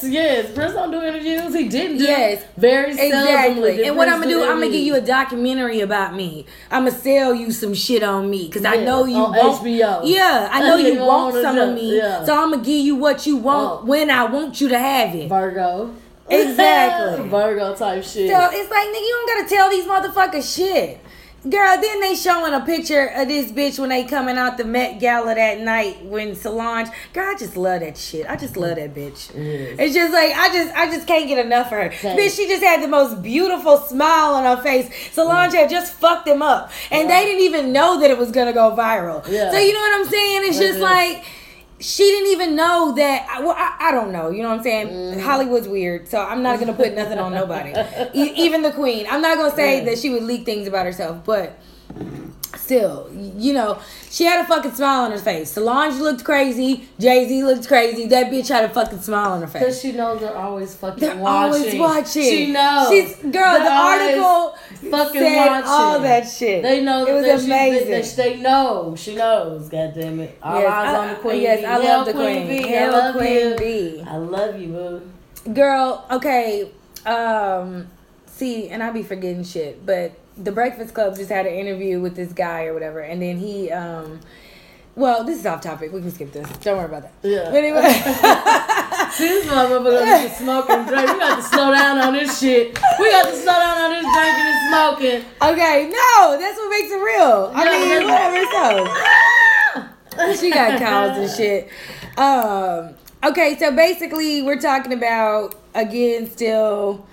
Prince, 0.00 0.04
yes, 0.12 0.52
Prince 0.52 0.74
don't 0.74 0.90
do 0.90 1.00
interviews. 1.00 1.54
He 1.54 1.68
didn't 1.68 1.96
do 1.98 2.04
Yes. 2.04 2.44
very. 2.58 2.90
Exactly. 2.92 3.84
And 3.86 3.96
what 3.96 4.04
Prince 4.08 4.14
I'm 4.16 4.20
gonna 4.28 4.34
do, 4.34 4.42
I'm 4.42 4.60
gonna 4.60 4.70
give 4.70 4.82
you 4.82 4.94
a 4.96 5.00
documentary 5.00 5.80
about 5.80 6.14
me. 6.14 6.44
I'm 6.70 6.84
gonna 6.84 6.98
sell 6.98 7.34
you 7.34 7.52
some 7.52 7.72
shit 7.72 8.02
on 8.02 8.28
me 8.28 8.46
because 8.48 8.66
I 8.66 8.76
know 8.76 9.06
you 9.06 9.16
on 9.16 9.34
want. 9.34 9.62
HBO. 9.62 10.00
Yeah, 10.04 10.48
I 10.52 10.60
know 10.68 10.76
you 10.76 10.98
want 11.00 11.34
some 11.36 11.56
of 11.56 11.74
me. 11.74 11.96
yeah. 11.96 12.22
So 12.24 12.34
I'm 12.36 12.50
gonna 12.50 12.62
give 12.62 12.84
you 12.84 12.96
what 12.96 13.26
you 13.26 13.36
want 13.38 13.80
Oh. 13.82 13.86
when 13.86 14.10
I 14.10 14.24
want 14.24 14.60
you 14.60 14.68
to 14.68 14.78
have 14.78 15.14
it. 15.14 15.28
Virgo. 15.28 15.90
Exactly. 16.30 17.28
Virgo 17.28 17.74
type 17.74 18.02
shit. 18.04 18.30
So 18.30 18.48
it's 18.52 18.70
like, 18.70 18.88
nigga, 18.88 19.00
you 19.00 19.26
don't 19.26 19.36
gotta 19.38 19.48
tell 19.54 19.70
these 19.70 19.84
motherfuckers 19.84 20.54
shit. 20.56 20.98
Girl, 21.42 21.76
then 21.80 22.00
they 22.00 22.14
showing 22.14 22.54
a 22.54 22.60
picture 22.60 23.06
of 23.16 23.26
this 23.26 23.50
bitch 23.50 23.76
when 23.76 23.88
they 23.88 24.04
coming 24.04 24.36
out 24.36 24.58
the 24.58 24.64
Met 24.64 25.00
Gala 25.00 25.34
that 25.34 25.60
night 25.60 26.04
when 26.04 26.36
Solange. 26.36 26.88
Girl, 27.12 27.34
I 27.34 27.36
just 27.36 27.56
love 27.56 27.80
that 27.80 27.98
shit. 27.98 28.30
I 28.30 28.36
just 28.36 28.56
love 28.56 28.76
that 28.76 28.94
bitch. 28.94 29.32
Yes. 29.34 29.76
It's 29.76 29.94
just 29.94 30.12
like 30.12 30.32
I 30.36 30.52
just 30.52 30.72
I 30.76 30.86
just 30.86 31.08
can't 31.08 31.26
get 31.26 31.44
enough 31.44 31.66
of 31.66 31.72
her. 31.72 31.90
Bitch, 31.90 32.36
she 32.36 32.46
just 32.46 32.62
had 32.62 32.80
the 32.80 32.86
most 32.86 33.22
beautiful 33.22 33.78
smile 33.78 34.34
on 34.34 34.44
her 34.44 34.62
face. 34.62 34.88
Solange 35.12 35.52
had 35.54 35.68
just 35.68 35.94
fucked 35.94 36.26
them 36.26 36.42
up, 36.42 36.70
and 36.92 37.10
they 37.10 37.24
didn't 37.24 37.42
even 37.42 37.72
know 37.72 37.98
that 37.98 38.10
it 38.10 38.18
was 38.18 38.30
gonna 38.30 38.52
go 38.52 38.76
viral. 38.76 39.26
Yeah. 39.28 39.50
So 39.50 39.58
you 39.58 39.72
know 39.72 39.80
what 39.80 40.00
I'm 40.00 40.06
saying? 40.06 40.42
It's 40.44 40.58
just 40.58 40.78
like 40.78 41.24
she 41.82 42.04
didn't 42.04 42.30
even 42.32 42.56
know 42.56 42.94
that. 42.96 43.26
Well, 43.40 43.54
I, 43.58 43.88
I 43.88 43.92
don't 43.92 44.12
know. 44.12 44.30
You 44.30 44.42
know 44.42 44.48
what 44.50 44.58
I'm 44.58 44.62
saying? 44.62 44.88
Mm-hmm. 44.88 45.20
Hollywood's 45.20 45.68
weird, 45.68 46.08
so 46.08 46.20
I'm 46.22 46.42
not 46.42 46.58
gonna 46.60 46.72
put 46.72 46.94
nothing 46.94 47.18
on 47.18 47.32
nobody, 47.32 47.72
E- 48.14 48.32
even 48.36 48.62
the 48.62 48.72
queen. 48.72 49.06
I'm 49.10 49.20
not 49.20 49.36
gonna 49.36 49.54
say 49.54 49.84
that 49.86 49.98
she 49.98 50.10
would 50.10 50.22
leak 50.22 50.44
things 50.44 50.66
about 50.68 50.86
herself, 50.86 51.24
but 51.24 51.58
still, 52.62 53.10
you 53.36 53.52
know, 53.52 53.78
she 54.10 54.24
had 54.24 54.44
a 54.44 54.46
fucking 54.46 54.72
smile 54.72 55.04
on 55.04 55.10
her 55.10 55.18
face. 55.18 55.50
Solange 55.52 55.96
looked 56.00 56.22
crazy. 56.24 56.88
Jay 56.98 57.26
Z 57.28 57.42
looked 57.44 57.66
crazy. 57.66 58.06
That 58.06 58.30
bitch 58.30 58.48
had 58.48 58.64
a 58.64 58.68
fucking 58.68 59.00
smile 59.00 59.32
on 59.32 59.40
her 59.40 59.46
face. 59.46 59.62
Because 59.62 59.80
she 59.82 59.92
knows 59.92 60.20
they're 60.20 60.36
always 60.36 60.74
fucking 60.74 61.00
They're 61.00 61.16
watching. 61.16 61.62
always 61.62 61.74
watching. 61.80 62.22
She 62.22 62.52
knows. 62.52 62.88
She's 62.88 63.16
girl. 63.16 63.30
They're 63.32 63.64
the 63.64 63.70
article 63.72 64.56
fucking 64.90 65.20
said 65.20 65.46
watching. 65.46 65.64
all 65.68 66.00
that 66.00 66.28
shit. 66.28 66.62
They 66.62 66.82
know 66.84 67.04
it 67.06 67.12
was 67.14 67.24
that 67.24 67.40
she- 67.40 67.46
amazing. 67.46 67.90
They, 67.90 68.00
they, 68.02 68.34
they 68.36 68.42
know. 68.42 68.94
She 68.96 69.14
knows. 69.16 69.68
God 69.68 69.92
damn 69.94 70.20
it. 70.20 70.38
All 70.42 70.60
Yes, 70.60 70.72
eyes 70.72 70.88
I- 70.94 70.96
on 70.98 71.08
the 71.08 71.14
queen. 71.16 71.42
yes. 71.42 71.64
I 71.64 71.76
love 71.78 72.06
the 72.06 72.12
queen. 72.12 72.46
bee. 72.48 72.68
Hell, 72.68 72.94
I 72.94 72.98
love 72.98 73.16
Queen 73.16 73.48
you. 73.50 73.56
bee. 73.56 74.04
I 74.06 74.16
love 74.16 74.60
you, 74.60 74.68
boo. 74.68 75.52
Girl, 75.52 76.04
okay. 76.10 76.70
Um, 77.04 77.88
see, 78.26 78.68
and 78.68 78.82
I 78.82 78.90
be 78.90 79.02
forgetting 79.02 79.42
shit, 79.44 79.84
but 79.84 80.12
the 80.42 80.52
Breakfast 80.52 80.94
Club 80.94 81.16
just 81.16 81.30
had 81.30 81.46
an 81.46 81.54
interview 81.54 82.00
with 82.00 82.16
this 82.16 82.32
guy 82.32 82.64
or 82.66 82.74
whatever, 82.74 83.00
and 83.00 83.20
then 83.22 83.38
he, 83.38 83.70
um, 83.70 84.20
well, 84.94 85.24
this 85.24 85.38
is 85.38 85.46
off 85.46 85.60
topic. 85.62 85.92
We 85.92 86.00
can 86.00 86.10
skip 86.10 86.32
this. 86.32 86.46
Don't 86.58 86.76
worry 86.76 86.86
about 86.86 87.02
that. 87.02 87.12
Yeah. 87.22 87.44
But 87.50 87.64
anyway, 87.64 87.82
See, 89.12 89.28
this 89.28 89.46
motherfucker 89.46 90.30
smoke 90.38 90.68
and 90.70 90.86
drink. 90.88 91.06
We 91.12 91.18
got 91.18 91.36
to 91.36 91.42
slow 91.42 91.72
down 91.72 91.98
on 91.98 92.12
this 92.14 92.38
shit. 92.40 92.78
We 92.98 93.10
got 93.10 93.26
to 93.26 93.34
slow 93.36 93.52
down 93.52 93.78
on 93.78 93.90
this 93.90 94.04
drinking 94.14 94.46
and 94.46 94.68
smoking. 94.68 95.24
okay, 95.52 95.90
no, 95.90 96.38
that's 96.38 96.58
what 96.58 96.70
makes 96.70 96.90
it 96.90 96.96
real. 96.96 97.52
I 97.54 97.64
Yeah, 97.64 97.98
mean, 97.98 98.08
whatever. 98.08 98.42
So 100.16 100.34
she 100.40 100.50
got 100.50 100.78
cows 100.78 101.16
and 101.16 101.30
shit. 101.30 101.68
Um, 102.18 102.94
okay, 103.24 103.56
so 103.58 103.74
basically, 103.74 104.42
we're 104.42 104.60
talking 104.60 104.92
about 104.92 105.54
again 105.74 106.30
still 106.30 107.06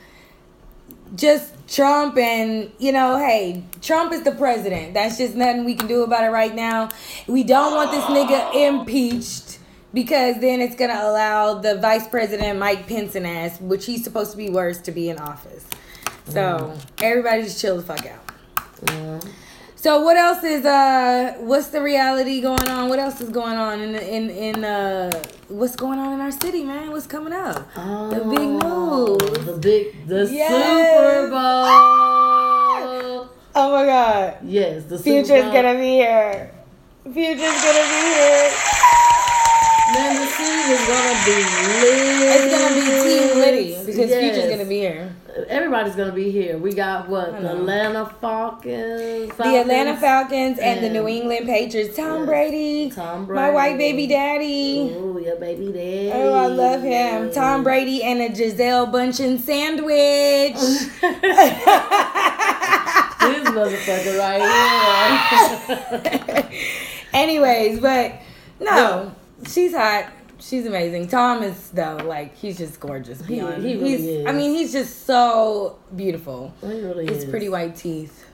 just 1.15 1.53
Trump 1.69 2.17
and 2.17 2.71
you 2.79 2.91
know, 2.91 3.17
hey, 3.17 3.63
Trump 3.81 4.11
is 4.11 4.23
the 4.23 4.31
president. 4.31 4.93
That's 4.93 5.17
just 5.17 5.35
nothing 5.35 5.65
we 5.65 5.75
can 5.75 5.87
do 5.87 6.03
about 6.03 6.23
it 6.23 6.29
right 6.29 6.53
now. 6.53 6.89
We 7.27 7.43
don't 7.43 7.75
want 7.75 7.91
this 7.91 8.03
nigga 8.05 8.67
impeached 8.67 9.59
because 9.93 10.39
then 10.39 10.61
it's 10.61 10.75
gonna 10.75 10.99
allow 11.01 11.55
the 11.55 11.77
vice 11.77 12.07
president 12.07 12.59
Mike 12.59 12.87
Pence 12.87 13.15
and 13.15 13.27
ass, 13.27 13.61
which 13.61 13.85
he's 13.85 14.03
supposed 14.03 14.31
to 14.31 14.37
be 14.37 14.49
worse, 14.49 14.79
to 14.81 14.91
be 14.91 15.09
in 15.09 15.17
office. 15.19 15.65
So 16.25 16.41
mm. 16.75 17.03
everybody 17.03 17.43
just 17.43 17.61
chill 17.61 17.77
the 17.77 17.83
fuck 17.83 18.05
out. 18.05 18.25
Mm. 18.85 19.29
So 19.81 20.01
what 20.01 20.17
else 20.17 20.43
is 20.43 20.65
uh 20.65 21.35
what's 21.39 21.67
the 21.67 21.81
reality 21.81 22.41
going 22.41 22.67
on? 22.67 22.89
What 22.89 22.99
else 22.99 23.21
is 23.21 23.29
going 23.29 23.55
on 23.55 23.79
in 23.79 23.95
in 23.95 24.29
in 24.29 24.65
uh 24.65 25.09
what's 25.47 25.77
going 25.77 25.97
on 25.99 26.11
in 26.15 26.19
our 26.19 26.31
city, 26.33 26.65
man? 26.65 26.91
What's 26.91 27.07
coming 27.07 27.31
up? 27.31 27.55
the 27.75 28.19
big 28.29 28.49
Oh, 28.61 29.15
news. 29.17 29.45
The 29.45 29.57
big, 29.57 30.05
the 30.05 30.27
Yes. 30.29 30.51
Super 30.51 31.29
Bowl. 31.31 31.69
Oh 33.55 33.71
my 33.71 33.85
god. 33.85 34.37
Yes, 34.43 34.83
the 34.83 34.97
Super 34.97 35.23
Future's 35.23 35.43
Bowl. 35.45 35.53
gonna 35.53 35.75
be 35.75 35.91
here. 36.03 36.51
Future's 37.05 37.59
gonna 37.63 37.87
be 37.87 38.01
here. 38.19 38.51
Man, 39.95 40.11
the 40.19 40.27
city 40.27 40.61
is 40.75 40.83
gonna 40.91 41.15
be 41.23 41.37
lit. 41.79 42.35
It's 42.35 42.47
gonna 42.51 42.75
be 42.75 42.83
Team 43.07 43.27
Liddy 43.39 43.69
because 43.85 44.09
Yes. 44.11 44.19
Future's 44.35 44.49
gonna 44.51 44.67
be 44.69 44.79
here. 44.79 45.15
Everybody's 45.47 45.95
gonna 45.95 46.11
be 46.11 46.31
here. 46.31 46.57
We 46.57 46.73
got 46.73 47.07
what? 47.07 47.31
The. 47.41 47.51
Atlanta 47.51 48.05
Falcons. 48.19 49.35
The 49.37 49.57
Atlanta 49.61 49.95
Falcons 49.97 50.59
and 50.59 50.83
the 50.83 50.89
New 50.89 51.07
England 51.07 51.45
Patriots. 51.45 51.95
Tom 51.95 52.19
Yes. 52.21 52.25
Brady. 52.27 52.91
Tom 52.91 53.25
Brady, 53.25 53.41
My 53.41 53.49
white 53.51 53.77
baby 53.77 54.07
daddy. 54.07 54.93
Oh, 54.95 55.17
your 55.17 55.35
baby 55.37 55.67
daddy. 55.71 56.11
Oh, 56.13 56.33
I 56.33 56.47
love 56.47 56.81
him. 56.81 57.31
Tom 57.31 57.63
Brady 57.63 58.03
and 58.03 58.19
a 58.21 58.29
Gisele 58.29 58.87
Bündchen 58.87 59.39
sandwich. 59.39 60.55
This 63.19 63.47
motherfucker 63.49 64.17
right 64.17 64.41
here. 66.31 66.49
Anyways, 67.13 67.79
but 67.79 68.13
no, 68.59 69.13
she's 69.45 69.73
hot. 69.75 70.05
She's 70.39 70.65
amazing. 70.65 71.07
Tom 71.07 71.43
is 71.43 71.69
though, 71.71 71.97
like 72.05 72.35
he's 72.35 72.57
just 72.57 72.79
gorgeous. 72.79 73.21
Beyond. 73.21 73.63
he 73.63 73.75
really 73.75 73.89
he's, 73.89 74.01
is. 74.01 74.25
I 74.25 74.31
mean, 74.31 74.55
he's 74.55 74.71
just 74.71 75.05
so 75.05 75.77
beautiful. 75.95 76.53
He 76.61 76.67
really 76.67 77.07
His 77.07 77.23
is. 77.23 77.29
pretty 77.29 77.49
white 77.49 77.75
teeth. 77.75 78.25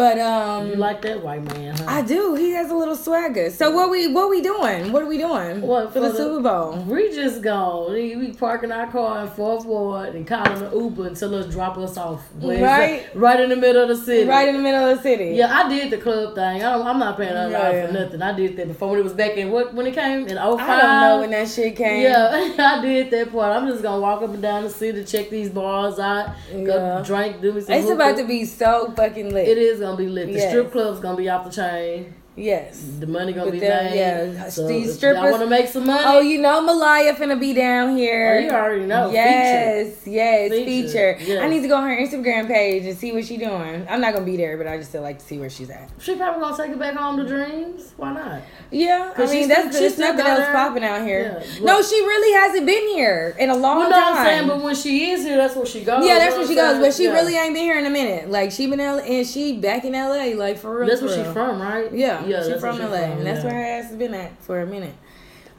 But 0.00 0.18
um, 0.18 0.66
You 0.68 0.76
like 0.76 1.02
that 1.02 1.22
white 1.22 1.42
man, 1.44 1.76
huh? 1.76 1.84
I 1.86 2.00
do. 2.02 2.34
He 2.34 2.52
has 2.52 2.70
a 2.70 2.74
little 2.74 2.96
swagger. 2.96 3.50
So 3.50 3.70
what 3.70 3.90
we 3.90 4.08
what 4.12 4.30
we 4.30 4.40
doing? 4.40 4.92
What 4.92 5.02
are 5.02 5.06
we 5.06 5.18
doing 5.18 5.60
What, 5.60 5.88
for, 5.88 5.92
for 5.94 6.00
the, 6.00 6.08
the- 6.08 6.16
Super 6.16 6.40
Bowl? 6.40 6.76
We 6.88 7.10
just 7.14 7.42
gone. 7.42 7.92
We, 7.92 8.16
we 8.16 8.32
parking 8.32 8.72
our 8.72 8.86
car 8.90 9.22
in 9.24 9.28
Fourth 9.30 9.64
Ward 9.66 10.14
and 10.14 10.26
calling 10.26 10.62
an 10.62 10.72
Uber 10.72 11.08
until 11.08 11.34
us 11.34 11.52
drop 11.52 11.76
us 11.76 11.98
off. 11.98 12.22
Right. 12.40 13.04
Right 13.14 13.40
in 13.40 13.50
the 13.50 13.56
middle 13.56 13.82
of 13.82 13.88
the 13.90 13.96
city. 13.96 14.26
Right 14.26 14.48
in 14.48 14.56
the 14.56 14.62
middle 14.62 14.88
of 14.88 14.96
the 14.96 15.02
city. 15.02 15.34
Yeah, 15.36 15.54
I 15.54 15.68
did 15.68 15.90
the 15.90 15.98
club 15.98 16.34
thing. 16.34 16.62
I 16.64 16.72
I'm 16.80 16.98
not 16.98 17.16
paying 17.18 17.32
a 17.36 17.50
Yeah. 17.50 17.86
for 17.86 17.92
nothing. 17.92 18.22
I 18.22 18.32
did 18.32 18.56
that 18.56 18.68
before 18.68 18.90
when 18.90 19.00
it 19.00 19.04
was 19.04 19.12
back 19.12 19.36
in 19.36 19.50
what 19.50 19.74
when 19.74 19.86
it 19.86 19.94
came 19.94 20.26
in 20.26 20.36
05. 20.36 20.38
I 20.38 20.80
don't 20.80 21.00
know 21.02 21.20
when 21.20 21.30
that 21.32 21.48
shit 21.48 21.76
came. 21.76 22.02
Yeah, 22.04 22.54
I 22.58 22.80
did 22.80 23.10
that 23.10 23.30
part. 23.32 23.54
I'm 23.56 23.68
just 23.68 23.82
gonna 23.82 24.00
walk 24.00 24.22
up 24.22 24.30
and 24.30 24.40
down 24.42 24.64
the 24.64 24.70
city, 24.70 25.04
to 25.04 25.04
check 25.04 25.28
these 25.30 25.50
bars 25.50 25.98
out, 25.98 26.30
Yeah. 26.52 26.64
go 26.64 27.02
drink, 27.04 27.40
do 27.42 27.52
me 27.52 27.60
some. 27.60 27.74
It's 27.74 27.82
hookah. 27.88 27.94
about 27.94 28.16
to 28.18 28.24
be 28.24 28.44
so 28.44 28.92
fucking 28.96 29.32
lit. 29.34 29.48
It 29.48 29.58
is 29.58 29.80
gonna 29.90 30.02
be 30.02 30.08
lit. 30.08 30.26
The 30.28 30.32
Yes. 30.34 30.50
strip 30.50 30.72
club's 30.72 31.00
gonna 31.00 31.16
be 31.16 31.28
off 31.28 31.44
the 31.44 31.50
chain. 31.50 32.14
Yes. 32.40 32.82
The 32.98 33.06
money 33.06 33.32
gonna 33.32 33.50
be 33.50 33.58
them, 33.60 33.84
made. 33.84 33.96
yeah. 33.96 34.48
So 34.48 34.66
These 34.66 34.94
strippers- 34.96 35.20
I 35.22 35.30
want 35.30 35.42
to 35.42 35.48
make 35.48 35.68
some 35.68 35.86
money. 35.86 36.02
Oh, 36.06 36.20
you 36.20 36.38
know 36.40 36.62
Malaya 36.62 37.14
finna 37.14 37.38
be 37.38 37.52
down 37.52 37.96
here. 37.96 38.36
Oh, 38.36 38.44
you 38.44 38.50
already 38.50 38.86
know. 38.86 39.10
Yes, 39.12 40.06
yes, 40.06 40.50
Feature. 40.50 40.64
feature. 40.64 41.16
Yes. 41.20 41.42
I 41.42 41.48
need 41.48 41.60
to 41.62 41.68
go 41.68 41.76
on 41.76 41.88
her 41.88 41.96
Instagram 41.96 42.46
page 42.46 42.84
and 42.86 42.96
see 42.96 43.12
what 43.12 43.24
she's 43.26 43.38
doing. 43.38 43.86
I'm 43.88 44.00
not 44.00 44.14
gonna 44.14 44.24
be 44.24 44.36
there, 44.36 44.56
but 44.56 44.66
I 44.66 44.78
just 44.78 44.88
still 44.90 45.02
like 45.02 45.18
to 45.18 45.24
see 45.24 45.38
where 45.38 45.50
she's 45.50 45.70
at. 45.70 45.88
She 45.98 46.16
probably 46.16 46.40
gonna 46.40 46.56
take 46.56 46.70
it 46.72 46.78
back 46.78 46.94
home 46.96 47.16
to 47.18 47.26
Dreams. 47.26 47.92
Why 47.96 48.12
not? 48.14 48.40
Yeah, 48.70 49.12
I 49.16 49.20
mean 49.20 49.28
she's 49.28 49.48
that's 49.48 49.68
still- 49.68 49.80
there's 49.80 49.98
nothing 49.98 50.26
else 50.26 50.40
her- 50.40 50.52
popping 50.52 50.84
out 50.84 51.02
here. 51.02 51.42
Yeah, 51.42 51.64
no, 51.64 51.82
she 51.82 51.94
really 52.00 52.32
hasn't 52.38 52.66
been 52.66 52.86
here 52.88 53.34
in 53.38 53.50
a 53.50 53.56
long 53.56 53.78
Well, 53.78 53.90
no, 53.90 53.96
time. 53.96 54.16
I'm 54.16 54.24
saying, 54.26 54.48
but 54.48 54.62
when 54.62 54.74
she 54.74 55.10
is 55.10 55.24
here, 55.24 55.36
that's 55.36 55.54
where 55.56 55.66
she 55.66 55.84
goes. 55.84 56.06
yeah, 56.06 56.18
that's 56.18 56.36
where 56.36 56.46
she 56.46 56.54
goes, 56.54 56.78
but 56.78 56.94
she? 56.94 57.04
Yeah. 57.04 57.10
really 57.12 57.36
ain't 57.36 57.54
been 57.54 57.64
here 57.64 57.78
in 57.78 57.86
a 57.86 57.90
minute. 57.90 58.30
Like 58.30 58.50
she 58.52 58.66
been 58.66 58.80
L- 58.80 58.98
and 59.00 59.26
she 59.26 59.58
back 59.58 59.84
in 59.84 59.92
LA, 59.94 60.34
like 60.36 60.58
for 60.58 60.78
real. 60.80 60.88
That's 60.88 61.02
where 61.02 61.12
she 61.12 61.22
real. 61.22 61.32
from, 61.32 61.60
right? 61.60 61.92
Yeah, 61.92 62.24
yeah, 62.30 62.42
she 62.42 62.58
from 62.58 62.76
she 62.76 62.82
and 62.82 63.26
that's 63.26 63.44
where 63.44 63.54
her 63.54 63.64
ass 63.64 63.88
has 63.88 63.96
been 63.96 64.14
at 64.14 64.42
for 64.42 64.60
a 64.60 64.66
minute. 64.66 64.94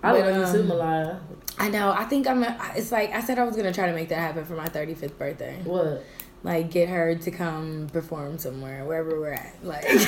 I 0.03 0.11
But, 0.13 0.26
love 0.26 0.36
you 0.47 0.53
too, 0.53 0.61
um, 0.61 0.67
Malaya. 0.67 1.19
I 1.59 1.69
know. 1.69 1.91
I 1.91 2.05
think 2.05 2.28
I'm. 2.28 2.43
It's 2.76 2.91
like 2.91 3.11
I 3.13 3.22
said 3.22 3.38
I 3.38 3.43
was 3.43 3.55
gonna 3.55 3.74
try 3.74 3.86
to 3.88 3.93
make 3.93 4.09
that 4.09 4.19
happen 4.19 4.45
for 4.45 4.55
my 4.55 4.67
35th 4.67 5.17
birthday. 5.17 5.59
What? 5.63 6.03
Like 6.43 6.72
get 6.72 6.89
her 6.89 7.13
to 7.13 7.30
come 7.32 7.88
perform 7.93 8.39
somewhere, 8.39 8.84
wherever 8.84 9.19
we're 9.19 9.34
at. 9.34 9.53
Like, 9.63 9.84
like 9.86 10.01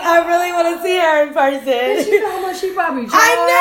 I 0.00 0.24
really 0.26 0.50
want 0.52 0.76
to 0.78 0.82
see 0.82 0.96
her 0.96 1.26
in 1.26 1.34
person. 1.34 2.10
You 2.10 2.22
know 2.22 2.30
how 2.30 2.40
much 2.40 2.60
she 2.60 2.72
probably 2.72 3.02
charged? 3.06 3.14
I 3.14 3.34
know. 3.36 3.52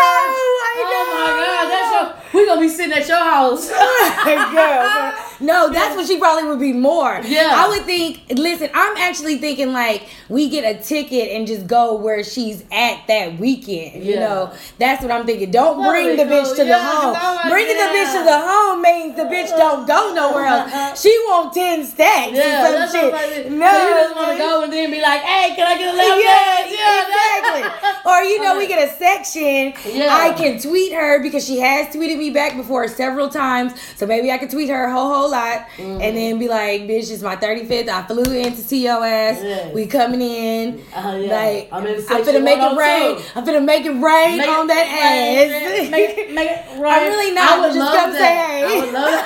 I 0.63 0.73
know. 0.79 1.03
Oh 1.03 1.05
my 1.11 1.31
god, 1.43 1.67
that's 1.69 1.91
your. 1.91 2.07
We 2.35 2.45
gonna 2.45 2.59
be 2.61 2.67
sitting 2.67 2.91
at 2.91 3.07
your 3.07 3.17
house. 3.23 3.69
Girl, 4.25 5.13
no, 5.39 5.69
that's 5.73 5.95
what 5.95 6.07
she 6.07 6.17
probably 6.17 6.49
would 6.49 6.59
be 6.59 6.73
more. 6.73 7.21
Yeah. 7.23 7.53
I 7.55 7.69
would 7.69 7.85
think. 7.85 8.21
Listen, 8.29 8.69
I'm 8.73 8.97
actually 8.97 9.37
thinking 9.37 9.71
like 9.71 10.07
we 10.29 10.49
get 10.49 10.63
a 10.63 10.81
ticket 10.81 11.29
and 11.31 11.47
just 11.47 11.67
go 11.67 11.95
where 11.95 12.23
she's 12.23 12.63
at 12.71 13.07
that 13.07 13.39
weekend. 13.39 14.03
You 14.03 14.15
know, 14.17 14.53
that's 14.77 15.01
what 15.01 15.11
I'm 15.11 15.25
thinking. 15.25 15.51
Don't 15.51 15.83
bring 15.83 16.17
the 16.17 16.23
bitch 16.23 16.55
to 16.55 16.63
the 16.65 16.77
home. 16.77 17.13
my 17.13 17.49
Bringing 17.49 17.77
the 17.77 17.83
bitch 17.83 18.11
to 18.17 18.23
the 18.23 18.39
home 18.39 18.81
means 18.81 19.15
the 19.15 19.23
bitch 19.23 19.49
don't 19.57 19.87
go 19.87 20.13
nowhere 20.13 20.45
else. 20.45 20.65
She 21.05 21.09
want 21.27 21.53
ten 21.53 21.85
stacks. 21.85 22.31
Yeah, 22.31 22.65
and 22.65 22.75
that's 22.75 22.91
some 22.91 23.11
shit. 23.11 23.51
No, 23.51 23.69
so 23.71 23.87
you 23.87 23.93
just 23.95 24.15
want 24.15 24.31
to 24.31 24.37
go 24.37 24.63
and 24.63 24.73
then 24.73 24.91
be 24.91 25.01
like, 25.01 25.21
"Hey, 25.21 25.55
can 25.55 25.67
I 25.67 25.77
get 25.77 25.93
a 25.93 25.97
left 25.97 26.23
yeah. 26.23 26.55
Yeah, 26.69 27.05
exactly. 27.05 28.11
Or 28.11 28.21
you 28.23 28.41
know, 28.41 28.57
we 28.57 28.67
get 28.67 28.87
a 28.87 28.91
section. 28.97 29.73
Yeah. 29.93 30.09
I 30.09 30.33
can 30.33 30.59
tweet 30.59 30.93
her 30.93 31.21
because 31.21 31.45
she 31.45 31.59
has 31.59 31.93
tweeted 31.93 32.17
me 32.17 32.24
back 32.31 32.55
before 32.55 32.87
several 32.87 33.29
times. 33.29 33.73
So 33.95 34.05
maybe 34.05 34.31
I 34.31 34.37
can 34.37 34.49
tweet 34.49 34.69
her 34.69 34.85
a 34.85 34.91
whole 34.91 35.13
whole 35.13 35.31
lot 35.31 35.67
Mm-hmm. 35.77 36.01
and 36.01 36.17
then 36.17 36.39
be 36.39 36.47
like, 36.47 36.81
"Bitch, 36.83 37.11
it's 37.11 37.21
my 37.21 37.35
35th. 37.35 37.89
I 37.89 38.03
flew 38.07 38.23
in 38.33 38.51
to 38.53 38.61
see 38.61 38.83
your 38.85 39.03
ass. 39.05 39.39
Yes. 39.41 39.73
We 39.73 39.85
coming 39.87 40.21
in. 40.21 40.81
Uh, 40.95 41.17
yeah. 41.21 41.35
Like 41.35 41.69
I'm 41.71 41.85
in 41.87 41.95
I'm 42.09 42.23
finna 42.23 42.43
make 42.43 42.59
it 42.59 42.77
rain. 42.77 43.21
I'm 43.35 43.45
finna 43.45 43.63
make 43.65 43.85
it 43.85 43.91
rain 43.91 44.37
Make 44.37 44.49
on 44.49 44.67
that 44.67 44.85
make 44.87 45.51
ass. 45.51 45.87
it- 45.87 45.91
Make 45.91 46.17
it, 46.17 46.33
make 46.33 46.49
it 46.49 46.79
right. 46.79 47.01
I'm 47.03 47.07
really 47.11 47.33
not, 47.35 47.51
I 47.51 47.59
would 47.61 47.67
just 47.73 47.79
love 47.79 47.95
come 47.95 48.11
that. 48.13 48.19
say 48.19 48.35
hey. 48.35 48.63
I 48.65 48.79
would 48.85 48.93
love 48.93 49.25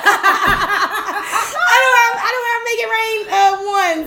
I 1.72 1.76
don't 1.82 1.96
have 2.00 2.14
I 2.26 2.30
don't 2.34 2.48
have 2.50 2.62
make 2.70 2.80
it 2.84 2.90
rain 2.98 3.20
uh, 3.30 3.54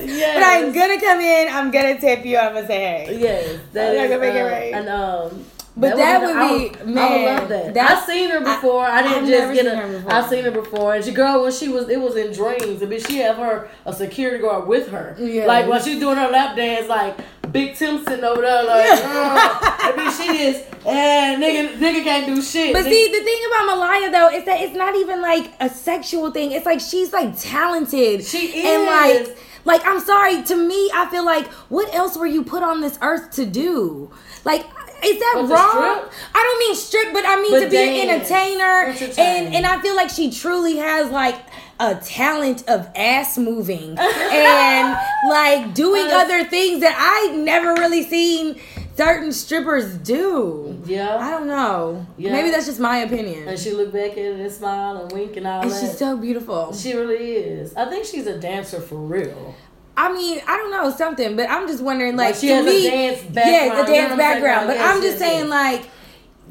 once, 0.03 0.17
Yes. 0.17 0.33
but 0.35 0.43
I'm 0.43 0.71
gonna 0.73 0.99
come 0.99 1.19
in. 1.21 1.47
I'm 1.53 1.71
gonna 1.71 1.99
tip 1.99 2.25
you. 2.25 2.37
I'm 2.37 2.53
gonna 2.53 2.67
say 2.67 2.79
hey. 3.07 3.19
Yes, 3.19 3.59
that 3.73 3.91
I'm 3.91 4.03
is, 4.05 4.09
gonna 4.09 4.21
make 4.21 4.35
it 4.35 4.41
uh, 4.41 4.49
right. 4.49 4.73
And 4.73 4.89
um, 4.89 5.45
But 5.75 5.95
that 5.97 6.21
would 6.21 6.35
I 6.35 6.57
be- 6.57 6.71
I 6.79 6.83
man, 6.83 7.11
would 7.11 7.25
love 7.41 7.49
that. 7.49 7.73
that's- 7.73 8.01
I've 8.01 8.05
seen 8.07 8.29
her 8.29 8.39
before. 8.41 8.85
I, 8.85 9.01
didn't 9.01 9.23
I've 9.23 9.27
just 9.27 9.31
never 9.31 9.53
get 9.55 9.65
seen 9.65 9.73
a. 9.73 9.75
her 9.75 9.93
before. 9.97 10.11
I've 10.13 10.29
seen 10.29 10.43
her 10.43 10.51
before, 10.51 10.93
and 10.93 11.03
she 11.03 11.11
girl 11.11 11.41
when 11.41 11.51
she 11.51 11.67
was 11.69 11.89
it 11.89 11.99
was 11.99 12.15
in 12.15 12.31
dreams. 12.31 12.83
I 12.83 12.85
mean, 12.85 12.99
she 13.01 13.17
have 13.17 13.37
her 13.37 13.69
a 13.85 13.91
security 13.93 14.37
guard 14.37 14.67
with 14.67 14.89
her. 14.89 15.15
Yeah. 15.19 15.45
Like 15.47 15.67
when 15.67 15.81
she's 15.81 15.99
doing 15.99 16.17
her 16.17 16.29
lap 16.29 16.55
dance, 16.55 16.87
like 16.87 17.17
Big 17.51 17.75
Tim 17.75 18.03
sitting 18.05 18.23
over 18.23 18.41
there, 18.41 18.63
like. 18.63 18.85
uh, 18.87 19.49
I 19.85 19.93
mean, 19.97 20.11
she 20.11 20.37
just 20.51 20.63
and 20.85 21.41
nigga 21.41 21.75
nigga 21.77 22.03
can't 22.03 22.27
do 22.27 22.39
shit. 22.41 22.71
But 22.73 22.85
Nigga- 22.85 22.89
see, 22.91 23.07
the 23.07 23.23
thing 23.23 23.39
about 23.47 23.75
Malaya 23.75 24.11
though 24.11 24.29
is 24.29 24.45
that 24.45 24.61
it's 24.61 24.75
not 24.77 24.95
even 24.95 25.21
like 25.23 25.53
a 25.59 25.69
sexual 25.69 26.29
thing. 26.29 26.51
It's 26.51 26.67
like 26.67 26.81
she's 26.81 27.11
like 27.11 27.39
talented. 27.39 28.23
She 28.23 28.45
is. 28.47 28.65
And 28.65 28.83
is. 29.21 29.27
like, 29.29 29.37
like 29.65 29.87
I'm 29.87 29.99
sorry. 30.01 30.43
To 30.43 30.55
me, 30.55 30.91
I 30.93 31.07
feel 31.09 31.25
like 31.25 31.47
what 31.69 31.91
else 31.95 32.15
were 32.15 32.27
you 32.27 32.43
put 32.43 32.61
on 32.61 32.81
this 32.81 32.99
earth 33.01 33.31
to 33.37 33.45
do? 33.47 34.11
Like. 34.45 34.65
Is 35.05 35.19
that 35.19 35.35
wrong? 35.49 36.09
I 36.35 36.43
don't 36.43 36.59
mean 36.59 36.75
strip, 36.75 37.13
but 37.13 37.23
I 37.25 37.35
mean 37.41 37.51
But 37.51 37.59
to 37.61 37.69
be 37.69 38.01
an 38.01 38.09
entertainer, 38.09 38.95
and 39.17 39.55
and 39.55 39.65
I 39.65 39.81
feel 39.81 39.95
like 39.95 40.09
she 40.09 40.31
truly 40.31 40.77
has 40.77 41.09
like 41.11 41.35
a 41.79 41.95
talent 41.95 42.63
of 42.69 42.87
ass 42.95 43.37
moving 43.37 43.97
and 43.99 44.97
like 45.29 45.73
doing 45.73 46.05
other 46.11 46.45
things 46.45 46.81
that 46.81 46.95
I 46.97 47.35
never 47.35 47.73
really 47.73 48.03
seen 48.03 48.59
certain 48.95 49.31
strippers 49.31 49.97
do. 49.97 50.79
Yeah. 50.85 51.17
I 51.17 51.31
don't 51.31 51.47
know. 51.47 52.05
Yeah. 52.17 52.31
Maybe 52.31 52.51
that's 52.51 52.67
just 52.67 52.79
my 52.79 52.97
opinion. 52.99 53.47
and 53.47 53.57
she 53.59 53.71
look 53.71 53.91
back 53.91 54.11
at 54.11 54.17
it 54.19 54.39
and 54.39 54.51
smile 54.51 54.97
and 54.97 55.11
wink 55.11 55.35
and 55.35 55.47
all 55.47 55.61
And 55.63 55.71
that. 55.71 55.79
she's 55.81 55.97
so 55.97 56.15
beautiful. 56.15 56.73
she 56.73 56.93
really 56.93 57.33
is. 57.33 57.75
I 57.75 57.89
think 57.89 58.05
she's 58.05 58.27
a 58.27 58.37
dancer 58.39 58.79
for 58.79 58.95
real. 58.97 59.55
I 59.95 60.11
mean, 60.11 60.41
I 60.47 60.57
don't 60.57 60.71
know 60.71 60.89
something, 60.89 61.35
but 61.35 61.49
I'm 61.49 61.67
just 61.67 61.83
wondering, 61.83 62.15
like, 62.15 62.29
Like, 62.33 62.35
she 62.41 62.47
to 62.47 62.55
has 62.55 62.65
a 62.65 62.69
me, 62.69 62.83
dance 62.89 63.21
yeah, 63.31 63.67
background, 63.67 63.87
the 63.87 63.91
you 63.93 63.97
dance 64.01 64.17
background. 64.17 64.67
But 64.67 64.75
Yes, 64.77 64.95
I'm 64.95 65.01
just 65.01 65.19
yes, 65.19 65.29
saying, 65.29 65.39
yes. 65.41 65.49
like, 65.49 65.89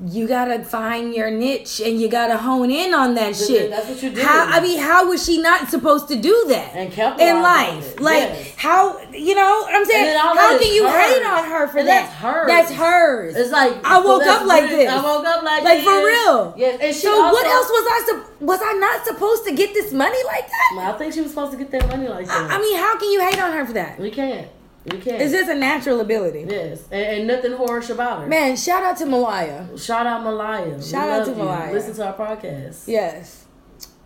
you 0.05 0.27
gotta 0.27 0.65
find 0.65 1.15
your 1.15 1.31
niche 1.31 1.81
and 1.81 2.01
you 2.01 2.09
gotta 2.09 2.37
hone 2.37 2.71
in 2.71 2.93
on 2.93 3.15
that 3.15 3.37
shit. 3.37 3.71
that's 3.71 3.89
what 3.89 4.03
you 4.03 4.11
do. 4.11 4.21
How 4.23 4.47
I 4.49 4.61
mean, 4.61 4.79
how 4.81 5.09
was 5.09 5.25
she 5.25 5.41
not 5.41 5.69
supposed 5.69 6.09
to 6.09 6.17
do 6.17 6.45
that 6.49 6.75
And 6.75 6.93
in 7.21 7.43
life? 7.43 8.01
Like, 8.01 8.23
yes. 8.23 8.55
how 8.57 8.99
you 9.13 9.35
know? 9.35 9.67
I'm 9.69 9.85
saying, 9.85 10.07
And 10.07 10.17
then 10.17 10.27
all 10.27 10.37
how 10.37 10.59
can 10.59 10.73
you 10.75 10.89
hers. 10.89 11.05
hate 11.15 11.25
on 11.25 11.45
her 11.45 11.69
for 11.69 11.79
And 11.79 11.89
that? 11.89 12.03
that's 12.09 12.15
hers. 12.15 12.47
That's 12.49 12.73
hers. 12.73 13.37
It's 13.37 13.53
like 13.53 13.73
I 13.85 14.01
woke 14.01 14.23
up 14.27 14.47
like 14.47 14.69
this. 14.71 14.91
I 14.91 15.03
woke 15.03 15.25
up 15.25 15.43
like 15.45 15.63
like 15.63 15.83
for 15.83 16.05
real. 16.05 16.55
Yes, 16.57 16.81
and 16.83 16.95
so 16.95 17.11
also, 17.11 17.33
what 17.33 17.47
else 17.47 17.69
was 17.69 17.87
I 17.93 18.05
sup- 18.11 18.41
was 18.43 18.61
I 18.63 18.73
not 18.75 19.05
supposed 19.07 19.45
to 19.47 19.55
get 19.55 19.73
this 19.75 19.93
money 19.93 20.19
like 20.27 20.49
that? 20.49 20.79
I 20.95 20.99
think 20.99 21.15
she 21.15 21.21
was 21.21 21.31
supposed 21.31 21.53
to 21.53 21.59
get 21.59 21.71
that 21.71 21.87
money 21.89 22.09
like 22.09 22.27
that. 22.27 22.51
I 22.51 22.59
mean, 22.59 22.77
how 22.77 22.99
can 22.99 23.11
you 23.11 23.21
hate 23.21 23.41
on 23.41 23.53
her 23.53 23.65
for 23.67 23.73
that? 23.75 24.01
we 24.01 24.11
can't. 24.11 24.49
We 24.85 24.99
can't. 24.99 25.23
It's 25.23 25.33
just 25.33 25.49
a 25.51 25.55
natural 25.55 26.01
ability. 26.01 26.47
yes, 26.49 26.85
and, 26.91 27.19
and 27.19 27.27
nothing 27.29 27.53
horish 27.53 27.91
about 27.91 28.23
her. 28.23 28.27
Man, 28.27 28.57
shout 28.57 28.83
out 28.83 28.97
to 28.99 29.07
Malaya. 29.07 29.69
Shout 29.79 30.07
out 30.07 30.25
Malaya. 30.25 30.75
We 30.77 30.83
Shout 30.83 31.09
out 31.09 31.25
to 31.27 31.31
you. 31.31 31.37
Malaya. 31.37 31.73
Listen 31.73 31.95
to 31.95 32.07
our 32.07 32.15
podcast. 32.15 32.89
Yes. 32.89 33.47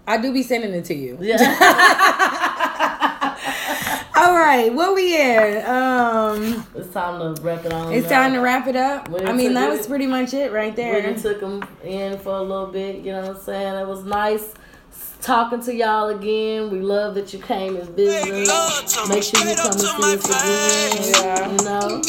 I 0.07 0.19
do 0.19 0.33
be 0.33 0.43
sending 0.43 0.73
it 0.73 0.85
to 0.87 0.95
you. 0.95 1.19
Yeah. 1.21 1.37
All 4.17 4.35
right, 4.35 4.73
what 4.73 4.95
we 4.95 5.15
in? 5.21 5.65
Um, 5.67 6.67
it's 6.75 6.93
time 6.93 7.35
to 7.35 7.41
wrap 7.43 7.65
it 7.65 7.73
on. 7.73 7.93
it's 7.93 8.07
up. 8.07 8.13
time 8.13 8.33
to 8.33 8.41
wrap 8.41 8.67
it 8.67 8.77
up. 8.77 9.09
We 9.11 9.21
I 9.21 9.33
mean, 9.33 9.55
that 9.55 9.69
it- 9.71 9.77
was 9.79 9.87
pretty 9.87 10.07
much 10.07 10.33
it 10.35 10.53
right 10.53 10.73
We 10.73 10.77
there. 10.83 11.03
done 11.03 11.17
took 11.17 11.41
them 11.41 11.63
in 11.85 12.19
for 12.19 12.35
a 12.37 12.43
little 12.43 12.67
bit. 12.69 12.97
You 13.05 13.13
know 13.13 13.23
what 13.23 13.37
I'm 13.37 13.43
saying? 13.43 13.75
It 13.77 13.87
was 13.87 14.05
nice 14.05 14.55
talking 15.27 15.61
to 15.61 15.75
y'all 15.75 16.09
again. 16.09 16.71
We 16.71 16.81
love 16.81 17.17
that 17.17 17.33
you 17.33 17.41
came 17.41 17.75
and 17.75 17.89
visited. 17.89 18.47
love 18.47 18.87
to 18.87 19.09
Make 19.09 19.25
sure 19.25 19.41
you 19.41 19.57
come 19.57 19.73
and 19.73 19.81
see 19.81 20.15
us 20.15 20.25
again. 20.25 21.25
Yeah. 21.25 21.51
You 21.51 21.65
know, 21.65 22.01